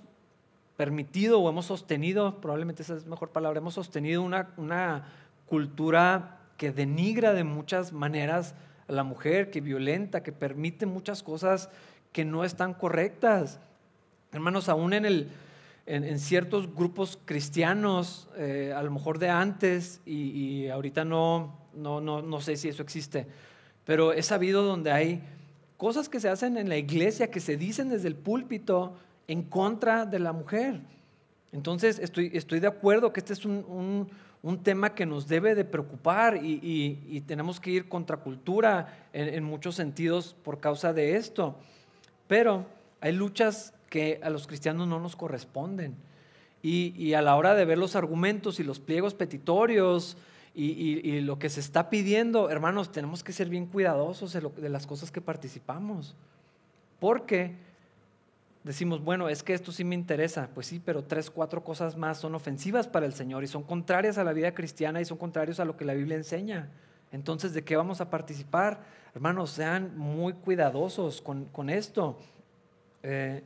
permitido 0.76 1.40
o 1.40 1.48
hemos 1.50 1.66
sostenido, 1.66 2.40
probablemente 2.40 2.82
esa 2.82 2.96
es 2.96 3.06
mejor 3.06 3.30
palabra, 3.30 3.58
hemos 3.58 3.74
sostenido 3.74 4.22
una, 4.22 4.50
una 4.56 5.08
cultura 5.46 6.38
que 6.56 6.72
denigra 6.72 7.32
de 7.32 7.44
muchas 7.44 7.92
maneras 7.92 8.54
a 8.90 8.92
la 8.92 9.04
mujer, 9.04 9.50
que 9.50 9.60
violenta, 9.60 10.22
que 10.22 10.32
permite 10.32 10.84
muchas 10.84 11.22
cosas 11.22 11.70
que 12.12 12.24
no 12.24 12.44
están 12.44 12.74
correctas. 12.74 13.60
Hermanos, 14.32 14.68
aún 14.68 14.92
en, 14.92 15.04
el, 15.04 15.28
en, 15.86 16.18
ciertos 16.18 16.74
grupos 16.74 17.18
cristianos, 17.24 18.28
eh, 18.36 18.74
a 18.76 18.82
lo 18.82 18.90
mejor 18.90 19.20
de 19.20 19.30
antes, 19.30 20.00
y, 20.04 20.66
ahorita 20.68 21.04
no, 21.04 21.56
no, 21.72 22.00
no, 22.00 22.20
no 22.20 22.40
sé 22.40 22.56
si 22.56 22.68
eso 22.68 22.82
existe, 22.82 23.28
pero 23.84 24.12
he 24.12 24.22
sabido 24.22 24.64
donde 24.64 24.90
hay 24.90 25.22
cosas 25.76 26.08
que 26.08 26.18
se 26.18 26.28
hacen 26.28 26.56
en 26.56 26.68
la 26.68 26.76
iglesia, 26.76 27.30
que 27.30 27.40
se 27.40 27.56
dicen 27.56 27.88
desde 27.88 28.08
el 28.08 28.16
púlpito 28.16 28.96
en 29.28 29.44
contra 29.44 30.04
de 30.04 30.18
la 30.18 30.32
mujer. 30.32 30.80
Entonces, 31.52 31.98
estoy, 32.00 32.30
estoy 32.34 32.60
de 32.60 32.66
acuerdo 32.66 33.12
que 33.12 33.20
este 33.20 33.32
es 33.32 33.44
un, 33.44 34.08
tema 34.62 34.94
que 34.94 35.06
nos 35.06 35.28
debe 35.28 35.54
de 35.54 35.64
preocupar 35.64 36.40
y, 36.42 37.22
tenemos 37.26 37.60
que 37.60 37.70
ir 37.70 37.88
contra 37.88 38.18
cultura 38.18 39.08
en, 39.12 39.44
muchos 39.44 39.74
sentidos 39.74 40.34
por 40.42 40.60
causa 40.60 40.92
de 40.92 41.16
esto. 41.16 41.56
Pero 42.26 42.66
hay 43.00 43.12
luchas 43.12 43.74
que 43.88 44.20
a 44.22 44.30
los 44.30 44.46
cristianos 44.46 44.88
no 44.88 44.98
nos 45.00 45.16
corresponden. 45.16 45.94
Y, 46.62 47.12
a 47.14 47.22
la 47.22 47.36
hora 47.36 47.54
de 47.54 47.64
ver 47.64 47.78
los 47.78 47.96
argumentos 47.96 48.60
y 48.60 48.64
los 48.64 48.80
pliegos 48.80 49.14
petitorios 49.14 50.16
y, 50.54 51.20
lo 51.20 51.38
que 51.38 51.50
se 51.50 51.60
está 51.60 51.90
pidiendo, 51.90 52.50
hermanos, 52.50 52.92
tenemos 52.92 53.22
que 53.22 53.32
ser 53.32 53.48
bien 53.48 53.66
cuidadosos 53.66 54.32
de, 54.32 54.40
de 54.40 54.68
las 54.70 54.86
cosas 54.86 55.10
que 55.10 55.20
participamos. 55.20 56.14
Porque 56.98 57.56
decimos, 58.64 59.02
bueno, 59.02 59.28
es 59.28 59.42
que 59.42 59.54
esto 59.54 59.72
sí 59.72 59.84
me 59.84 59.94
interesa. 59.94 60.50
Pues 60.54 60.66
sí, 60.66 60.80
pero 60.84 61.04
tres, 61.04 61.30
cuatro 61.30 61.64
cosas 61.64 61.96
más 61.96 62.18
son 62.18 62.34
ofensivas 62.34 62.86
para 62.86 63.06
el 63.06 63.14
Señor 63.14 63.44
y 63.44 63.46
son 63.46 63.62
contrarias 63.62 64.18
a 64.18 64.24
la 64.24 64.32
vida 64.32 64.54
cristiana 64.54 65.00
y 65.00 65.04
son 65.04 65.18
contrarios 65.18 65.60
a 65.60 65.64
lo 65.64 65.76
que 65.76 65.84
la 65.84 65.94
Biblia 65.94 66.16
enseña. 66.16 66.70
Entonces, 67.12 67.54
¿de 67.54 67.64
qué 67.64 67.76
vamos 67.76 68.00
a 68.00 68.10
participar? 68.10 68.80
Hermanos, 69.14 69.50
sean 69.50 69.96
muy 69.98 70.34
cuidadosos 70.34 71.22
con, 71.22 71.70
esto. 71.70 72.18
Eh, 73.02 73.42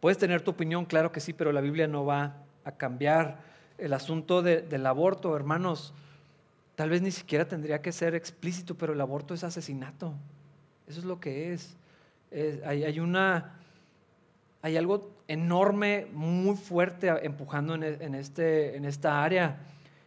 puedes 0.00 0.16
tener 0.16 0.40
tu 0.40 0.52
opinión, 0.52 0.86
claro 0.86 1.12
que 1.12 1.20
sí, 1.20 1.32
pero 1.32 1.52
la 1.52 1.60
Biblia 1.60 1.86
no 1.86 2.04
va 2.06 2.36
a 2.64 2.72
cambiar. 2.72 3.40
El 3.76 3.92
asunto 3.92 4.42
del 4.42 4.86
aborto, 4.86 5.36
hermanos, 5.36 5.92
tal 6.76 6.88
vez 6.88 7.02
ni 7.02 7.10
siquiera 7.10 7.46
tendría 7.46 7.82
que 7.82 7.92
ser 7.92 8.14
explícito, 8.14 8.76
pero 8.76 8.92
el 8.92 9.00
aborto 9.00 9.34
es 9.34 9.44
asesinato. 9.44 10.14
Eso 10.86 11.00
es 11.00 11.04
lo 11.04 11.20
que 11.20 11.52
es. 11.52 11.76
hay 12.64 13.00
una 13.00 13.58
hay 14.62 14.76
algo 14.76 15.10
enorme, 15.26 16.06
muy 16.12 16.56
fuerte 16.56 17.08
empujando 17.22 17.74
e, 17.74 17.98
en, 18.00 18.14
este, 18.14 18.76
en 18.76 18.84
esta 18.84 19.22
área. 19.22 19.58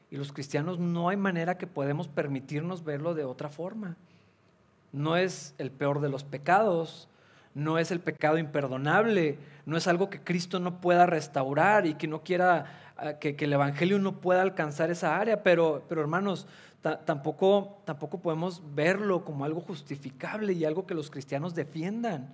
Y 0.09 0.15
los 0.15 0.31
cristianos 0.31 0.79
no 0.79 1.09
hay 1.09 1.17
manera 1.17 1.57
que 1.57 1.67
podemos 1.67 2.07
permitirnos 2.07 2.83
verlo 2.83 3.13
de 3.13 3.25
otra 3.25 3.49
forma. 3.49 3.97
No 4.93 5.17
es 5.17 5.53
el 5.57 5.71
peor 5.71 5.99
de 5.99 6.09
los 6.09 6.23
pecados, 6.23 7.09
no 7.53 7.77
es 7.79 7.91
el 7.91 7.99
pecado 7.99 8.37
imperdonable, 8.37 9.37
no 9.65 9.75
es 9.75 9.87
algo 9.87 10.09
que 10.09 10.21
Cristo 10.21 10.59
no 10.59 10.79
pueda 10.79 11.05
restaurar 11.05 11.85
y 11.85 11.95
que 11.95 12.07
no 12.07 12.23
quiera 12.23 12.93
ah, 12.95 13.13
que, 13.13 13.35
el 13.37 13.53
Evangelio 13.53 13.99
no 13.99 14.21
pueda 14.21 14.41
alcanzar 14.41 14.89
esa 14.89 15.17
área, 15.17 15.43
pero, 15.43 15.83
pero 15.89 15.99
hermanos, 15.99 16.47
tampoco, 17.03 17.81
tampoco 17.83 18.19
podemos 18.19 18.61
verlo 18.73 19.25
como 19.25 19.43
algo 19.43 19.59
justificable 19.59 20.53
y 20.53 20.63
algo 20.63 20.85
que 20.85 20.93
los 20.93 21.09
cristianos 21.09 21.55
defiendan. 21.55 22.33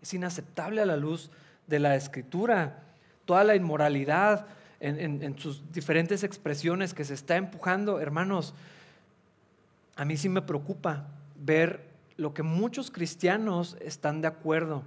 Es 0.00 0.14
inaceptable 0.14 0.80
a 0.80 0.86
la 0.86 0.96
luz 0.96 1.30
de 1.70 1.78
la 1.78 1.94
escritura, 1.94 2.82
toda 3.24 3.44
la 3.44 3.54
inmoralidad 3.54 4.46
en, 4.80 5.38
sus 5.38 5.62
diferentes 5.72 6.24
expresiones 6.24 6.94
que 6.94 7.04
se 7.04 7.14
está 7.14 7.36
empujando, 7.36 8.00
hermanos, 8.00 8.54
a 9.96 10.04
mí 10.04 10.16
sí 10.16 10.28
me 10.28 10.42
preocupa 10.42 11.06
ver 11.36 11.80
lo 12.16 12.34
que 12.34 12.42
muchos 12.42 12.90
cristianos 12.90 13.76
están 13.80 14.20
de 14.20 14.28
acuerdo, 14.28 14.82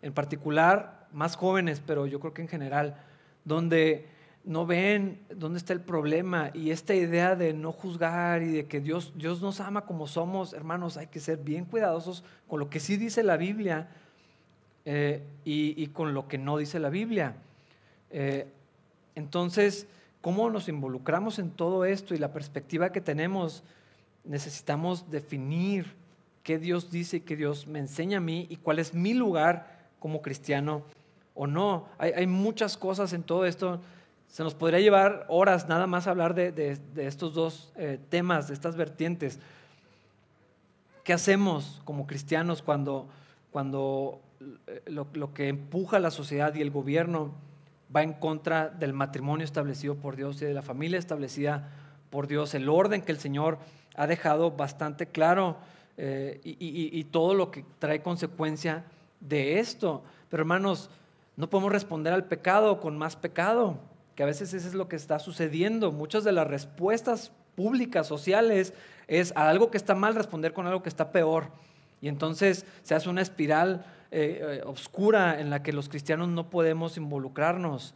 en 0.00 0.12
particular 0.12 1.06
más 1.12 1.36
jóvenes, 1.36 1.82
pero 1.84 2.06
yo 2.06 2.20
creo 2.20 2.34
que 2.34 2.42
en 2.42 2.48
general, 2.48 2.96
donde 3.44 4.06
no 4.44 4.66
ven 4.66 5.18
dónde 5.34 5.58
está 5.58 5.72
el 5.72 5.80
problema 5.80 6.50
y 6.52 6.70
esta 6.70 6.94
idea 6.94 7.36
de 7.36 7.52
no 7.52 7.72
juzgar 7.72 8.42
y 8.42 8.52
de 8.52 8.66
que 8.66 8.80
Dios, 8.80 9.12
Dios 9.16 9.40
nos 9.40 9.60
ama 9.60 9.86
como 9.86 10.06
somos, 10.06 10.52
hermanos, 10.52 10.96
hay 10.96 11.06
que 11.06 11.20
ser 11.20 11.38
bien 11.38 11.64
cuidadosos 11.64 12.24
con 12.48 12.60
lo 12.60 12.68
que 12.68 12.80
sí 12.80 12.96
dice 12.96 13.22
la 13.22 13.36
Biblia 13.36 13.88
eh, 14.84 15.22
y, 15.44 15.86
con 15.88 16.12
lo 16.14 16.26
que 16.26 16.38
no 16.38 16.56
dice 16.56 16.80
la 16.80 16.90
Biblia. 16.90 17.36
Eh, 18.10 18.46
entonces, 19.14 19.86
¿cómo 20.20 20.50
nos 20.50 20.68
involucramos 20.68 21.38
en 21.38 21.50
todo 21.50 21.84
esto 21.84 22.14
y 22.14 22.18
la 22.18 22.32
perspectiva 22.32 22.90
que 22.90 23.00
tenemos? 23.00 23.62
Necesitamos 24.24 25.10
definir 25.10 25.94
qué 26.42 26.58
Dios 26.58 26.90
dice 26.90 27.18
y 27.18 27.20
qué 27.20 27.36
Dios 27.36 27.66
me 27.66 27.78
enseña 27.78 28.18
a 28.18 28.20
mí 28.20 28.46
y 28.50 28.56
cuál 28.56 28.78
es 28.78 28.94
mi 28.94 29.14
lugar 29.14 29.78
como 30.00 30.20
cristiano 30.20 30.82
o 31.34 31.46
no. 31.46 31.86
Hay, 31.98 32.26
muchas 32.26 32.76
cosas 32.76 33.12
en 33.12 33.22
todo 33.22 33.46
esto. 33.46 33.80
Se 34.28 34.42
nos 34.42 34.54
podría 34.54 34.80
llevar 34.80 35.26
horas 35.28 35.68
nada 35.68 35.86
más 35.86 36.06
hablar 36.06 36.34
de, 36.34 36.78
estos 36.96 37.34
dos 37.34 37.72
eh, 37.76 37.98
temas, 38.08 38.48
de 38.48 38.54
estas 38.54 38.76
vertientes. 38.76 39.38
¿Qué 41.04 41.12
hacemos 41.12 41.80
como 41.84 42.06
cristianos 42.06 42.62
cuando, 42.62 43.08
cuando 43.50 44.20
lo, 44.86 45.34
que 45.34 45.48
empuja 45.48 45.96
a 45.96 46.00
la 46.00 46.10
sociedad 46.10 46.54
y 46.54 46.62
el 46.62 46.70
gobierno 46.70 47.32
va 47.94 48.02
en 48.02 48.14
contra 48.14 48.68
del 48.68 48.92
matrimonio 48.92 49.44
establecido 49.44 49.96
por 49.96 50.16
Dios 50.16 50.40
y 50.40 50.46
de 50.46 50.54
la 50.54 50.62
familia 50.62 50.98
establecida 50.98 51.70
por 52.10 52.26
Dios, 52.26 52.54
el 52.54 52.68
orden 52.68 53.02
que 53.02 53.12
el 53.12 53.18
Señor 53.18 53.58
ha 53.96 54.06
dejado 54.06 54.52
bastante 54.52 55.06
claro 55.06 55.56
eh, 55.96 56.40
y, 56.44 57.04
todo 57.04 57.34
lo 57.34 57.50
que 57.50 57.64
trae 57.78 58.02
consecuencia 58.02 58.84
de 59.20 59.58
esto. 59.58 60.02
Pero 60.28 60.42
hermanos, 60.42 60.90
no 61.36 61.48
podemos 61.48 61.72
responder 61.72 62.12
al 62.12 62.24
pecado 62.24 62.80
con 62.80 62.96
más 62.96 63.16
pecado, 63.16 63.78
que 64.14 64.22
a 64.22 64.26
veces 64.26 64.52
eso 64.54 64.68
es 64.68 64.74
lo 64.74 64.88
que 64.88 64.96
está 64.96 65.18
sucediendo. 65.18 65.92
Muchas 65.92 66.24
de 66.24 66.32
las 66.32 66.46
respuestas 66.46 67.32
públicas, 67.54 68.06
sociales, 68.06 68.74
es 69.08 69.32
a 69.36 69.48
algo 69.48 69.70
que 69.70 69.76
está 69.76 69.94
mal 69.94 70.14
responder 70.14 70.52
con 70.52 70.66
algo 70.66 70.82
que 70.82 70.88
está 70.88 71.12
peor. 71.12 71.48
Y 72.00 72.08
entonces 72.08 72.66
se 72.82 72.94
hace 72.94 73.08
una 73.08 73.22
espiral 73.22 73.84
eh, 74.14 74.58
eh, 74.58 74.62
oscura 74.66 75.40
en 75.40 75.48
la 75.48 75.62
que 75.62 75.72
los 75.72 75.88
cristianos 75.88 76.28
no 76.28 76.50
podemos 76.50 76.98
involucrarnos. 76.98 77.94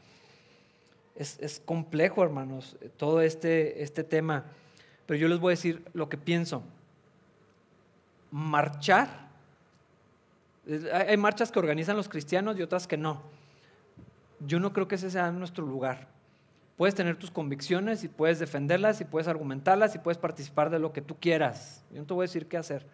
Es, 1.14 1.60
complejo, 1.62 2.22
hermanos, 2.22 2.78
todo 2.96 3.20
este, 3.20 3.82
este 3.82 4.02
tema. 4.02 4.46
Pero 5.04 5.20
yo 5.20 5.28
les 5.28 5.38
voy 5.38 5.50
a 5.50 5.56
decir 5.56 5.84
lo 5.92 6.08
que 6.08 6.16
pienso. 6.16 6.62
Marchar. 8.30 9.28
Hay 10.90 11.18
marchas 11.18 11.52
que 11.52 11.58
organizan 11.58 11.98
los 11.98 12.08
cristianos 12.08 12.58
y 12.58 12.62
otras 12.62 12.86
que 12.86 12.96
no. 12.96 13.22
Yo 14.40 14.58
no 14.58 14.72
creo 14.72 14.88
que 14.88 14.94
ese 14.94 15.10
sea 15.10 15.30
nuestro 15.32 15.66
lugar. 15.66 16.08
Puedes 16.78 16.94
tener 16.94 17.16
tus 17.16 17.30
convicciones 17.30 18.04
y 18.04 18.08
puedes 18.08 18.38
defenderlas 18.38 19.02
y 19.02 19.04
puedes 19.04 19.28
argumentarlas 19.28 19.94
y 19.94 19.98
puedes 19.98 20.16
participar 20.16 20.70
de 20.70 20.78
lo 20.78 20.94
que 20.94 21.02
tú 21.02 21.16
quieras. 21.20 21.84
Yo 21.90 22.00
no 22.00 22.06
te 22.06 22.14
voy 22.14 22.24
a 22.24 22.28
decir 22.28 22.46
qué 22.46 22.56
hacer. 22.56 22.86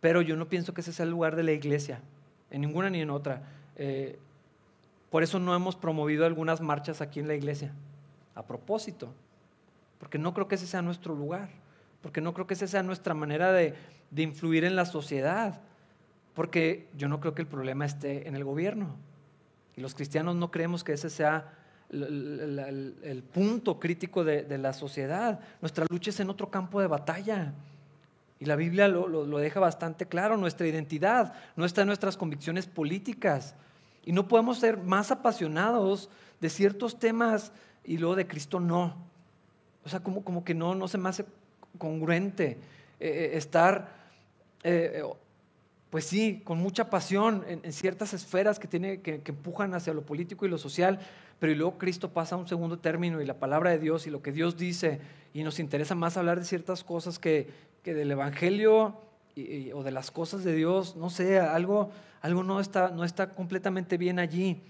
Pero 0.00 0.20
yo 0.20 0.34
no 0.34 0.48
pienso 0.48 0.74
que 0.74 0.80
ese 0.80 0.92
sea 0.92 1.04
el 1.04 1.10
lugar 1.10 1.36
de 1.36 1.44
la 1.44 1.52
iglesia 1.52 2.00
en 2.50 2.60
ninguna 2.60 2.90
ni 2.90 3.00
en 3.00 3.10
otra. 3.10 3.42
Eh, 3.76 4.18
por 5.10 5.22
eso 5.22 5.38
no 5.38 5.54
hemos 5.54 5.76
promovido 5.76 6.24
algunas 6.24 6.60
marchas 6.60 7.00
aquí 7.00 7.20
en 7.20 7.28
la 7.28 7.34
iglesia, 7.34 7.72
a 8.34 8.44
propósito, 8.44 9.12
porque 9.98 10.18
no 10.18 10.32
creo 10.32 10.48
que 10.48 10.54
ese 10.54 10.66
sea 10.66 10.82
nuestro 10.82 11.14
lugar, 11.14 11.50
porque 12.00 12.20
no 12.20 12.32
creo 12.32 12.46
que 12.46 12.54
esa 12.54 12.66
sea 12.66 12.82
nuestra 12.82 13.12
manera 13.12 13.52
de, 13.52 13.74
influir 14.16 14.64
en 14.64 14.76
la 14.76 14.84
sociedad, 14.84 15.60
porque 16.34 16.88
yo 16.96 17.08
no 17.08 17.20
creo 17.20 17.34
que 17.34 17.42
el 17.42 17.48
problema 17.48 17.84
esté 17.84 18.28
en 18.28 18.36
el 18.36 18.44
gobierno. 18.44 18.96
Y 19.76 19.80
los 19.80 19.94
cristianos 19.94 20.36
no 20.36 20.50
creemos 20.50 20.84
que 20.84 20.92
ese 20.92 21.10
sea 21.10 21.54
el, 21.90 23.24
punto 23.34 23.80
crítico 23.80 24.24
de, 24.24 24.42
de, 24.42 24.58
la 24.58 24.72
sociedad. 24.72 25.40
Nuestra 25.60 25.86
lucha 25.90 26.10
es 26.10 26.20
en 26.20 26.30
otro 26.30 26.50
campo 26.50 26.80
de 26.80 26.86
batalla. 26.86 27.52
Y 28.40 28.46
la 28.46 28.56
Biblia 28.56 28.88
lo, 28.88 29.38
deja 29.38 29.60
bastante 29.60 30.06
claro, 30.06 30.38
nuestra 30.38 30.66
identidad 30.66 31.34
no 31.56 31.66
está 31.66 31.82
en 31.82 31.88
nuestras 31.88 32.16
convicciones 32.16 32.66
políticas. 32.66 33.54
Y 34.02 34.12
no 34.12 34.28
podemos 34.28 34.58
ser 34.58 34.78
más 34.78 35.10
apasionados 35.10 36.08
de 36.40 36.48
ciertos 36.48 36.98
temas 36.98 37.52
y 37.84 37.98
luego 37.98 38.16
de 38.16 38.26
Cristo 38.26 38.58
no. 38.58 38.96
O 39.84 39.90
sea, 39.90 40.00
como, 40.00 40.24
como 40.24 40.42
que 40.42 40.54
no, 40.54 40.74
no 40.74 40.88
se 40.88 40.96
me 40.96 41.10
hace 41.10 41.26
congruente 41.76 42.58
eh, 42.98 43.08
eh, 43.08 43.30
estar, 43.34 43.92
eh, 44.62 45.02
pues 45.90 46.06
sí, 46.06 46.40
con 46.42 46.56
mucha 46.58 46.88
pasión 46.88 47.44
en, 47.46 47.72
ciertas 47.74 48.14
esferas 48.14 48.58
que, 48.58 48.68
tiene, 48.68 49.02
que, 49.02 49.20
empujan 49.26 49.74
hacia 49.74 49.92
lo 49.92 50.00
político 50.00 50.46
y 50.46 50.48
lo 50.48 50.56
social, 50.56 50.98
pero 51.38 51.54
luego 51.54 51.76
Cristo 51.76 52.10
pasa 52.10 52.36
a 52.36 52.38
un 52.38 52.48
segundo 52.48 52.78
término 52.78 53.20
y 53.20 53.26
la 53.26 53.38
palabra 53.38 53.70
de 53.70 53.78
Dios 53.78 54.06
y 54.06 54.10
lo 54.10 54.22
que 54.22 54.32
Dios 54.32 54.56
dice 54.56 55.00
y 55.34 55.42
nos 55.42 55.58
interesa 55.58 55.94
más 55.94 56.16
hablar 56.16 56.38
de 56.38 56.44
ciertas 56.46 56.84
cosas 56.84 57.18
que, 57.18 57.69
que 57.82 57.94
del 57.94 58.10
Evangelio 58.10 58.94
o 59.74 59.82
de 59.82 59.90
las 59.90 60.10
cosas 60.10 60.44
de 60.44 60.54
Dios, 60.54 60.96
no 60.96 61.08
sé, 61.08 61.38
algo, 61.40 61.90
algo 62.20 62.42
no, 62.42 62.60
está, 62.60 62.90
no 62.90 63.04
está 63.04 63.30
completamente 63.30 63.96
bien 63.96 64.18
allí. 64.18 64.60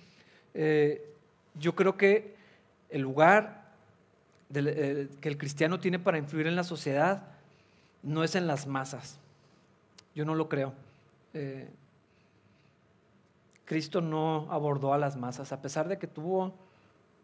Eh, 0.55 1.15
yo 1.59 1.75
creo 1.75 1.97
que 1.97 2.35
el 2.91 3.03
lugar 3.03 3.61
eh, 4.53 5.09
que 5.21 5.29
el 5.29 5.39
cristiano 5.39 5.79
tiene 5.79 5.99
para 5.99 6.19
influir 6.19 6.47
en 6.47 6.57
la 6.57 6.65
sociedad 6.65 7.23
no 8.03 8.25
es 8.25 8.35
en 8.35 8.47
las 8.47 8.67
masas. 8.67 9.19
Yo 10.15 10.25
no 10.25 10.35
lo 10.35 10.49
creo. 10.49 10.73
Eh, 11.35 11.69
Cristo 13.65 14.01
no 14.01 14.49
abordó 14.51 14.93
a 14.93 14.99
las 14.99 15.17
masas, 15.17 15.53
a 15.53 15.63
pesar 15.63 15.87
de 15.87 15.99
que 15.99 16.09
tuvo 16.09 16.53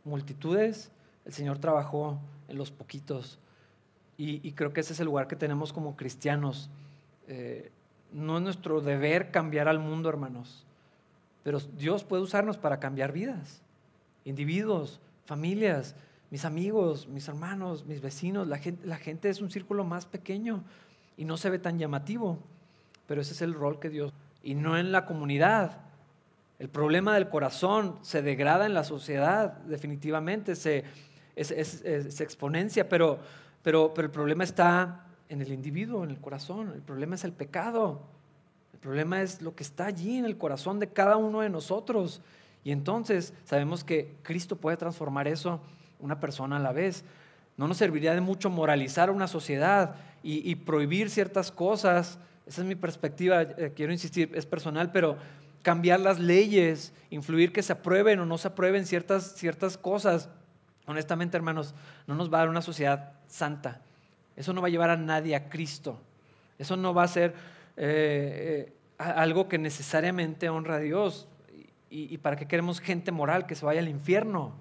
multitudes, 0.04 0.92
el 1.24 1.32
Señor 1.32 1.58
trabajó 1.58 2.20
en 2.46 2.56
los 2.56 2.70
poquitos. 2.70 3.40
Y, 4.18 4.52
creo 4.52 4.72
que 4.72 4.80
ese 4.80 4.94
es 4.94 5.00
el 5.00 5.06
lugar 5.06 5.28
que 5.28 5.36
tenemos 5.36 5.72
como 5.72 5.96
cristianos. 5.96 6.70
Eh, 7.28 7.70
No 8.12 8.38
es 8.38 8.42
nuestro 8.42 8.80
deber 8.80 9.30
cambiar 9.30 9.68
al 9.68 9.78
mundo, 9.78 10.08
hermanos. 10.08 10.64
Pero 11.42 11.60
Dios 11.60 12.02
puede 12.02 12.22
usarnos 12.22 12.56
para 12.56 12.80
cambiar 12.80 13.12
vidas, 13.12 13.62
individuos, 14.24 15.00
familias, 15.26 15.94
mis 16.30 16.44
amigos, 16.44 17.08
mis 17.08 17.28
hermanos, 17.28 17.84
mis 17.86 18.00
vecinos. 18.00 18.48
La 18.48 18.58
gente, 18.58 18.86
la 18.86 18.96
gente 18.96 19.28
es 19.28 19.40
un 19.40 19.50
círculo 19.50 19.84
más 19.84 20.06
pequeño 20.06 20.64
y 21.16 21.24
no 21.24 21.36
se 21.36 21.50
ve 21.50 21.58
tan 21.58 21.78
llamativo. 21.78 22.38
Pero 23.06 23.20
ese 23.20 23.32
es 23.32 23.42
el 23.42 23.54
rol 23.54 23.78
que 23.78 23.90
Dios... 23.90 24.12
Y 24.42 24.54
no 24.54 24.78
en 24.78 24.92
la 24.92 25.06
comunidad. 25.06 25.80
El 26.58 26.68
problema 26.68 27.14
del 27.14 27.28
corazón 27.28 27.98
se 28.02 28.22
degrada 28.22 28.64
en 28.66 28.74
la 28.74 28.84
sociedad, 28.84 29.58
definitivamente, 29.64 30.54
se, 30.54 30.84
exponencia, 31.34 32.88
pero, 32.88 33.18
pero, 33.66 33.92
pero 33.92 34.06
el 34.06 34.12
problema 34.12 34.44
está 34.44 35.06
en 35.28 35.42
el 35.42 35.52
individuo, 35.52 36.04
en 36.04 36.10
el 36.10 36.20
corazón. 36.20 36.70
El 36.72 36.82
problema 36.82 37.16
es 37.16 37.24
el 37.24 37.32
pecado. 37.32 38.00
El 38.72 38.78
problema 38.78 39.22
es 39.22 39.42
lo 39.42 39.56
que 39.56 39.64
está 39.64 39.86
allí 39.86 40.18
en 40.18 40.24
el 40.24 40.38
corazón 40.38 40.78
de 40.78 40.86
cada 40.86 41.16
uno 41.16 41.40
de 41.40 41.50
nosotros. 41.50 42.20
Y 42.62 42.70
entonces 42.70 43.34
sabemos 43.44 43.82
que 43.82 44.14
Cristo 44.22 44.54
puede 44.54 44.76
transformar 44.76 45.26
eso 45.26 45.60
una 45.98 46.20
persona 46.20 46.58
a 46.58 46.60
la 46.60 46.70
vez. 46.70 47.02
No 47.56 47.66
nos 47.66 47.78
serviría 47.78 48.14
de 48.14 48.20
mucho 48.20 48.50
moralizar 48.50 49.08
a 49.08 49.12
una 49.12 49.26
sociedad 49.26 49.96
y, 50.22 50.54
prohibir 50.54 51.10
ciertas 51.10 51.50
cosas. 51.50 52.20
Esa 52.46 52.60
es 52.60 52.68
mi 52.68 52.76
perspectiva, 52.76 53.42
eh, 53.42 53.72
quiero 53.74 53.92
insistir, 53.92 54.30
es 54.36 54.46
personal, 54.46 54.92
pero 54.92 55.16
cambiar 55.62 55.98
las 55.98 56.20
leyes, 56.20 56.92
influir 57.10 57.52
que 57.52 57.64
se 57.64 57.72
aprueben 57.72 58.20
o 58.20 58.26
no 58.26 58.38
se 58.38 58.46
aprueben 58.46 58.86
ciertas, 58.86 59.34
ciertas 59.34 59.76
cosas, 59.76 60.28
honestamente 60.86 61.36
hermanos, 61.36 61.74
no 62.06 62.14
nos 62.14 62.32
va 62.32 62.38
a 62.38 62.40
dar 62.40 62.48
una 62.48 62.62
sociedad 62.62 63.12
santa. 63.26 63.80
Eso 64.36 64.52
no 64.52 64.60
va 64.60 64.68
a 64.68 64.70
llevar 64.70 64.90
a 64.90 64.96
nadie 64.96 65.34
a 65.34 65.48
Cristo. 65.48 65.98
Eso 66.58 66.76
no 66.76 66.94
va 66.94 67.04
a 67.04 67.08
ser 67.08 67.34
eh, 67.76 68.68
eh, 68.68 68.72
algo 68.98 69.48
que 69.48 69.58
necesariamente 69.58 70.48
honra 70.48 70.76
a 70.76 70.80
Dios. 70.80 71.28
Y, 71.90 72.12
y, 72.12 72.18
para 72.18 72.36
qué 72.36 72.46
queremos 72.46 72.80
gente 72.80 73.12
moral 73.12 73.46
que 73.46 73.54
se 73.54 73.64
vaya 73.64 73.80
al 73.80 73.88
infierno? 73.88 74.52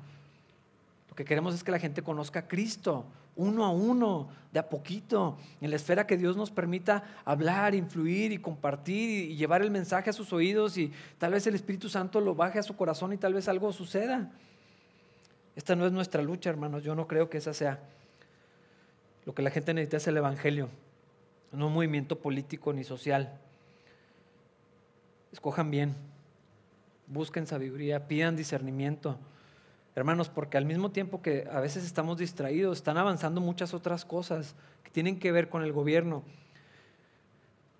Lo 1.10 1.16
que 1.16 1.26
queremos 1.26 1.54
es 1.54 1.64
que 1.64 1.72
la 1.72 1.80
gente 1.80 2.02
conozca 2.02 2.40
a 2.40 2.48
Cristo, 2.48 3.06
uno 3.36 3.66
a 3.66 3.72
uno, 3.72 4.30
de 4.52 4.60
a 4.60 4.70
poquito, 4.70 5.38
en 5.60 5.70
la 5.70 5.76
esfera 5.76 6.08
que 6.08 6.18
Dios 6.18 6.38
nos 6.38 6.52
permita 6.52 7.04
hablar, 7.26 7.76
influir 7.76 8.32
y 8.32 8.38
compartir 8.38 9.32
y 9.32 9.36
llevar 9.36 9.62
el 9.62 9.72
mensaje 9.72 10.10
a 10.10 10.14
sus 10.14 10.32
oídos 10.32 10.78
y 10.78 10.92
tal 11.18 11.34
vez 11.34 11.46
el 11.48 11.56
Espíritu 11.56 11.90
Santo 11.90 12.22
lo 12.22 12.36
baje 12.36 12.60
a 12.60 12.64
su 12.64 12.76
corazón 12.78 13.12
y 13.12 13.18
tal 13.18 13.34
vez 13.34 13.48
algo 13.50 13.74
suceda. 13.74 14.32
Esta 15.56 15.76
no 15.76 15.86
es 15.86 15.92
nuestra 15.92 16.22
lucha, 16.22 16.50
hermanos. 16.50 16.84
Yo 16.84 16.96
no 16.96 17.08
creo 17.08 17.30
que 17.30 17.38
esa 17.38 17.54
sea 17.54 17.80
lo 19.26 19.34
que 19.34 19.42
la 19.42 19.50
gente 19.50 19.74
necesita 19.74 19.98
es 19.98 20.08
el 20.08 20.18
Evangelio, 20.18 20.70
no 21.52 21.68
un 21.68 21.74
movimiento 21.74 22.20
político 22.20 22.74
ni 22.74 22.84
social. 22.84 23.40
Escojan 25.32 25.72
bien, 25.72 25.96
busquen 27.08 27.48
sabiduría, 27.48 28.08
pidan 28.08 28.36
discernimiento. 28.36 29.18
Hermanos, 29.96 30.30
porque 30.30 30.58
al 30.58 30.66
mismo 30.66 30.92
tiempo 30.92 31.22
que 31.22 31.48
a 31.52 31.60
veces 31.60 31.86
estamos 31.86 32.18
distraídos, 32.18 32.78
están 32.78 32.98
avanzando 32.98 33.42
muchas 33.42 33.74
otras 33.74 34.06
cosas 34.06 34.56
que 34.84 34.92
tienen 34.92 35.18
que 35.18 35.32
ver 35.32 35.50
con 35.50 35.64
el 35.64 35.74
gobierno. 35.74 36.24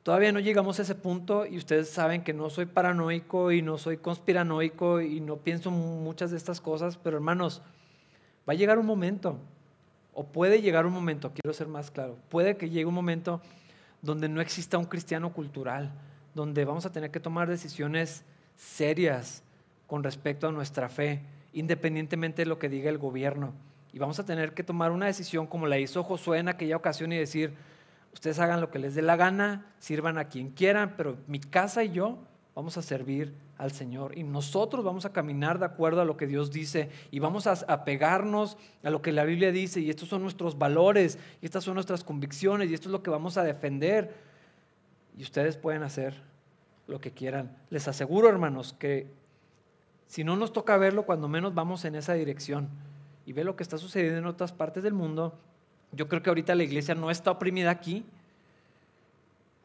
Todavía 0.06 0.32
no 0.32 0.40
llegamos 0.40 0.78
a 0.78 0.84
ese 0.84 0.94
punto 0.94 1.48
y 1.48 1.58
ustedes 1.58 1.90
saben 1.90 2.24
que 2.24 2.32
no 2.32 2.52
soy 2.52 2.68
paranoico 2.68 3.52
y 3.52 3.64
no 3.64 3.80
soy 3.80 3.98
conspiranoico 3.98 5.02
y 5.02 5.20
no 5.20 5.38
pienso 5.38 5.72
muchas 5.72 6.30
de 6.30 6.38
estas 6.38 6.62
cosas, 6.62 6.96
pero 6.96 7.18
hermanos, 7.18 7.64
va 8.48 8.54
a 8.54 8.56
llegar 8.56 8.78
un 8.78 8.86
momento 8.86 9.40
o 10.14 10.24
puede 10.24 10.62
llegar 10.62 10.86
un 10.86 10.94
momento, 10.94 11.32
quiero 11.34 11.56
ser 11.56 11.68
más 11.68 11.90
claro, 11.90 12.20
puede 12.30 12.56
que 12.56 12.70
llegue 12.70 12.86
un 12.86 12.94
momento 12.94 13.42
donde 14.04 14.30
no 14.30 14.42
exista 14.42 14.78
un 14.78 14.86
cristiano 14.86 15.34
cultural, 15.34 15.92
donde 16.36 16.66
vamos 16.66 16.86
a 16.86 16.92
tener 16.92 17.10
que 17.10 17.20
tomar 17.20 17.50
decisiones 17.50 18.24
serias 18.56 19.42
con 19.88 20.04
respecto 20.04 20.48
a 20.48 20.52
nuestra 20.52 20.88
fe, 20.88 21.24
independientemente 21.52 22.44
de 22.44 22.46
lo 22.46 22.60
que 22.60 22.70
diga 22.70 22.92
el 22.92 23.00
gobierno. 23.00 23.54
Y 23.92 23.98
vamos 23.98 24.20
a 24.20 24.26
tener 24.26 24.54
que 24.54 24.62
tomar 24.62 24.92
una 24.92 25.08
decisión 25.08 25.48
como 25.48 25.66
la 25.66 25.80
hizo 25.80 26.04
Josué 26.04 26.38
en 26.38 26.50
aquella 26.50 26.76
ocasión 26.76 27.12
y 27.12 27.18
decir, 27.18 27.56
ustedes 28.16 28.40
hagan 28.40 28.62
lo 28.62 28.72
que 28.72 28.80
les 28.80 28.96
dé 28.96 29.02
la 29.02 29.18
gana, 29.18 29.66
sirvan 29.78 30.18
a 30.18 30.30
quien 30.30 30.50
quieran, 30.50 30.96
pero 30.98 31.18
mi 31.28 31.40
casa 31.40 31.84
y 31.84 31.92
yo 31.92 32.18
vamos 32.56 32.78
a 32.78 32.82
servir 32.82 33.36
al 33.58 33.72
Señor 33.72 34.18
y 34.18 34.24
nosotros 34.24 34.84
vamos 34.84 35.06
a 35.06 35.12
caminar 35.12 35.60
de 35.60 35.66
acuerdo 35.66 36.02
a 36.02 36.06
lo 36.06 36.16
que 36.16 36.26
Dios 36.26 36.50
dice 36.50 36.90
y 37.12 37.20
vamos 37.20 37.46
a 37.46 37.54
apegarnos 37.68 38.58
a 38.84 38.90
lo 38.90 39.02
que 39.02 39.12
la 39.12 39.26
Biblia 39.26 39.52
dice 39.52 39.82
y 39.82 39.90
estos 39.90 40.08
son 40.08 40.22
nuestros 40.22 40.58
valores 40.58 41.20
y 41.42 41.46
estas 41.46 41.66
son 41.66 41.74
nuestras 41.74 42.04
convicciones 42.04 42.70
y 42.70 42.74
esto 42.74 42.88
es 42.88 42.94
lo 42.94 43.04
que 43.04 43.10
vamos 43.10 43.38
a 43.38 43.44
defender 43.44 44.16
y 45.18 45.22
ustedes 45.22 45.58
pueden 45.58 45.84
hacer 45.84 46.22
lo 46.88 47.00
que 47.02 47.12
quieran. 47.12 47.58
Les 47.70 47.88
aseguro, 47.88 48.30
hermanos, 48.30 48.74
que 48.74 49.12
si 50.08 50.24
no 50.24 50.38
nos 50.38 50.54
toca 50.54 50.78
verlo, 50.78 51.06
cuando 51.06 51.28
menos 51.28 51.54
vamos 51.54 51.84
en 51.84 51.96
esa 51.96 52.14
dirección 52.14 52.70
y 53.26 53.34
ve 53.34 53.44
lo 53.44 53.58
que 53.58 53.64
está 53.64 53.78
sucediendo 53.78 54.20
en 54.20 54.26
otras 54.26 54.54
partes 54.54 54.84
del 54.84 54.94
mundo, 54.94 55.38
yo 55.92 56.08
creo 56.08 56.22
que 56.22 56.30
ahorita 56.30 56.56
la 56.56 56.64
iglesia 56.64 56.96
no 56.96 57.12
está 57.12 57.32
oprimida 57.32 57.72
aquí, 57.72 58.06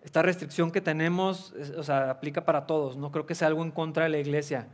esta 0.03 0.23
restricción 0.23 0.71
que 0.71 0.81
tenemos, 0.81 1.53
o 1.77 1.83
sea, 1.83 2.11
aplica 2.11 2.45
para 2.45 2.67
todos. 2.67 2.97
No 2.97 3.13
creo 3.13 3.27
que 3.27 3.35
sea 3.35 3.49
algo 3.49 3.63
en 3.63 3.71
contra 3.71 4.05
de 4.05 4.11
la 4.11 4.19
iglesia, 4.19 4.67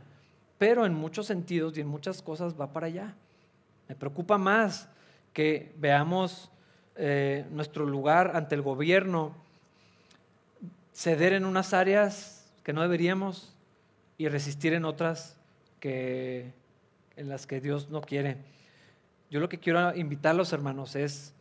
pero 0.57 0.85
en 0.85 0.93
muchos 0.93 1.25
sentidos 1.25 1.77
y 1.77 1.81
en 1.81 1.87
muchas 1.87 2.21
cosas 2.21 2.59
va 2.59 2.71
para 2.71 2.87
allá. 2.87 3.15
Me 3.89 3.95
preocupa 3.95 4.37
más 4.37 4.89
que 5.33 5.73
veamos 5.77 6.49
eh, 6.95 7.45
nuestro 7.51 7.85
lugar 7.85 8.31
ante 8.35 8.55
el 8.55 8.61
gobierno 8.61 9.35
ceder 10.93 11.33
en 11.33 11.45
unas 11.45 11.73
áreas 11.73 12.51
que 12.63 12.73
no 12.73 12.81
deberíamos 12.81 13.53
y 14.17 14.29
resistir 14.29 14.73
en 14.73 14.83
otras 14.83 15.37
que, 15.79 16.53
en 17.15 17.29
las 17.29 17.45
que 17.45 17.61
Dios 17.61 17.89
no 17.89 18.01
quiere. 18.01 18.37
Yo 19.29 19.39
lo 19.39 19.47
que 19.47 19.59
quiero 19.59 19.95
invitar 19.95 20.31
a 20.31 20.33
los 20.33 20.53
hermanos 20.53 20.95
es 20.95 21.33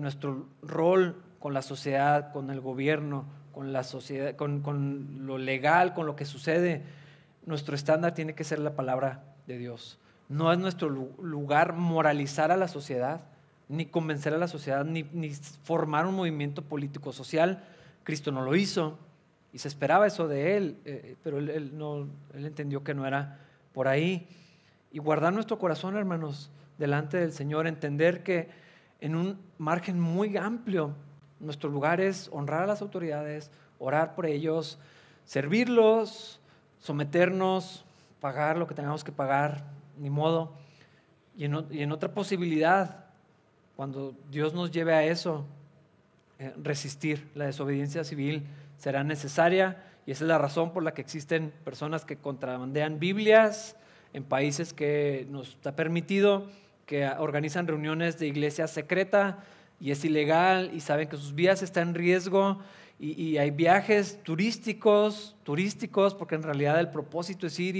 nuestro 0.00 0.46
rol 0.62 1.22
con 1.38 1.54
la 1.54 1.62
sociedad, 1.62 2.32
con 2.32 2.50
el 2.50 2.60
gobierno, 2.60 3.24
con 3.52 3.72
la 3.72 3.84
sociedad, 3.84 4.36
con, 4.36 5.26
lo 5.26 5.38
legal, 5.38 5.94
con 5.94 6.06
lo 6.06 6.16
que 6.16 6.24
sucede. 6.24 6.82
Nuestro 7.44 7.74
estándar 7.74 8.14
tiene 8.14 8.34
que 8.34 8.44
ser 8.44 8.58
la 8.58 8.74
palabra 8.74 9.24
de 9.46 9.58
Dios. 9.58 9.98
No 10.28 10.52
es 10.52 10.58
nuestro 10.58 10.88
lugar 10.88 11.72
moralizar 11.72 12.50
a 12.50 12.56
la 12.56 12.68
sociedad, 12.68 13.22
ni 13.68 13.86
convencer 13.86 14.34
a 14.34 14.38
la 14.38 14.48
sociedad, 14.48 14.84
ni, 14.84 15.04
formar 15.62 16.06
un 16.06 16.16
movimiento 16.16 16.62
político 16.62 17.12
social. 17.12 17.64
Cristo 18.04 18.32
no 18.32 18.42
lo 18.42 18.54
hizo 18.56 18.98
y 19.52 19.58
se 19.58 19.68
esperaba 19.68 20.06
eso 20.06 20.28
de 20.28 20.56
él, 20.56 20.78
eh, 20.84 21.16
pero 21.22 21.38
él, 21.38 21.78
no, 21.78 22.08
él 22.34 22.44
entendió 22.44 22.84
que 22.84 22.94
no 22.94 23.06
era 23.06 23.38
por 23.72 23.88
ahí. 23.88 24.28
Y 24.90 24.98
guardar 24.98 25.32
nuestro 25.32 25.58
corazón, 25.58 25.96
hermanos, 25.96 26.50
delante 26.78 27.18
del 27.18 27.32
Señor, 27.32 27.66
entender 27.66 28.22
que 28.22 28.65
en 29.00 29.16
un 29.16 29.38
margen 29.58 30.00
muy 30.00 30.36
amplio 30.36 30.94
nuestro 31.40 31.68
lugar 31.68 32.00
es 32.00 32.28
honrar 32.32 32.62
a 32.62 32.66
las 32.66 32.82
autoridades, 32.82 33.50
orar 33.78 34.14
por 34.14 34.26
ellos, 34.26 34.78
servirlos, 35.24 36.40
someternos, 36.78 37.84
pagar 38.20 38.56
lo 38.56 38.66
que 38.66 38.74
tengamos 38.74 39.04
que 39.04 39.12
pagar, 39.12 39.64
ni 39.98 40.08
modo. 40.08 40.52
Y 41.36 41.44
en, 41.44 41.92
otra 41.92 42.14
posibilidad, 42.14 43.04
cuando 43.76 44.14
Dios 44.30 44.54
nos 44.54 44.70
lleve 44.70 44.94
a 44.94 45.04
eso, 45.04 45.44
eh, 46.38 46.54
resistir 46.62 47.28
la 47.34 47.44
desobediencia 47.44 48.04
civil 48.04 48.46
será 48.78 49.04
necesaria 49.04 49.82
y 50.06 50.12
esa 50.12 50.24
es 50.24 50.28
la 50.28 50.38
razón 50.38 50.72
por 50.72 50.82
la 50.82 50.94
que 50.94 51.02
existen 51.02 51.52
personas 51.64 52.04
que 52.04 52.16
contrabandean 52.16 52.98
Biblias 52.98 53.76
en 54.12 54.24
países 54.24 54.72
que 54.72 55.26
nos 55.30 55.50
está 55.50 55.76
permitido, 55.76 56.46
que 56.86 57.06
organizan 57.06 57.66
reuniones 57.66 58.18
de 58.18 58.28
iglesia 58.28 58.66
secreta, 58.66 59.44
y 59.80 59.90
es 59.90 60.04
ilegal 60.04 60.70
y 60.72 60.80
saben 60.80 61.08
que 61.08 61.16
sus 61.16 61.34
vidas 61.34 61.62
están 61.62 61.88
en 61.88 61.94
riesgo 61.94 62.60
y, 62.98 63.36
hay 63.36 63.50
viajes 63.50 64.22
turísticos, 64.22 65.36
turísticos, 65.42 66.14
porque 66.14 66.34
en 66.34 66.42
realidad 66.42 66.80
el 66.80 66.88
propósito 66.88 67.46
es 67.46 67.60
ir 67.60 67.76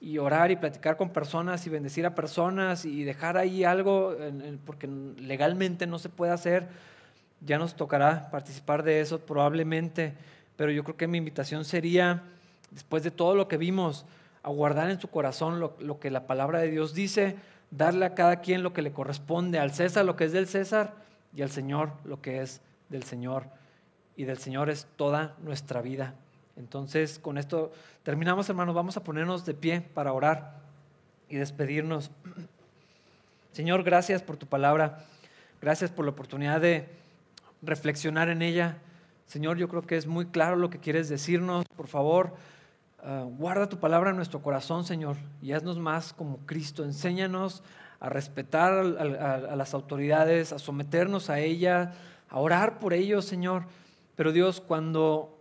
y, 0.00 0.18
orar 0.18 0.50
y 0.50 0.56
platicar 0.56 0.96
con 0.96 1.10
personas 1.10 1.66
y 1.66 1.70
bendecir 1.70 2.06
a 2.06 2.14
personas 2.14 2.86
y 2.86 3.04
dejar 3.04 3.36
ahí 3.36 3.64
algo, 3.64 4.16
porque 4.64 4.86
legalmente 5.18 5.86
no 5.86 5.98
se 5.98 6.08
puede 6.08 6.32
hacer. 6.32 6.68
Ya 7.44 7.58
nos 7.58 7.76
tocará 7.76 8.30
participar 8.30 8.82
de 8.82 9.00
eso 9.00 9.18
probablemente, 9.18 10.14
pero 10.56 10.70
yo 10.70 10.84
creo 10.84 10.96
que 10.96 11.06
mi 11.06 11.18
invitación 11.18 11.66
sería, 11.66 12.22
después 12.70 13.02
de 13.02 13.10
todo 13.10 13.34
lo 13.34 13.48
que 13.48 13.58
vimos, 13.58 14.06
a 14.46 14.50
guardar 14.50 14.90
en 14.90 15.00
su 15.00 15.08
corazón 15.08 15.58
lo, 15.58 15.76
lo 15.80 15.98
que 15.98 16.08
la 16.08 16.28
palabra 16.28 16.60
de 16.60 16.70
Dios 16.70 16.94
dice, 16.94 17.34
darle 17.72 18.06
a 18.06 18.14
cada 18.14 18.40
quien 18.40 18.62
lo 18.62 18.72
que 18.72 18.80
le 18.80 18.92
corresponde, 18.92 19.58
al 19.58 19.72
César 19.72 20.04
lo 20.04 20.14
que 20.14 20.24
es 20.24 20.32
del 20.32 20.46
César 20.46 20.94
y 21.34 21.42
al 21.42 21.50
Señor 21.50 21.90
lo 22.04 22.22
que 22.22 22.40
es 22.40 22.60
del 22.88 23.02
Señor. 23.02 23.48
Y 24.14 24.22
del 24.22 24.38
Señor 24.38 24.70
es 24.70 24.86
toda 24.94 25.34
nuestra 25.42 25.82
vida. 25.82 26.14
Entonces, 26.56 27.18
con 27.18 27.38
esto 27.38 27.72
terminamos, 28.04 28.48
hermanos. 28.48 28.74
Vamos 28.74 28.96
a 28.96 29.02
ponernos 29.02 29.44
de 29.44 29.54
pie 29.54 29.80
para 29.80 30.12
orar 30.12 30.60
y 31.28 31.36
despedirnos. 31.36 32.12
Señor, 33.52 33.82
gracias 33.82 34.22
por 34.22 34.36
tu 34.36 34.46
palabra. 34.46 35.04
Gracias 35.60 35.90
por 35.90 36.04
la 36.04 36.12
oportunidad 36.12 36.60
de 36.60 36.88
reflexionar 37.62 38.28
en 38.28 38.42
ella. 38.42 38.78
Señor, 39.26 39.56
yo 39.56 39.68
creo 39.68 39.82
que 39.82 39.96
es 39.96 40.06
muy 40.06 40.26
claro 40.26 40.54
lo 40.54 40.70
que 40.70 40.78
quieres 40.78 41.08
decirnos. 41.08 41.66
Por 41.76 41.88
favor, 41.88 42.36
ah, 43.06 43.24
guarda 43.26 43.68
tu 43.68 43.78
palabra 43.78 44.10
en 44.10 44.16
nuestro 44.16 44.42
corazón, 44.42 44.84
Señor, 44.84 45.16
y 45.40 45.52
haznos 45.52 45.78
más 45.78 46.12
como 46.12 46.38
Cristo. 46.44 46.84
Enséñanos 46.84 47.62
a 48.00 48.08
respetar 48.08 48.72
a, 48.74 49.56
las 49.56 49.72
autoridades, 49.72 50.52
a 50.52 50.58
someternos 50.58 51.30
a 51.30 51.38
ellas, 51.40 51.94
a 52.28 52.38
orar 52.38 52.78
por 52.78 52.92
ellos, 52.92 53.24
Señor. 53.24 53.64
Pero 54.16 54.32
Dios, 54.32 54.60
cuando, 54.60 55.38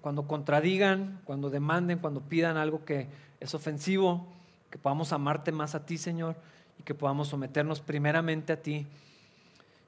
cuando 0.00 0.26
contradigan, 0.28 1.20
cuando 1.24 1.50
demanden, 1.50 1.98
cuando 1.98 2.20
pidan 2.20 2.56
algo 2.56 2.84
que 2.84 3.08
es 3.40 3.54
ofensivo, 3.54 4.26
que 4.70 4.78
podamos 4.78 5.12
amarte 5.12 5.50
más 5.50 5.74
a 5.74 5.84
ti, 5.84 5.98
Señor, 5.98 6.36
y 6.78 6.82
que 6.82 6.94
podamos 6.94 7.28
someternos 7.28 7.80
primeramente 7.80 8.52
a 8.52 8.62
ti, 8.62 8.86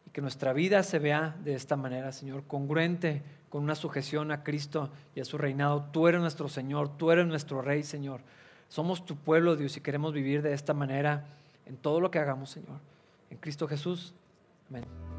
y 0.07 0.11
que 0.11 0.21
nuestra 0.21 0.53
vida 0.53 0.83
se 0.83 0.99
vea 0.99 1.37
de 1.45 1.55
esta 1.55 1.77
manera, 1.77 2.11
Señor, 2.12 2.45
congruente 2.47 3.23
con 3.55 3.63
una 3.63 3.77
sujeción 3.77 4.33
a 4.33 4.43
Cristo 4.43 4.91
y 5.15 5.21
a 5.21 5.25
su 5.25 5.39
reinado. 5.39 5.87
Tú 5.93 6.09
eres 6.09 6.21
nuestro 6.21 6.49
Señor, 6.49 6.89
tú 6.97 7.13
eres 7.13 7.25
nuestro 7.25 7.63
Rey, 7.63 7.85
Señor. 7.85 8.21
Somos 8.69 9.07
tu 9.07 9.15
pueblo, 9.15 9.55
Dios, 9.55 9.77
y 9.77 9.81
queremos 9.81 10.13
vivir 10.13 10.43
de 10.43 10.55
esta 10.55 10.75
manera 10.75 11.25
en 11.65 11.77
todo 11.77 12.01
lo 12.01 12.11
que 12.11 12.19
hagamos, 12.19 12.51
Señor. 12.51 12.81
En 13.31 13.39
Cristo 13.39 13.69
Jesús. 13.69 14.13
Amén. 14.69 15.14